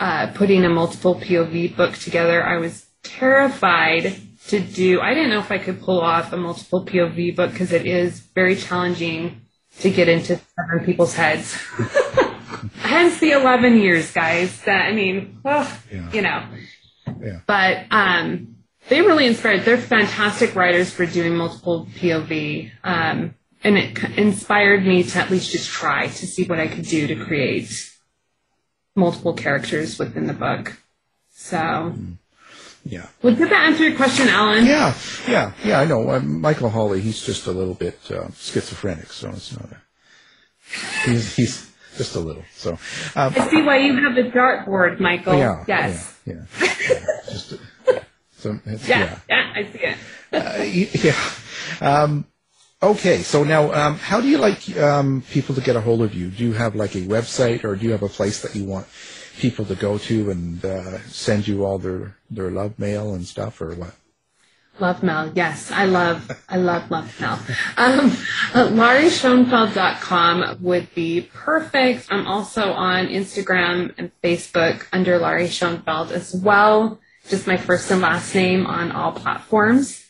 uh, 0.00 0.32
putting 0.34 0.64
a 0.64 0.68
multiple 0.68 1.14
POV 1.14 1.76
book 1.76 1.94
together. 1.94 2.42
I 2.42 2.56
was 2.58 2.86
terrified 3.02 4.16
to 4.48 4.58
do. 4.58 5.00
I 5.00 5.14
didn't 5.14 5.30
know 5.30 5.38
if 5.38 5.52
I 5.52 5.58
could 5.58 5.80
pull 5.80 6.00
off 6.00 6.32
a 6.32 6.36
multiple 6.36 6.84
POV 6.84 7.36
book 7.36 7.52
because 7.52 7.70
it 7.72 7.86
is 7.86 8.20
very 8.34 8.56
challenging 8.56 9.42
to 9.80 9.90
get 9.90 10.08
into 10.08 10.40
seven 10.56 10.84
people's 10.84 11.14
heads. 11.14 11.54
Hence 12.78 13.20
the 13.20 13.32
11 13.32 13.78
years, 13.78 14.10
guys. 14.10 14.60
That, 14.62 14.86
I 14.86 14.92
mean, 14.92 15.38
oh, 15.44 15.80
Yeah. 15.92 16.10
you 16.12 16.22
know. 16.22 16.44
Yeah. 17.22 17.40
But 17.46 17.84
um, 17.90 18.56
they 18.88 19.02
really 19.02 19.26
inspired. 19.26 19.64
They're 19.64 19.78
fantastic 19.78 20.54
writers 20.54 20.90
for 20.90 21.06
doing 21.06 21.36
multiple 21.36 21.86
POV. 21.96 22.70
Um, 22.82 23.34
and 23.62 23.76
it 23.76 24.02
inspired 24.16 24.86
me 24.86 25.02
to 25.02 25.18
at 25.18 25.30
least 25.30 25.52
just 25.52 25.68
try 25.68 26.06
to 26.06 26.26
see 26.26 26.44
what 26.44 26.58
I 26.58 26.66
could 26.68 26.86
do 26.86 27.06
to 27.06 27.24
create 27.24 27.89
multiple 28.96 29.34
characters 29.34 29.98
within 29.98 30.26
the 30.26 30.32
book. 30.32 30.76
So, 31.32 31.94
Yeah. 32.84 33.06
well, 33.22 33.34
did 33.34 33.48
that 33.50 33.66
answer 33.70 33.84
your 33.88 33.96
question, 33.96 34.28
Alan? 34.28 34.64
Yeah, 34.66 34.94
yeah, 35.28 35.52
yeah. 35.64 35.80
I 35.80 35.84
know. 35.84 36.10
Uh, 36.10 36.20
Michael 36.20 36.70
Hawley, 36.70 37.00
he's 37.00 37.22
just 37.24 37.46
a 37.46 37.52
little 37.52 37.74
bit 37.74 37.98
uh, 38.10 38.28
schizophrenic, 38.36 39.12
so 39.12 39.30
it's 39.30 39.52
not 39.52 39.70
a. 39.72 39.76
He's 41.04 41.34
he's 41.36 41.70
just 41.96 42.14
a 42.16 42.20
little. 42.20 42.44
So, 42.56 42.72
um, 43.16 43.34
I 43.36 43.48
see 43.50 43.62
why 43.62 43.78
you 43.78 43.96
have 44.04 44.14
the 44.14 44.24
dartboard, 44.30 45.00
Michael. 45.00 45.38
yeah, 45.38 45.64
Yes. 45.66 46.16
yeah, 46.24 46.34
yeah. 46.34 46.64
yeah. 46.90 47.04
Just, 47.30 47.52
uh, 47.54 47.56
so 48.38 48.58
it's, 48.66 48.88
Yeah. 48.88 48.98
yeah, 48.98 49.18
yeah, 49.28 49.52
I 49.54 49.62
see 49.64 49.78
it. 49.78 49.96
Uh, 50.32 50.62
yeah. 51.04 51.92
Um, 52.02 52.24
okay, 52.82 53.22
so 53.22 53.44
now, 53.44 53.72
um, 53.72 53.96
how 53.96 54.20
do 54.20 54.28
you 54.28 54.38
like 54.38 54.76
um, 54.76 55.22
people 55.30 55.54
to 55.54 55.60
get 55.60 55.76
a 55.76 55.80
hold 55.80 56.02
of 56.02 56.14
you? 56.14 56.30
Do 56.30 56.44
you 56.44 56.52
have 56.52 56.74
like 56.74 56.94
a 56.94 57.02
website, 57.02 57.64
or 57.64 57.76
do 57.76 57.84
you 57.84 57.92
have 57.92 58.02
a 58.02 58.08
place 58.08 58.42
that 58.42 58.54
you 58.54 58.64
want 58.64 58.86
people 59.38 59.64
to 59.64 59.74
go 59.74 59.98
to 59.98 60.30
and 60.30 60.64
uh, 60.64 60.98
send 61.08 61.48
you 61.48 61.64
all 61.64 61.78
their 61.78 62.16
their 62.30 62.50
love 62.50 62.78
mail 62.78 63.14
and 63.14 63.26
stuff, 63.26 63.60
or 63.60 63.74
what? 63.74 63.94
Love 64.80 65.02
mail, 65.02 65.30
Yes, 65.34 65.70
I 65.70 65.84
love, 65.84 66.30
I 66.48 66.56
love 66.56 66.90
Love 66.90 67.20
mail. 67.20 67.38
Um, 67.76 68.06
uh, 68.54 68.68
LauriSchoenfeld.com 68.68 70.58
would 70.62 70.94
be 70.94 71.28
perfect. 71.34 72.06
I'm 72.10 72.26
also 72.26 72.72
on 72.72 73.08
Instagram 73.08 73.92
and 73.98 74.10
Facebook 74.24 74.86
under 74.90 75.18
Lauri 75.18 75.48
Schoenfeld 75.48 76.12
as 76.12 76.34
well. 76.34 76.98
Just 77.28 77.46
my 77.46 77.58
first 77.58 77.90
and 77.90 78.00
last 78.00 78.34
name 78.34 78.66
on 78.66 78.90
all 78.90 79.12
platforms. 79.12 80.06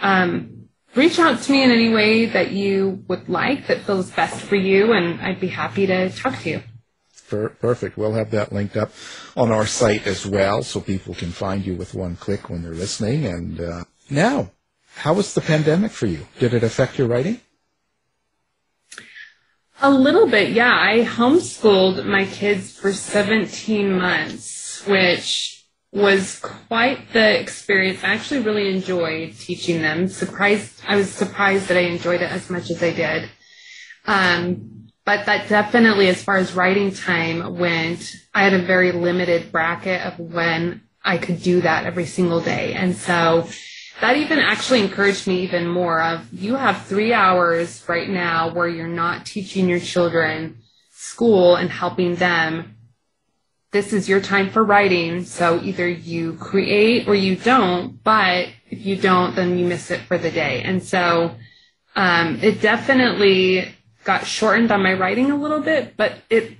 Um, 0.00 0.61
reach 0.94 1.18
out 1.18 1.40
to 1.42 1.52
me 1.52 1.62
in 1.62 1.70
any 1.70 1.88
way 1.88 2.26
that 2.26 2.52
you 2.52 3.04
would 3.08 3.28
like 3.28 3.66
that 3.66 3.82
feels 3.82 4.10
best 4.10 4.40
for 4.40 4.56
you, 4.56 4.92
and 4.92 5.20
I'd 5.20 5.40
be 5.40 5.48
happy 5.48 5.86
to 5.86 6.10
talk 6.10 6.38
to 6.40 6.50
you. 6.50 6.62
Perfect. 7.28 7.96
We'll 7.96 8.12
have 8.12 8.30
that 8.32 8.52
linked 8.52 8.76
up 8.76 8.92
on 9.36 9.50
our 9.50 9.64
site 9.64 10.06
as 10.06 10.26
well, 10.26 10.62
so 10.62 10.80
people 10.80 11.14
can 11.14 11.30
find 11.30 11.64
you 11.64 11.74
with 11.74 11.94
one 11.94 12.16
click 12.16 12.50
when 12.50 12.62
they're 12.62 12.72
listening. 12.72 13.24
And 13.24 13.58
uh, 13.58 13.84
now, 14.10 14.50
how 14.96 15.14
was 15.14 15.32
the 15.32 15.40
pandemic 15.40 15.92
for 15.92 16.06
you? 16.06 16.26
Did 16.38 16.52
it 16.52 16.62
affect 16.62 16.98
your 16.98 17.08
writing? 17.08 17.40
A 19.80 19.90
little 19.90 20.28
bit, 20.28 20.50
yeah. 20.50 20.78
I 20.78 21.04
homeschooled 21.04 22.04
my 22.04 22.26
kids 22.26 22.78
for 22.78 22.92
17 22.92 23.98
months, 23.98 24.86
which 24.86 25.61
was 25.92 26.38
quite 26.38 27.12
the 27.12 27.38
experience. 27.38 28.02
I 28.02 28.14
actually 28.14 28.40
really 28.40 28.74
enjoyed 28.74 29.36
teaching 29.38 29.82
them. 29.82 30.08
Surprised, 30.08 30.82
I 30.88 30.96
was 30.96 31.10
surprised 31.10 31.68
that 31.68 31.76
I 31.76 31.82
enjoyed 31.82 32.22
it 32.22 32.30
as 32.30 32.48
much 32.48 32.70
as 32.70 32.82
I 32.82 32.92
did. 32.92 33.28
Um, 34.06 34.88
but 35.04 35.26
that 35.26 35.48
definitely, 35.48 36.08
as 36.08 36.22
far 36.22 36.36
as 36.36 36.54
writing 36.54 36.92
time 36.92 37.58
went, 37.58 38.14
I 38.32 38.44
had 38.44 38.54
a 38.54 38.62
very 38.62 38.92
limited 38.92 39.52
bracket 39.52 40.00
of 40.00 40.18
when 40.18 40.82
I 41.04 41.18
could 41.18 41.42
do 41.42 41.60
that 41.60 41.84
every 41.84 42.06
single 42.06 42.40
day. 42.40 42.72
And 42.72 42.96
so 42.96 43.48
that 44.00 44.16
even 44.16 44.38
actually 44.38 44.80
encouraged 44.80 45.26
me 45.26 45.42
even 45.42 45.66
more 45.68 46.00
of 46.02 46.32
you 46.32 46.54
have 46.54 46.86
three 46.86 47.12
hours 47.12 47.84
right 47.88 48.08
now 48.08 48.52
where 48.54 48.68
you're 48.68 48.88
not 48.88 49.26
teaching 49.26 49.68
your 49.68 49.80
children 49.80 50.58
school 50.90 51.56
and 51.56 51.70
helping 51.70 52.14
them. 52.14 52.76
This 53.72 53.92
is 53.92 54.08
your 54.08 54.20
time 54.20 54.50
for 54.50 54.62
writing. 54.62 55.24
So 55.24 55.60
either 55.62 55.88
you 55.88 56.34
create 56.34 57.08
or 57.08 57.14
you 57.14 57.36
don't, 57.36 58.02
but 58.04 58.48
if 58.70 58.84
you 58.84 58.96
don't, 58.96 59.34
then 59.34 59.58
you 59.58 59.66
miss 59.66 59.90
it 59.90 60.00
for 60.02 60.18
the 60.18 60.30
day. 60.30 60.62
And 60.62 60.82
so, 60.82 61.34
um, 61.96 62.38
it 62.42 62.60
definitely 62.60 63.74
got 64.04 64.26
shortened 64.26 64.70
on 64.70 64.82
my 64.82 64.94
writing 64.94 65.30
a 65.30 65.36
little 65.36 65.60
bit, 65.60 65.96
but 65.96 66.18
it 66.30 66.56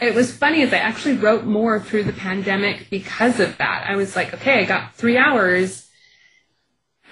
it 0.00 0.14
was 0.14 0.34
funny 0.34 0.62
as 0.62 0.72
I 0.72 0.78
actually 0.78 1.16
wrote 1.16 1.44
more 1.44 1.80
through 1.80 2.04
the 2.04 2.12
pandemic 2.12 2.88
because 2.90 3.40
of 3.40 3.58
that. 3.58 3.86
I 3.88 3.96
was 3.96 4.16
like, 4.16 4.32
okay, 4.34 4.60
I 4.60 4.64
got 4.64 4.94
three 4.94 5.18
hours. 5.18 5.88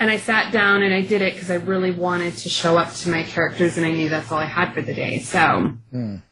And 0.01 0.11
I 0.11 0.16
sat 0.16 0.53
down 0.53 0.82
and 0.82 0.94
I 0.94 1.03
did 1.03 1.22
it 1.22 1.34
because 1.34 1.51
I 1.51 1.57
really 1.57 1.90
wanted 1.90 2.36
to 2.36 2.49
show 2.49 2.78
up 2.78 2.94
to 2.94 3.11
my 3.11 3.24
characters 3.24 3.76
and 3.76 3.84
I 3.84 3.90
knew 3.90 4.09
that's 4.09 4.30
all 4.30 4.38
I 4.38 4.44
had 4.44 4.72
for 4.72 4.80
the 4.80 4.94
day. 4.94 5.18
So, 5.18 5.72
mm. 5.92 6.22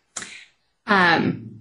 um, 0.87 1.56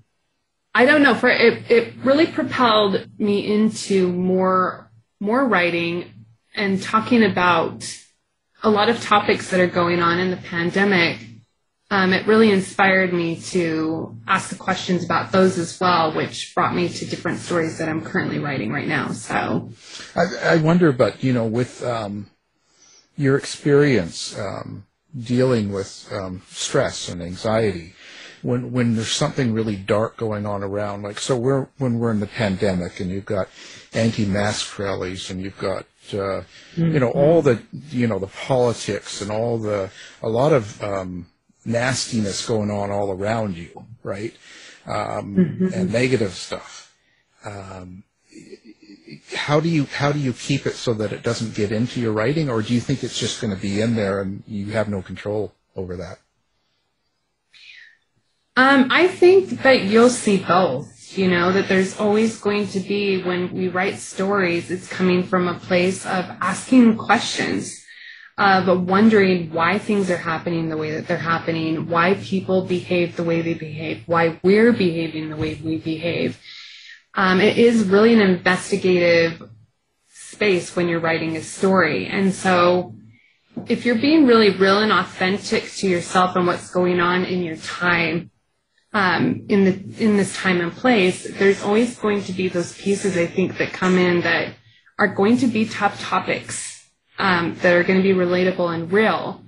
I 0.75 0.85
don't 0.85 1.01
know. 1.01 1.15
For 1.15 1.29
it, 1.29 1.71
it 1.71 1.93
really 2.03 2.27
propelled 2.27 3.07
me 3.17 3.51
into 3.51 4.11
more 4.11 4.91
more 5.19 5.47
writing 5.47 6.13
and 6.53 6.81
talking 6.83 7.23
about 7.23 7.83
a 8.61 8.69
lot 8.69 8.89
of 8.89 9.01
topics 9.01 9.49
that 9.49 9.59
are 9.59 9.67
going 9.67 10.01
on 10.01 10.19
in 10.19 10.29
the 10.29 10.37
pandemic 10.37 11.19
um, 11.91 12.13
it 12.13 12.25
really 12.25 12.51
inspired 12.51 13.13
me 13.13 13.35
to 13.51 14.17
ask 14.27 14.49
the 14.49 14.55
questions 14.55 15.03
about 15.03 15.31
those 15.31 15.57
as 15.57 15.79
well, 15.79 16.13
which 16.13 16.53
brought 16.55 16.75
me 16.75 16.89
to 16.89 17.05
different 17.05 17.39
stories 17.39 17.77
that 17.77 17.87
I'm 17.87 18.03
currently 18.03 18.39
writing 18.39 18.71
right 18.71 18.87
now. 18.87 19.09
So, 19.09 19.69
I, 20.15 20.53
I 20.53 20.55
wonder, 20.57 20.91
but 20.91 21.23
you 21.23 21.31
know, 21.31 21.45
with 21.45 21.83
um, 21.83 22.27
your 23.15 23.37
experience 23.37 24.37
um, 24.37 24.85
dealing 25.17 25.71
with 25.71 26.09
um, 26.11 26.41
stress 26.49 27.07
and 27.07 27.21
anxiety, 27.21 27.93
when 28.41 28.71
when 28.71 28.95
there's 28.95 29.11
something 29.11 29.53
really 29.53 29.75
dark 29.75 30.17
going 30.17 30.45
on 30.45 30.63
around, 30.63 31.03
like 31.03 31.19
so, 31.19 31.37
we're 31.37 31.67
when 31.77 31.99
we're 31.99 32.11
in 32.11 32.19
the 32.19 32.27
pandemic 32.27 32.99
and 32.99 33.09
you've 33.09 33.25
got 33.25 33.47
anti-mask 33.93 34.77
rallies 34.77 35.29
and 35.29 35.41
you've 35.41 35.57
got 35.57 35.85
uh, 36.13 36.43
mm-hmm. 36.75 36.93
you 36.93 36.99
know 36.99 37.09
all 37.11 37.41
the 37.41 37.61
you 37.89 38.07
know 38.07 38.19
the 38.19 38.27
politics 38.27 39.21
and 39.21 39.31
all 39.31 39.57
the 39.57 39.89
a 40.21 40.29
lot 40.29 40.53
of 40.53 40.81
um, 40.83 41.27
nastiness 41.65 42.45
going 42.45 42.71
on 42.71 42.91
all 42.91 43.11
around 43.11 43.57
you, 43.57 43.85
right? 44.03 44.33
Um, 44.85 45.35
mm-hmm. 45.35 45.67
And 45.73 45.91
negative 45.91 46.33
stuff. 46.33 46.93
Um, 47.43 48.03
how 49.33 49.59
do 49.59 49.69
you 49.69 49.85
how 49.85 50.11
do 50.11 50.19
you 50.19 50.33
keep 50.33 50.65
it 50.65 50.75
so 50.75 50.93
that 50.93 51.11
it 51.11 51.23
doesn't 51.23 51.55
get 51.55 51.71
into 51.71 51.99
your 51.99 52.11
writing, 52.11 52.49
or 52.49 52.61
do 52.61 52.73
you 52.73 52.79
think 52.79 53.03
it's 53.03 53.19
just 53.19 53.41
going 53.41 53.53
to 53.53 53.61
be 53.61 53.81
in 53.81 53.95
there 53.95 54.21
and 54.21 54.43
you 54.47 54.71
have 54.71 54.89
no 54.89 55.01
control 55.01 55.53
over 55.75 55.97
that? 55.97 56.19
Um, 58.57 58.87
I 58.89 59.07
think 59.07 59.63
that 59.63 59.83
you'll 59.83 60.09
see 60.09 60.37
both. 60.37 61.17
You 61.17 61.29
know 61.29 61.51
that 61.51 61.69
there's 61.69 61.97
always 61.99 62.39
going 62.39 62.67
to 62.69 62.79
be 62.79 63.21
when 63.21 63.53
we 63.53 63.69
write 63.69 63.97
stories, 63.97 64.69
it's 64.69 64.87
coming 64.87 65.23
from 65.23 65.47
a 65.47 65.59
place 65.59 66.05
of 66.05 66.25
asking 66.41 66.97
questions 66.97 67.85
of 68.37 68.87
wondering 68.87 69.51
why 69.51 69.79
things 69.79 70.11
are 70.11 70.17
happening 70.17 70.67
the 70.67 70.77
way 70.77 70.91
that 70.91 71.07
they're 71.07 71.17
happening, 71.17 71.87
why 71.87 72.15
people 72.15 72.65
behave 72.65 73.15
the 73.15 73.23
way 73.23 73.41
they 73.41 73.53
behave, 73.53 74.03
why 74.07 74.39
we're 74.43 74.73
behaving 74.73 75.29
the 75.29 75.37
way 75.37 75.59
we 75.63 75.77
behave. 75.77 76.37
Um, 77.13 77.39
it 77.39 77.57
is 77.57 77.85
really 77.85 78.13
an 78.13 78.19
investigative 78.19 79.41
space 80.09 80.75
when 80.75 80.89
you're 80.89 80.99
writing 80.99 81.37
a 81.37 81.41
story. 81.41 82.07
And 82.07 82.33
so 82.33 82.93
if 83.67 83.85
you're 83.85 83.95
being 83.95 84.27
really 84.27 84.49
real 84.49 84.79
and 84.79 84.91
authentic 84.91 85.71
to 85.75 85.87
yourself 85.87 86.35
and 86.35 86.45
what's 86.45 86.71
going 86.71 86.99
on 86.99 87.23
in 87.23 87.41
your 87.41 87.55
time, 87.55 88.31
um, 88.95 89.45
in 89.49 89.65
the 89.65 90.03
in 90.03 90.15
this 90.15 90.33
time 90.37 90.61
and 90.61 90.71
place, 90.71 91.27
there's 91.37 91.61
always 91.61 91.97
going 91.99 92.23
to 92.23 92.31
be 92.31 92.47
those 92.47 92.71
pieces 92.77 93.17
I 93.17 93.27
think 93.27 93.57
that 93.57 93.73
come 93.73 93.97
in 93.97 94.21
that 94.21 94.53
are 94.97 95.09
going 95.09 95.37
to 95.39 95.47
be 95.47 95.65
tough 95.65 96.01
topics 96.01 96.89
um, 97.19 97.55
that 97.55 97.73
are 97.73 97.83
going 97.83 98.01
to 98.01 98.03
be 98.03 98.17
relatable 98.17 98.73
and 98.73 98.89
real. 98.89 99.41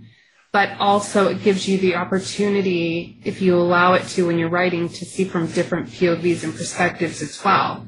But 0.52 0.78
also, 0.80 1.30
it 1.30 1.43
gives 1.43 1.66
you 1.66 1.78
the 1.78 1.95
opportunity, 1.95 3.22
if 3.24 3.41
you 3.41 3.56
allow 3.56 3.93
it 3.93 4.06
to 4.10 4.28
when 4.28 4.38
you're 4.38 4.50
writing, 4.50 4.89
to 4.89 5.06
see 5.06 5.24
from 5.24 5.48
different 5.48 5.88
POVs 5.88 6.43
and 6.43 6.54
perspectives 6.54 7.22
as 7.22 7.41
well, 7.41 7.88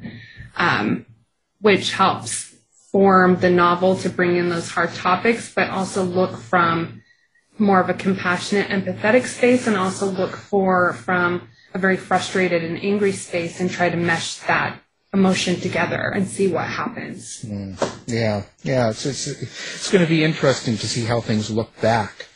um, 0.56 1.06
which 1.60 1.92
helps 1.92 2.56
form 2.92 3.38
the 3.42 3.50
novel 3.50 3.98
to 3.98 4.10
bring 4.10 4.38
in 4.38 4.48
those 4.48 4.70
hard 4.70 4.94
topics, 4.94 5.54
but 5.54 5.70
also 5.70 6.04
look 6.04 6.38
from 6.38 6.99
more 7.60 7.80
of 7.80 7.90
a 7.90 7.94
compassionate, 7.94 8.70
empathetic 8.70 9.26
space, 9.26 9.68
and 9.68 9.76
also 9.76 10.06
look 10.06 10.36
for 10.36 10.94
from 10.94 11.48
a 11.74 11.80
very 11.80 11.98
frustrated 11.98 12.64
and 12.64 12.84
angry 12.84 13.12
space 13.12 13.60
and 13.60 13.70
try 13.70 13.90
to 13.90 13.98
mesh 13.98 14.36
that 14.48 14.80
emotion 15.14 15.60
together 15.60 16.12
and 16.14 16.28
see 16.28 16.48
what 16.48 16.66
happens. 16.66 17.44
Mm, 17.44 18.04
yeah, 18.08 18.44
yeah. 18.64 18.90
It's, 18.90 19.06
it's, 19.06 19.28
it's 19.28 19.92
going 19.92 20.04
to 20.04 20.10
be 20.10 20.24
interesting 20.24 20.78
to 20.78 20.88
see 20.88 21.04
how 21.04 21.20
things 21.22 21.50
look 21.50 21.70
back 21.82 22.28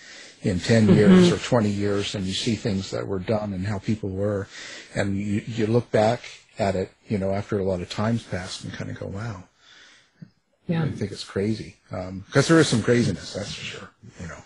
in 0.41 0.59
10 0.59 0.87
mm-hmm. 0.87 0.95
years 0.95 1.31
or 1.31 1.37
20 1.37 1.69
years 1.69 2.15
and 2.15 2.25
you 2.25 2.33
see 2.33 2.55
things 2.55 2.91
that 2.91 3.07
were 3.07 3.19
done 3.19 3.53
and 3.53 3.65
how 3.65 3.79
people 3.79 4.09
were. 4.09 4.47
And 4.95 5.17
you, 5.17 5.43
you 5.45 5.67
look 5.67 5.91
back 5.91 6.21
at 6.59 6.75
it, 6.75 6.91
you 7.07 7.17
know, 7.17 7.31
after 7.31 7.59
a 7.59 7.63
lot 7.63 7.81
of 7.81 7.89
time's 7.89 8.23
passed 8.23 8.63
and 8.63 8.73
kind 8.73 8.89
of 8.89 8.99
go, 8.99 9.07
wow. 9.07 9.43
Yeah. 10.67 10.83
I 10.83 10.91
think 10.91 11.11
it's 11.11 11.25
crazy. 11.25 11.75
Because 11.89 12.09
um, 12.09 12.23
there 12.33 12.59
is 12.59 12.67
some 12.67 12.81
craziness, 12.81 13.33
that's 13.33 13.53
for 13.53 13.65
sure, 13.65 13.89
you 14.21 14.27
know. 14.27 14.37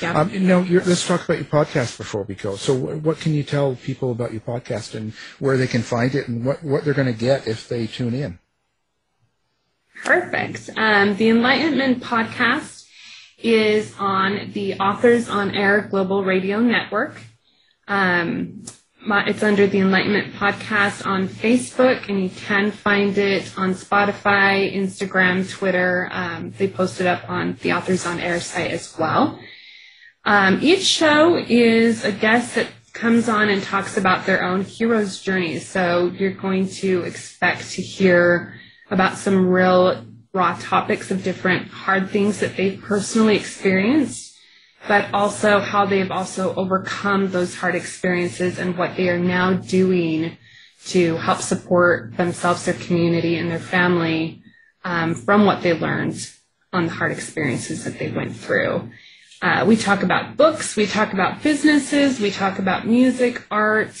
Yeah. 0.00 0.20
Um, 0.20 0.30
you 0.30 0.40
know, 0.40 0.60
let's 0.60 1.06
talk 1.06 1.24
about 1.24 1.38
your 1.38 1.46
podcast 1.46 1.98
before 1.98 2.22
we 2.22 2.34
go. 2.34 2.56
So, 2.56 2.74
what 2.74 3.18
can 3.20 3.34
you 3.34 3.42
tell 3.42 3.76
people 3.76 4.12
about 4.12 4.32
your 4.32 4.40
podcast 4.40 4.94
and 4.94 5.12
where 5.38 5.56
they 5.56 5.66
can 5.66 5.82
find 5.82 6.14
it 6.14 6.28
and 6.28 6.44
what, 6.44 6.62
what 6.62 6.84
they're 6.84 6.94
going 6.94 7.12
to 7.12 7.18
get 7.18 7.46
if 7.46 7.68
they 7.68 7.86
tune 7.86 8.14
in? 8.14 8.38
Perfect. 10.04 10.70
Um, 10.76 11.16
the 11.16 11.30
Enlightenment 11.30 12.02
podcast 12.02 12.86
is 13.38 13.94
on 13.98 14.52
the 14.52 14.74
Authors 14.74 15.28
on 15.28 15.54
Air 15.54 15.82
Global 15.90 16.24
Radio 16.24 16.60
Network. 16.60 17.20
Um, 17.86 18.64
my, 19.06 19.26
it's 19.26 19.42
under 19.42 19.66
the 19.66 19.78
Enlightenment 19.78 20.34
podcast 20.34 21.06
on 21.06 21.28
Facebook, 21.28 22.08
and 22.08 22.22
you 22.22 22.30
can 22.30 22.70
find 22.70 23.16
it 23.18 23.52
on 23.56 23.74
Spotify, 23.74 24.74
Instagram, 24.74 25.48
Twitter. 25.50 26.08
Um, 26.10 26.52
they 26.56 26.68
post 26.68 27.00
it 27.00 27.06
up 27.06 27.28
on 27.28 27.58
the 27.60 27.72
Authors 27.74 28.06
on 28.06 28.18
Air 28.18 28.40
site 28.40 28.70
as 28.70 28.96
well. 28.98 29.38
Um, 30.24 30.60
each 30.62 30.84
show 30.84 31.36
is 31.36 32.04
a 32.04 32.12
guest 32.12 32.54
that 32.54 32.68
comes 32.94 33.28
on 33.28 33.50
and 33.50 33.62
talks 33.62 33.96
about 33.96 34.24
their 34.24 34.42
own 34.42 34.62
hero's 34.62 35.20
journey. 35.20 35.58
So 35.58 36.12
you're 36.16 36.32
going 36.32 36.68
to 36.68 37.02
expect 37.02 37.72
to 37.72 37.82
hear 37.82 38.54
about 38.90 39.18
some 39.18 39.48
real 39.48 40.04
raw 40.32 40.56
topics 40.60 41.10
of 41.10 41.22
different 41.22 41.68
hard 41.68 42.10
things 42.10 42.40
that 42.40 42.56
they've 42.56 42.80
personally 42.80 43.36
experienced, 43.36 44.36
but 44.88 45.12
also 45.12 45.60
how 45.60 45.84
they've 45.84 46.10
also 46.10 46.54
overcome 46.54 47.30
those 47.30 47.54
hard 47.54 47.74
experiences 47.74 48.58
and 48.58 48.78
what 48.78 48.96
they 48.96 49.08
are 49.08 49.18
now 49.18 49.52
doing 49.52 50.36
to 50.86 51.16
help 51.16 51.40
support 51.40 52.16
themselves, 52.16 52.64
their 52.64 52.74
community, 52.74 53.36
and 53.36 53.50
their 53.50 53.58
family 53.58 54.42
um, 54.84 55.14
from 55.14 55.44
what 55.46 55.62
they 55.62 55.72
learned 55.72 56.30
on 56.72 56.86
the 56.86 56.92
hard 56.92 57.12
experiences 57.12 57.84
that 57.84 57.98
they 57.98 58.10
went 58.10 58.34
through. 58.34 58.90
Uh, 59.44 59.62
we 59.66 59.76
talk 59.76 60.02
about 60.02 60.38
books, 60.38 60.74
we 60.74 60.86
talk 60.86 61.12
about 61.12 61.42
businesses, 61.42 62.18
we 62.18 62.30
talk 62.30 62.58
about 62.58 62.86
music, 62.86 63.42
art, 63.50 63.92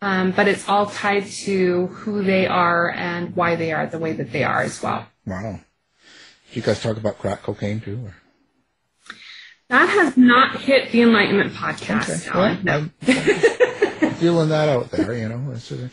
um, 0.00 0.32
but 0.32 0.48
it's 0.48 0.66
all 0.66 0.86
tied 0.86 1.26
to 1.26 1.88
who 1.88 2.22
they 2.24 2.46
are 2.46 2.90
and 2.90 3.36
why 3.36 3.54
they 3.54 3.70
are 3.70 3.86
the 3.86 3.98
way 3.98 4.14
that 4.14 4.32
they 4.32 4.44
are 4.44 4.62
as 4.62 4.82
well. 4.82 5.06
Wow. 5.26 5.60
Do 6.50 6.58
you 6.58 6.62
guys 6.62 6.82
talk 6.82 6.96
about 6.96 7.18
crack 7.18 7.42
cocaine 7.42 7.80
too? 7.80 8.00
Or? 8.02 8.14
That 9.68 9.90
has 9.90 10.16
not 10.16 10.58
hit 10.58 10.90
the 10.90 11.02
Enlightenment 11.02 11.52
podcast. 11.52 12.26
Alan. 12.28 12.64
no. 12.64 12.88
I'm 13.06 14.14
feeling 14.14 14.48
that 14.48 14.70
out 14.70 14.90
there, 14.90 15.12
you 15.12 15.28
know. 15.28 15.52
Just- 15.52 15.92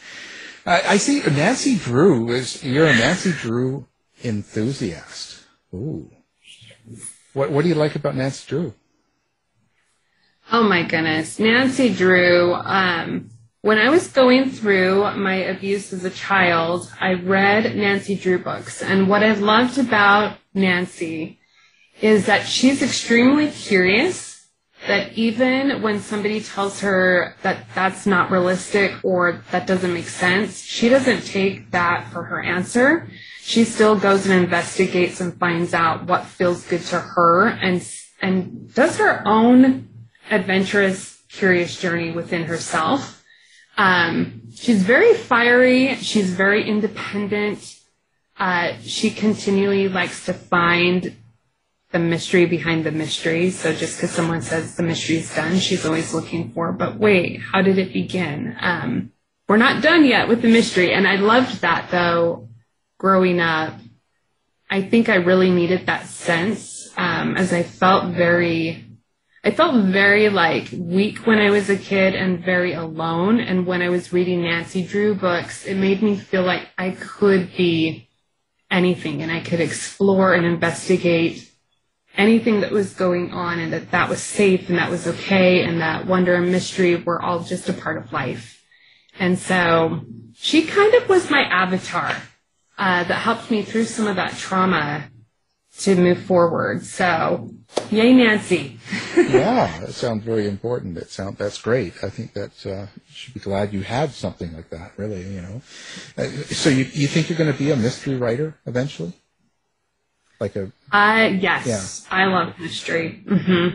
I, 0.65 0.81
I 0.93 0.97
see 0.97 1.19
Nancy 1.19 1.75
Drew 1.75 2.29
is 2.29 2.63
you're 2.63 2.87
a 2.87 2.93
Nancy 2.93 3.33
Drew 3.33 3.87
enthusiast. 4.23 5.43
Ooh. 5.73 6.09
What 7.33 7.51
what 7.51 7.63
do 7.63 7.69
you 7.69 7.75
like 7.75 7.95
about 7.95 8.15
Nancy 8.15 8.45
Drew? 8.47 8.73
Oh 10.51 10.63
my 10.63 10.83
goodness. 10.83 11.39
Nancy 11.39 11.93
Drew, 11.93 12.53
um, 12.53 13.29
when 13.61 13.77
I 13.77 13.89
was 13.89 14.07
going 14.07 14.51
through 14.51 15.15
my 15.15 15.35
abuse 15.35 15.93
as 15.93 16.03
a 16.03 16.09
child, 16.09 16.91
I 16.99 17.13
read 17.13 17.75
Nancy 17.75 18.15
Drew 18.15 18.37
books. 18.37 18.81
And 18.81 19.07
what 19.07 19.23
I've 19.23 19.41
loved 19.41 19.77
about 19.77 20.37
Nancy 20.53 21.39
is 22.01 22.25
that 22.25 22.45
she's 22.45 22.83
extremely 22.83 23.49
curious 23.49 24.32
that 24.87 25.13
even 25.13 25.81
when 25.81 25.99
somebody 25.99 26.41
tells 26.41 26.81
her 26.81 27.35
that 27.41 27.65
that's 27.73 28.05
not 28.05 28.31
realistic 28.31 28.93
or 29.03 29.43
that 29.51 29.65
doesn't 29.65 29.93
make 29.93 30.07
sense, 30.07 30.61
she 30.61 30.89
doesn't 30.89 31.21
take 31.25 31.71
that 31.71 32.11
for 32.11 32.23
her 32.23 32.41
answer. 32.41 33.07
She 33.41 33.63
still 33.63 33.97
goes 33.97 34.25
and 34.25 34.43
investigates 34.43 35.21
and 35.21 35.37
finds 35.37 35.73
out 35.73 36.05
what 36.05 36.25
feels 36.25 36.65
good 36.65 36.81
to 36.83 36.99
her 36.99 37.47
and 37.47 37.85
and 38.21 38.73
does 38.73 38.97
her 38.97 39.21
own 39.27 39.89
adventurous, 40.31 41.21
curious 41.29 41.79
journey 41.79 42.11
within 42.11 42.45
herself. 42.45 43.21
Um, 43.77 44.43
she's 44.55 44.83
very 44.83 45.13
fiery. 45.13 45.95
She's 45.95 46.29
very 46.29 46.67
independent. 46.67 47.79
Uh, 48.37 48.73
she 48.81 49.09
continually 49.09 49.89
likes 49.89 50.25
to 50.25 50.33
find 50.33 51.15
the 51.93 51.99
mystery 51.99 52.45
behind 52.45 52.83
the 52.83 52.91
mystery. 52.91 53.51
So 53.51 53.73
just 53.73 53.97
because 53.97 54.11
someone 54.11 54.41
says 54.41 54.75
the 54.75 54.83
mystery's 54.83 55.33
done, 55.33 55.59
she's 55.59 55.85
always 55.85 56.13
looking 56.13 56.51
for, 56.51 56.73
but 56.73 56.97
wait, 56.97 57.39
how 57.39 57.61
did 57.61 57.77
it 57.77 57.93
begin? 57.93 58.57
Um, 58.59 59.13
we're 59.47 59.57
not 59.57 59.83
done 59.83 60.03
yet 60.03 60.27
with 60.27 60.41
the 60.41 60.49
mystery. 60.49 60.93
And 60.93 61.07
I 61.07 61.15
loved 61.15 61.61
that 61.61 61.91
though, 61.91 62.49
growing 62.97 63.39
up. 63.39 63.75
I 64.69 64.81
think 64.81 65.07
I 65.07 65.15
really 65.15 65.51
needed 65.51 65.85
that 65.85 66.07
sense, 66.07 66.89
um, 66.97 67.37
as 67.37 67.53
I 67.53 67.61
felt 67.61 68.15
very, 68.15 68.85
I 69.43 69.51
felt 69.51 69.85
very 69.85 70.29
like 70.29 70.69
weak 70.73 71.27
when 71.27 71.37
I 71.37 71.51
was 71.51 71.69
a 71.69 71.77
kid 71.77 72.15
and 72.15 72.43
very 72.43 72.73
alone. 72.73 73.39
And 73.39 73.67
when 73.67 73.83
I 73.83 73.89
was 73.89 74.11
reading 74.11 74.41
Nancy 74.41 74.83
Drew 74.83 75.13
books, 75.13 75.67
it 75.67 75.75
made 75.75 76.01
me 76.01 76.15
feel 76.15 76.41
like 76.43 76.69
I 76.75 76.91
could 76.91 77.55
be 77.55 78.09
anything 78.71 79.21
and 79.21 79.31
I 79.31 79.41
could 79.41 79.59
explore 79.59 80.33
and 80.33 80.43
investigate 80.43 81.52
anything 82.15 82.61
that 82.61 82.71
was 82.71 82.93
going 82.93 83.31
on 83.31 83.59
and 83.59 83.73
that 83.73 83.91
that 83.91 84.09
was 84.09 84.21
safe 84.21 84.69
and 84.69 84.77
that 84.77 84.89
was 84.89 85.07
okay 85.07 85.63
and 85.63 85.81
that 85.81 86.05
wonder 86.05 86.35
and 86.35 86.51
mystery 86.51 86.95
were 86.95 87.21
all 87.21 87.39
just 87.39 87.69
a 87.69 87.73
part 87.73 87.97
of 87.97 88.13
life. 88.13 88.63
And 89.19 89.37
so 89.37 90.01
she 90.35 90.65
kind 90.65 90.93
of 90.93 91.09
was 91.09 91.29
my 91.29 91.41
avatar 91.41 92.15
uh, 92.77 93.03
that 93.03 93.13
helped 93.13 93.51
me 93.51 93.63
through 93.63 93.85
some 93.85 94.07
of 94.07 94.15
that 94.15 94.35
trauma 94.35 95.09
to 95.79 95.95
move 95.95 96.21
forward. 96.21 96.85
So, 96.85 97.49
yay, 97.89 98.13
Nancy. 98.13 98.77
yeah, 99.17 99.79
that 99.79 99.93
sounds 99.93 100.23
very 100.23 100.47
important. 100.47 100.97
It 100.97 101.09
sound 101.09 101.37
that's 101.37 101.59
great. 101.59 101.93
I 102.03 102.09
think 102.09 102.33
that 102.33 102.65
uh, 102.65 102.87
you 103.07 103.13
should 103.13 103.33
be 103.33 103.39
glad 103.39 103.73
you 103.73 103.81
had 103.81 104.11
something 104.11 104.55
like 104.55 104.69
that. 104.69 104.91
Really, 104.97 105.23
you 105.23 105.41
know. 105.41 105.61
Uh, 106.17 106.27
so 106.45 106.69
you 106.69 106.85
you 106.85 107.07
think 107.07 107.29
you're 107.29 107.37
going 107.37 107.51
to 107.51 107.57
be 107.57 107.71
a 107.71 107.75
mystery 107.75 108.15
writer 108.15 108.55
eventually? 108.65 109.13
Like 110.43 110.57
a 110.57 110.73
Uh, 110.91 111.29
yes, 111.39 112.05
I 112.11 112.25
love 112.25 112.59
mystery. 112.59 113.23
hmm 113.25 113.69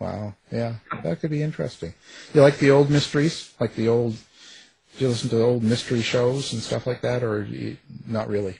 wow, 0.00 0.34
yeah, 0.50 0.74
that 1.04 1.20
could 1.20 1.30
be 1.30 1.44
interesting. 1.44 1.94
You 2.34 2.42
like 2.42 2.58
the 2.58 2.72
old 2.72 2.90
mysteries, 2.90 3.54
like 3.60 3.76
the 3.76 3.86
old. 3.86 4.14
Do 4.96 5.04
you 5.04 5.08
listen 5.10 5.30
to 5.30 5.40
old 5.40 5.62
mystery 5.62 6.02
shows 6.02 6.52
and 6.52 6.60
stuff 6.60 6.88
like 6.88 7.02
that, 7.02 7.22
or 7.22 7.44
you, 7.44 7.76
not 8.04 8.26
really? 8.28 8.58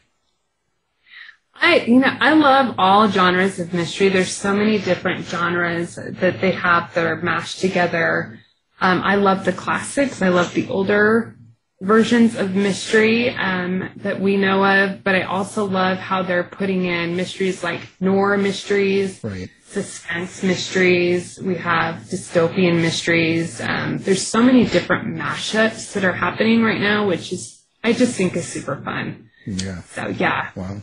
I, 1.53 1.81
you 1.81 1.99
know, 1.99 2.17
I 2.21 2.35
love 2.35 2.77
all 2.79 3.09
genres 3.11 3.59
of 3.59 3.75
mystery. 3.75 4.09
There's 4.09 4.31
so 4.31 4.55
many 4.55 4.79
different 4.79 5.27
genres 5.27 5.97
that 5.97 6.41
they 6.41 6.53
have 6.53 6.95
that 6.95 7.05
are 7.05 7.17
mashed 7.17 7.59
together. 7.59 8.39
Um, 8.81 9.03
I 9.03 9.17
love 9.17 9.45
the 9.45 9.53
classics. 9.53 10.23
I 10.23 10.29
love 10.29 10.55
the 10.55 10.69
older 10.69 11.35
versions 11.81 12.35
of 12.35 12.55
mystery 12.55 13.31
um, 13.31 13.89
that 13.97 14.21
we 14.21 14.37
know 14.37 14.65
of, 14.65 15.05
but 15.05 15.15
I 15.15 15.23
also 15.23 15.65
love 15.65 15.99
how 15.99 16.23
they're 16.23 16.45
putting 16.45 16.85
in 16.87 17.17
mysteries 17.17 17.63
like 17.63 17.81
noir 18.01 18.37
mysteries, 18.37 19.23
Right. 19.23 19.49
suspense 19.67 20.43
mysteries. 20.43 21.39
We 21.41 21.55
have 21.57 22.03
dystopian 22.03 22.81
mysteries. 22.81 23.61
Um, 23.61 23.99
there's 23.99 24.27
so 24.27 24.43
many 24.43 24.65
different 24.65 25.07
mashups 25.17 25.93
that 25.93 26.05
are 26.05 26.13
happening 26.13 26.63
right 26.63 26.81
now, 26.81 27.07
which 27.07 27.33
is 27.33 27.63
I 27.85 27.93
just 27.93 28.17
think 28.17 28.37
is 28.37 28.47
super 28.47 28.77
fun. 28.85 29.31
Yeah. 29.47 29.83
So 29.83 30.09
yeah. 30.09 30.51
Wow. 30.57 30.83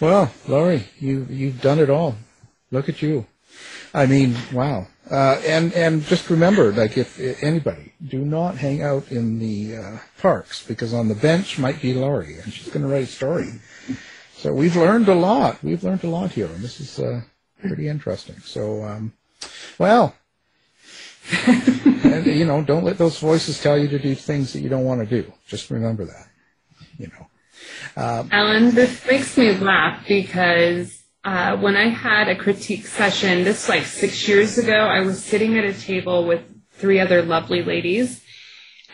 Well, 0.00 0.32
Lauri, 0.48 0.84
you 0.98 1.26
you've 1.30 1.60
done 1.60 1.78
it 1.78 1.88
all. 1.88 2.16
Look 2.70 2.88
at 2.88 3.00
you. 3.00 3.26
I 3.94 4.06
mean, 4.06 4.36
wow. 4.52 4.88
Uh, 5.10 5.40
and 5.44 5.72
and 5.74 6.02
just 6.02 6.28
remember, 6.30 6.72
like, 6.72 6.98
if, 6.98 7.20
anybody, 7.42 7.92
do 8.04 8.18
not 8.18 8.56
hang 8.56 8.82
out 8.82 9.12
in 9.12 9.38
the 9.38 9.76
uh, 9.76 9.98
parks 10.18 10.66
because 10.66 10.92
on 10.92 11.06
the 11.06 11.14
bench 11.14 11.58
might 11.58 11.80
be 11.80 11.94
Lauri, 11.94 12.38
and 12.40 12.52
she's 12.52 12.68
going 12.68 12.82
to 12.82 12.88
write 12.88 13.04
a 13.04 13.06
story. 13.06 13.52
So 14.34 14.52
we've 14.52 14.74
learned 14.74 15.08
a 15.08 15.14
lot. 15.14 15.62
We've 15.62 15.82
learned 15.82 16.02
a 16.02 16.08
lot 16.08 16.32
here, 16.32 16.46
and 16.46 16.62
this 16.62 16.80
is 16.80 16.98
uh, 16.98 17.20
pretty 17.60 17.86
interesting. 17.88 18.38
So, 18.40 18.82
um, 18.82 19.12
well, 19.78 20.16
and 21.46 22.26
you 22.26 22.44
know, 22.44 22.62
don't 22.62 22.84
let 22.84 22.98
those 22.98 23.20
voices 23.20 23.62
tell 23.62 23.78
you 23.78 23.86
to 23.88 24.00
do 24.00 24.14
things 24.16 24.52
that 24.54 24.60
you 24.60 24.68
don't 24.68 24.84
want 24.84 25.08
to 25.08 25.22
do. 25.22 25.32
Just 25.46 25.70
remember 25.70 26.04
that. 26.04 26.28
You 26.98 27.08
know. 27.08 27.26
Alan, 27.96 28.74
this 28.74 29.06
makes 29.06 29.36
me 29.38 29.52
laugh 29.52 30.04
because 30.08 30.95
uh, 31.26 31.56
when 31.56 31.76
I 31.76 31.88
had 31.88 32.28
a 32.28 32.36
critique 32.36 32.86
session, 32.86 33.42
this 33.42 33.68
like 33.68 33.82
six 33.82 34.28
years 34.28 34.58
ago, 34.58 34.86
I 34.86 35.00
was 35.00 35.22
sitting 35.22 35.58
at 35.58 35.64
a 35.64 35.74
table 35.74 36.24
with 36.24 36.40
three 36.74 37.00
other 37.00 37.20
lovely 37.20 37.64
ladies, 37.64 38.22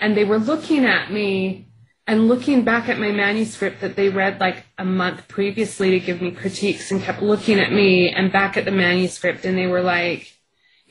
and 0.01 0.17
they 0.17 0.25
were 0.25 0.39
looking 0.39 0.87
at 0.87 1.13
me 1.13 1.69
and 2.07 2.29
looking 2.29 2.65
back 2.65 2.89
at 2.89 2.99
my 2.99 3.13
manuscript 3.13 3.83
that 3.83 3.97
they 3.97 4.09
read 4.09 4.41
like 4.41 4.65
a 4.79 4.85
month 4.85 5.29
previously 5.29 5.91
to 5.91 6.01
give 6.01 6.23
me 6.23 6.31
critiques 6.31 6.91
and 6.91 7.03
kept 7.03 7.21
looking 7.21 7.61
at 7.61 7.71
me 7.71 8.09
and 8.09 8.33
back 8.33 8.57
at 8.57 8.65
the 8.65 8.71
manuscript, 8.71 9.45
and 9.45 9.59
they 9.59 9.67
were 9.67 9.83
like, 9.83 10.33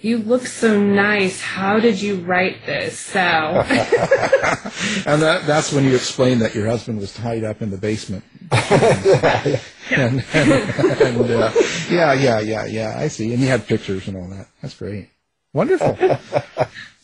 you 0.03 0.17
look 0.17 0.47
so 0.47 0.79
nice. 0.79 1.39
How 1.39 1.79
did 1.79 2.01
you 2.01 2.17
write 2.21 2.65
this? 2.65 2.99
So, 2.99 3.19
And 5.05 5.21
that, 5.21 5.43
that's 5.45 5.71
when 5.71 5.83
you 5.85 5.95
explain 5.95 6.39
that 6.39 6.55
your 6.55 6.67
husband 6.67 6.99
was 6.99 7.13
tied 7.13 7.43
up 7.43 7.61
in 7.61 7.69
the 7.69 7.77
basement. 7.77 8.23
and, 8.51 10.23
and, 10.33 10.51
and, 11.01 11.31
uh, 11.31 11.51
yeah, 11.89 12.13
yeah, 12.13 12.39
yeah, 12.39 12.65
yeah. 12.65 12.95
I 12.97 13.07
see. 13.07 13.31
And 13.33 13.41
you 13.41 13.47
had 13.47 13.67
pictures 13.67 14.07
and 14.07 14.17
all 14.17 14.27
that. 14.29 14.47
That's 14.61 14.77
great. 14.77 15.09
Wonderful. 15.53 15.97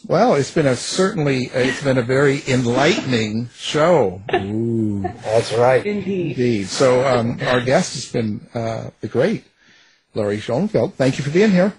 well, 0.08 0.36
it's 0.36 0.52
been 0.52 0.66
a 0.66 0.76
certainly, 0.76 1.52
it's 1.54 1.84
been 1.84 1.98
a 1.98 2.04
very 2.04 2.42
enlightening 2.48 3.50
show. 3.56 4.22
Ooh, 4.34 5.02
That's 5.24 5.54
right. 5.54 5.86
indeed. 5.86 6.32
indeed. 6.32 6.68
So, 6.68 7.06
um, 7.06 7.40
our 7.42 7.62
guest 7.62 7.94
has 7.94 8.12
been, 8.12 8.48
uh, 8.54 8.90
the 9.02 9.08
great 9.08 9.44
Lauri 10.16 10.40
Schoenfeld. 10.40 10.96
Thank 10.96 11.18
you 11.18 11.24
for 11.24 11.30
being 11.32 11.52
here. 11.52 11.74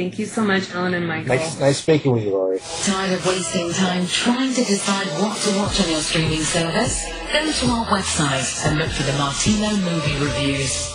Thank 0.00 0.18
you 0.18 0.24
so 0.24 0.42
much, 0.42 0.70
Alan 0.70 0.94
and 0.94 1.06
Michael. 1.06 1.28
Nice, 1.28 1.60
nice 1.60 1.76
speaking 1.76 2.12
with 2.12 2.24
you, 2.24 2.30
Lauri. 2.30 2.58
Tired 2.84 3.12
of 3.12 3.26
wasting 3.26 3.70
time 3.70 4.06
trying 4.06 4.48
to 4.54 4.64
decide 4.64 5.06
what 5.20 5.36
to 5.36 5.58
watch 5.58 5.78
on 5.78 5.90
your 5.90 6.00
streaming 6.00 6.40
service? 6.40 7.04
Go 7.30 7.52
to 7.52 7.66
our 7.66 7.84
website 7.84 8.64
and 8.64 8.78
look 8.78 8.88
for 8.88 9.02
the 9.02 9.12
Martino 9.18 9.68
movie 9.76 10.24
reviews. 10.24 10.90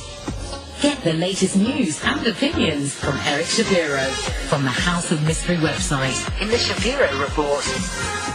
Get 0.81 1.03
the 1.03 1.13
latest 1.13 1.55
news 1.55 2.03
and 2.03 2.25
opinions 2.25 2.95
from 2.95 3.15
Eric 3.25 3.45
Shapiro 3.45 4.09
from 4.49 4.63
the 4.63 4.71
House 4.71 5.11
of 5.11 5.23
Mystery 5.23 5.57
website 5.57 6.41
in 6.41 6.47
the 6.47 6.57
Shapiro 6.57 7.21
Report. 7.21 8.34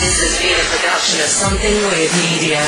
This 0.00 0.22
has 0.22 0.38
been 0.38 0.54
a 0.54 0.66
production 0.70 1.18
of 1.18 1.26
Something 1.26 1.74
Weird 1.90 2.12
Media. 2.30 2.62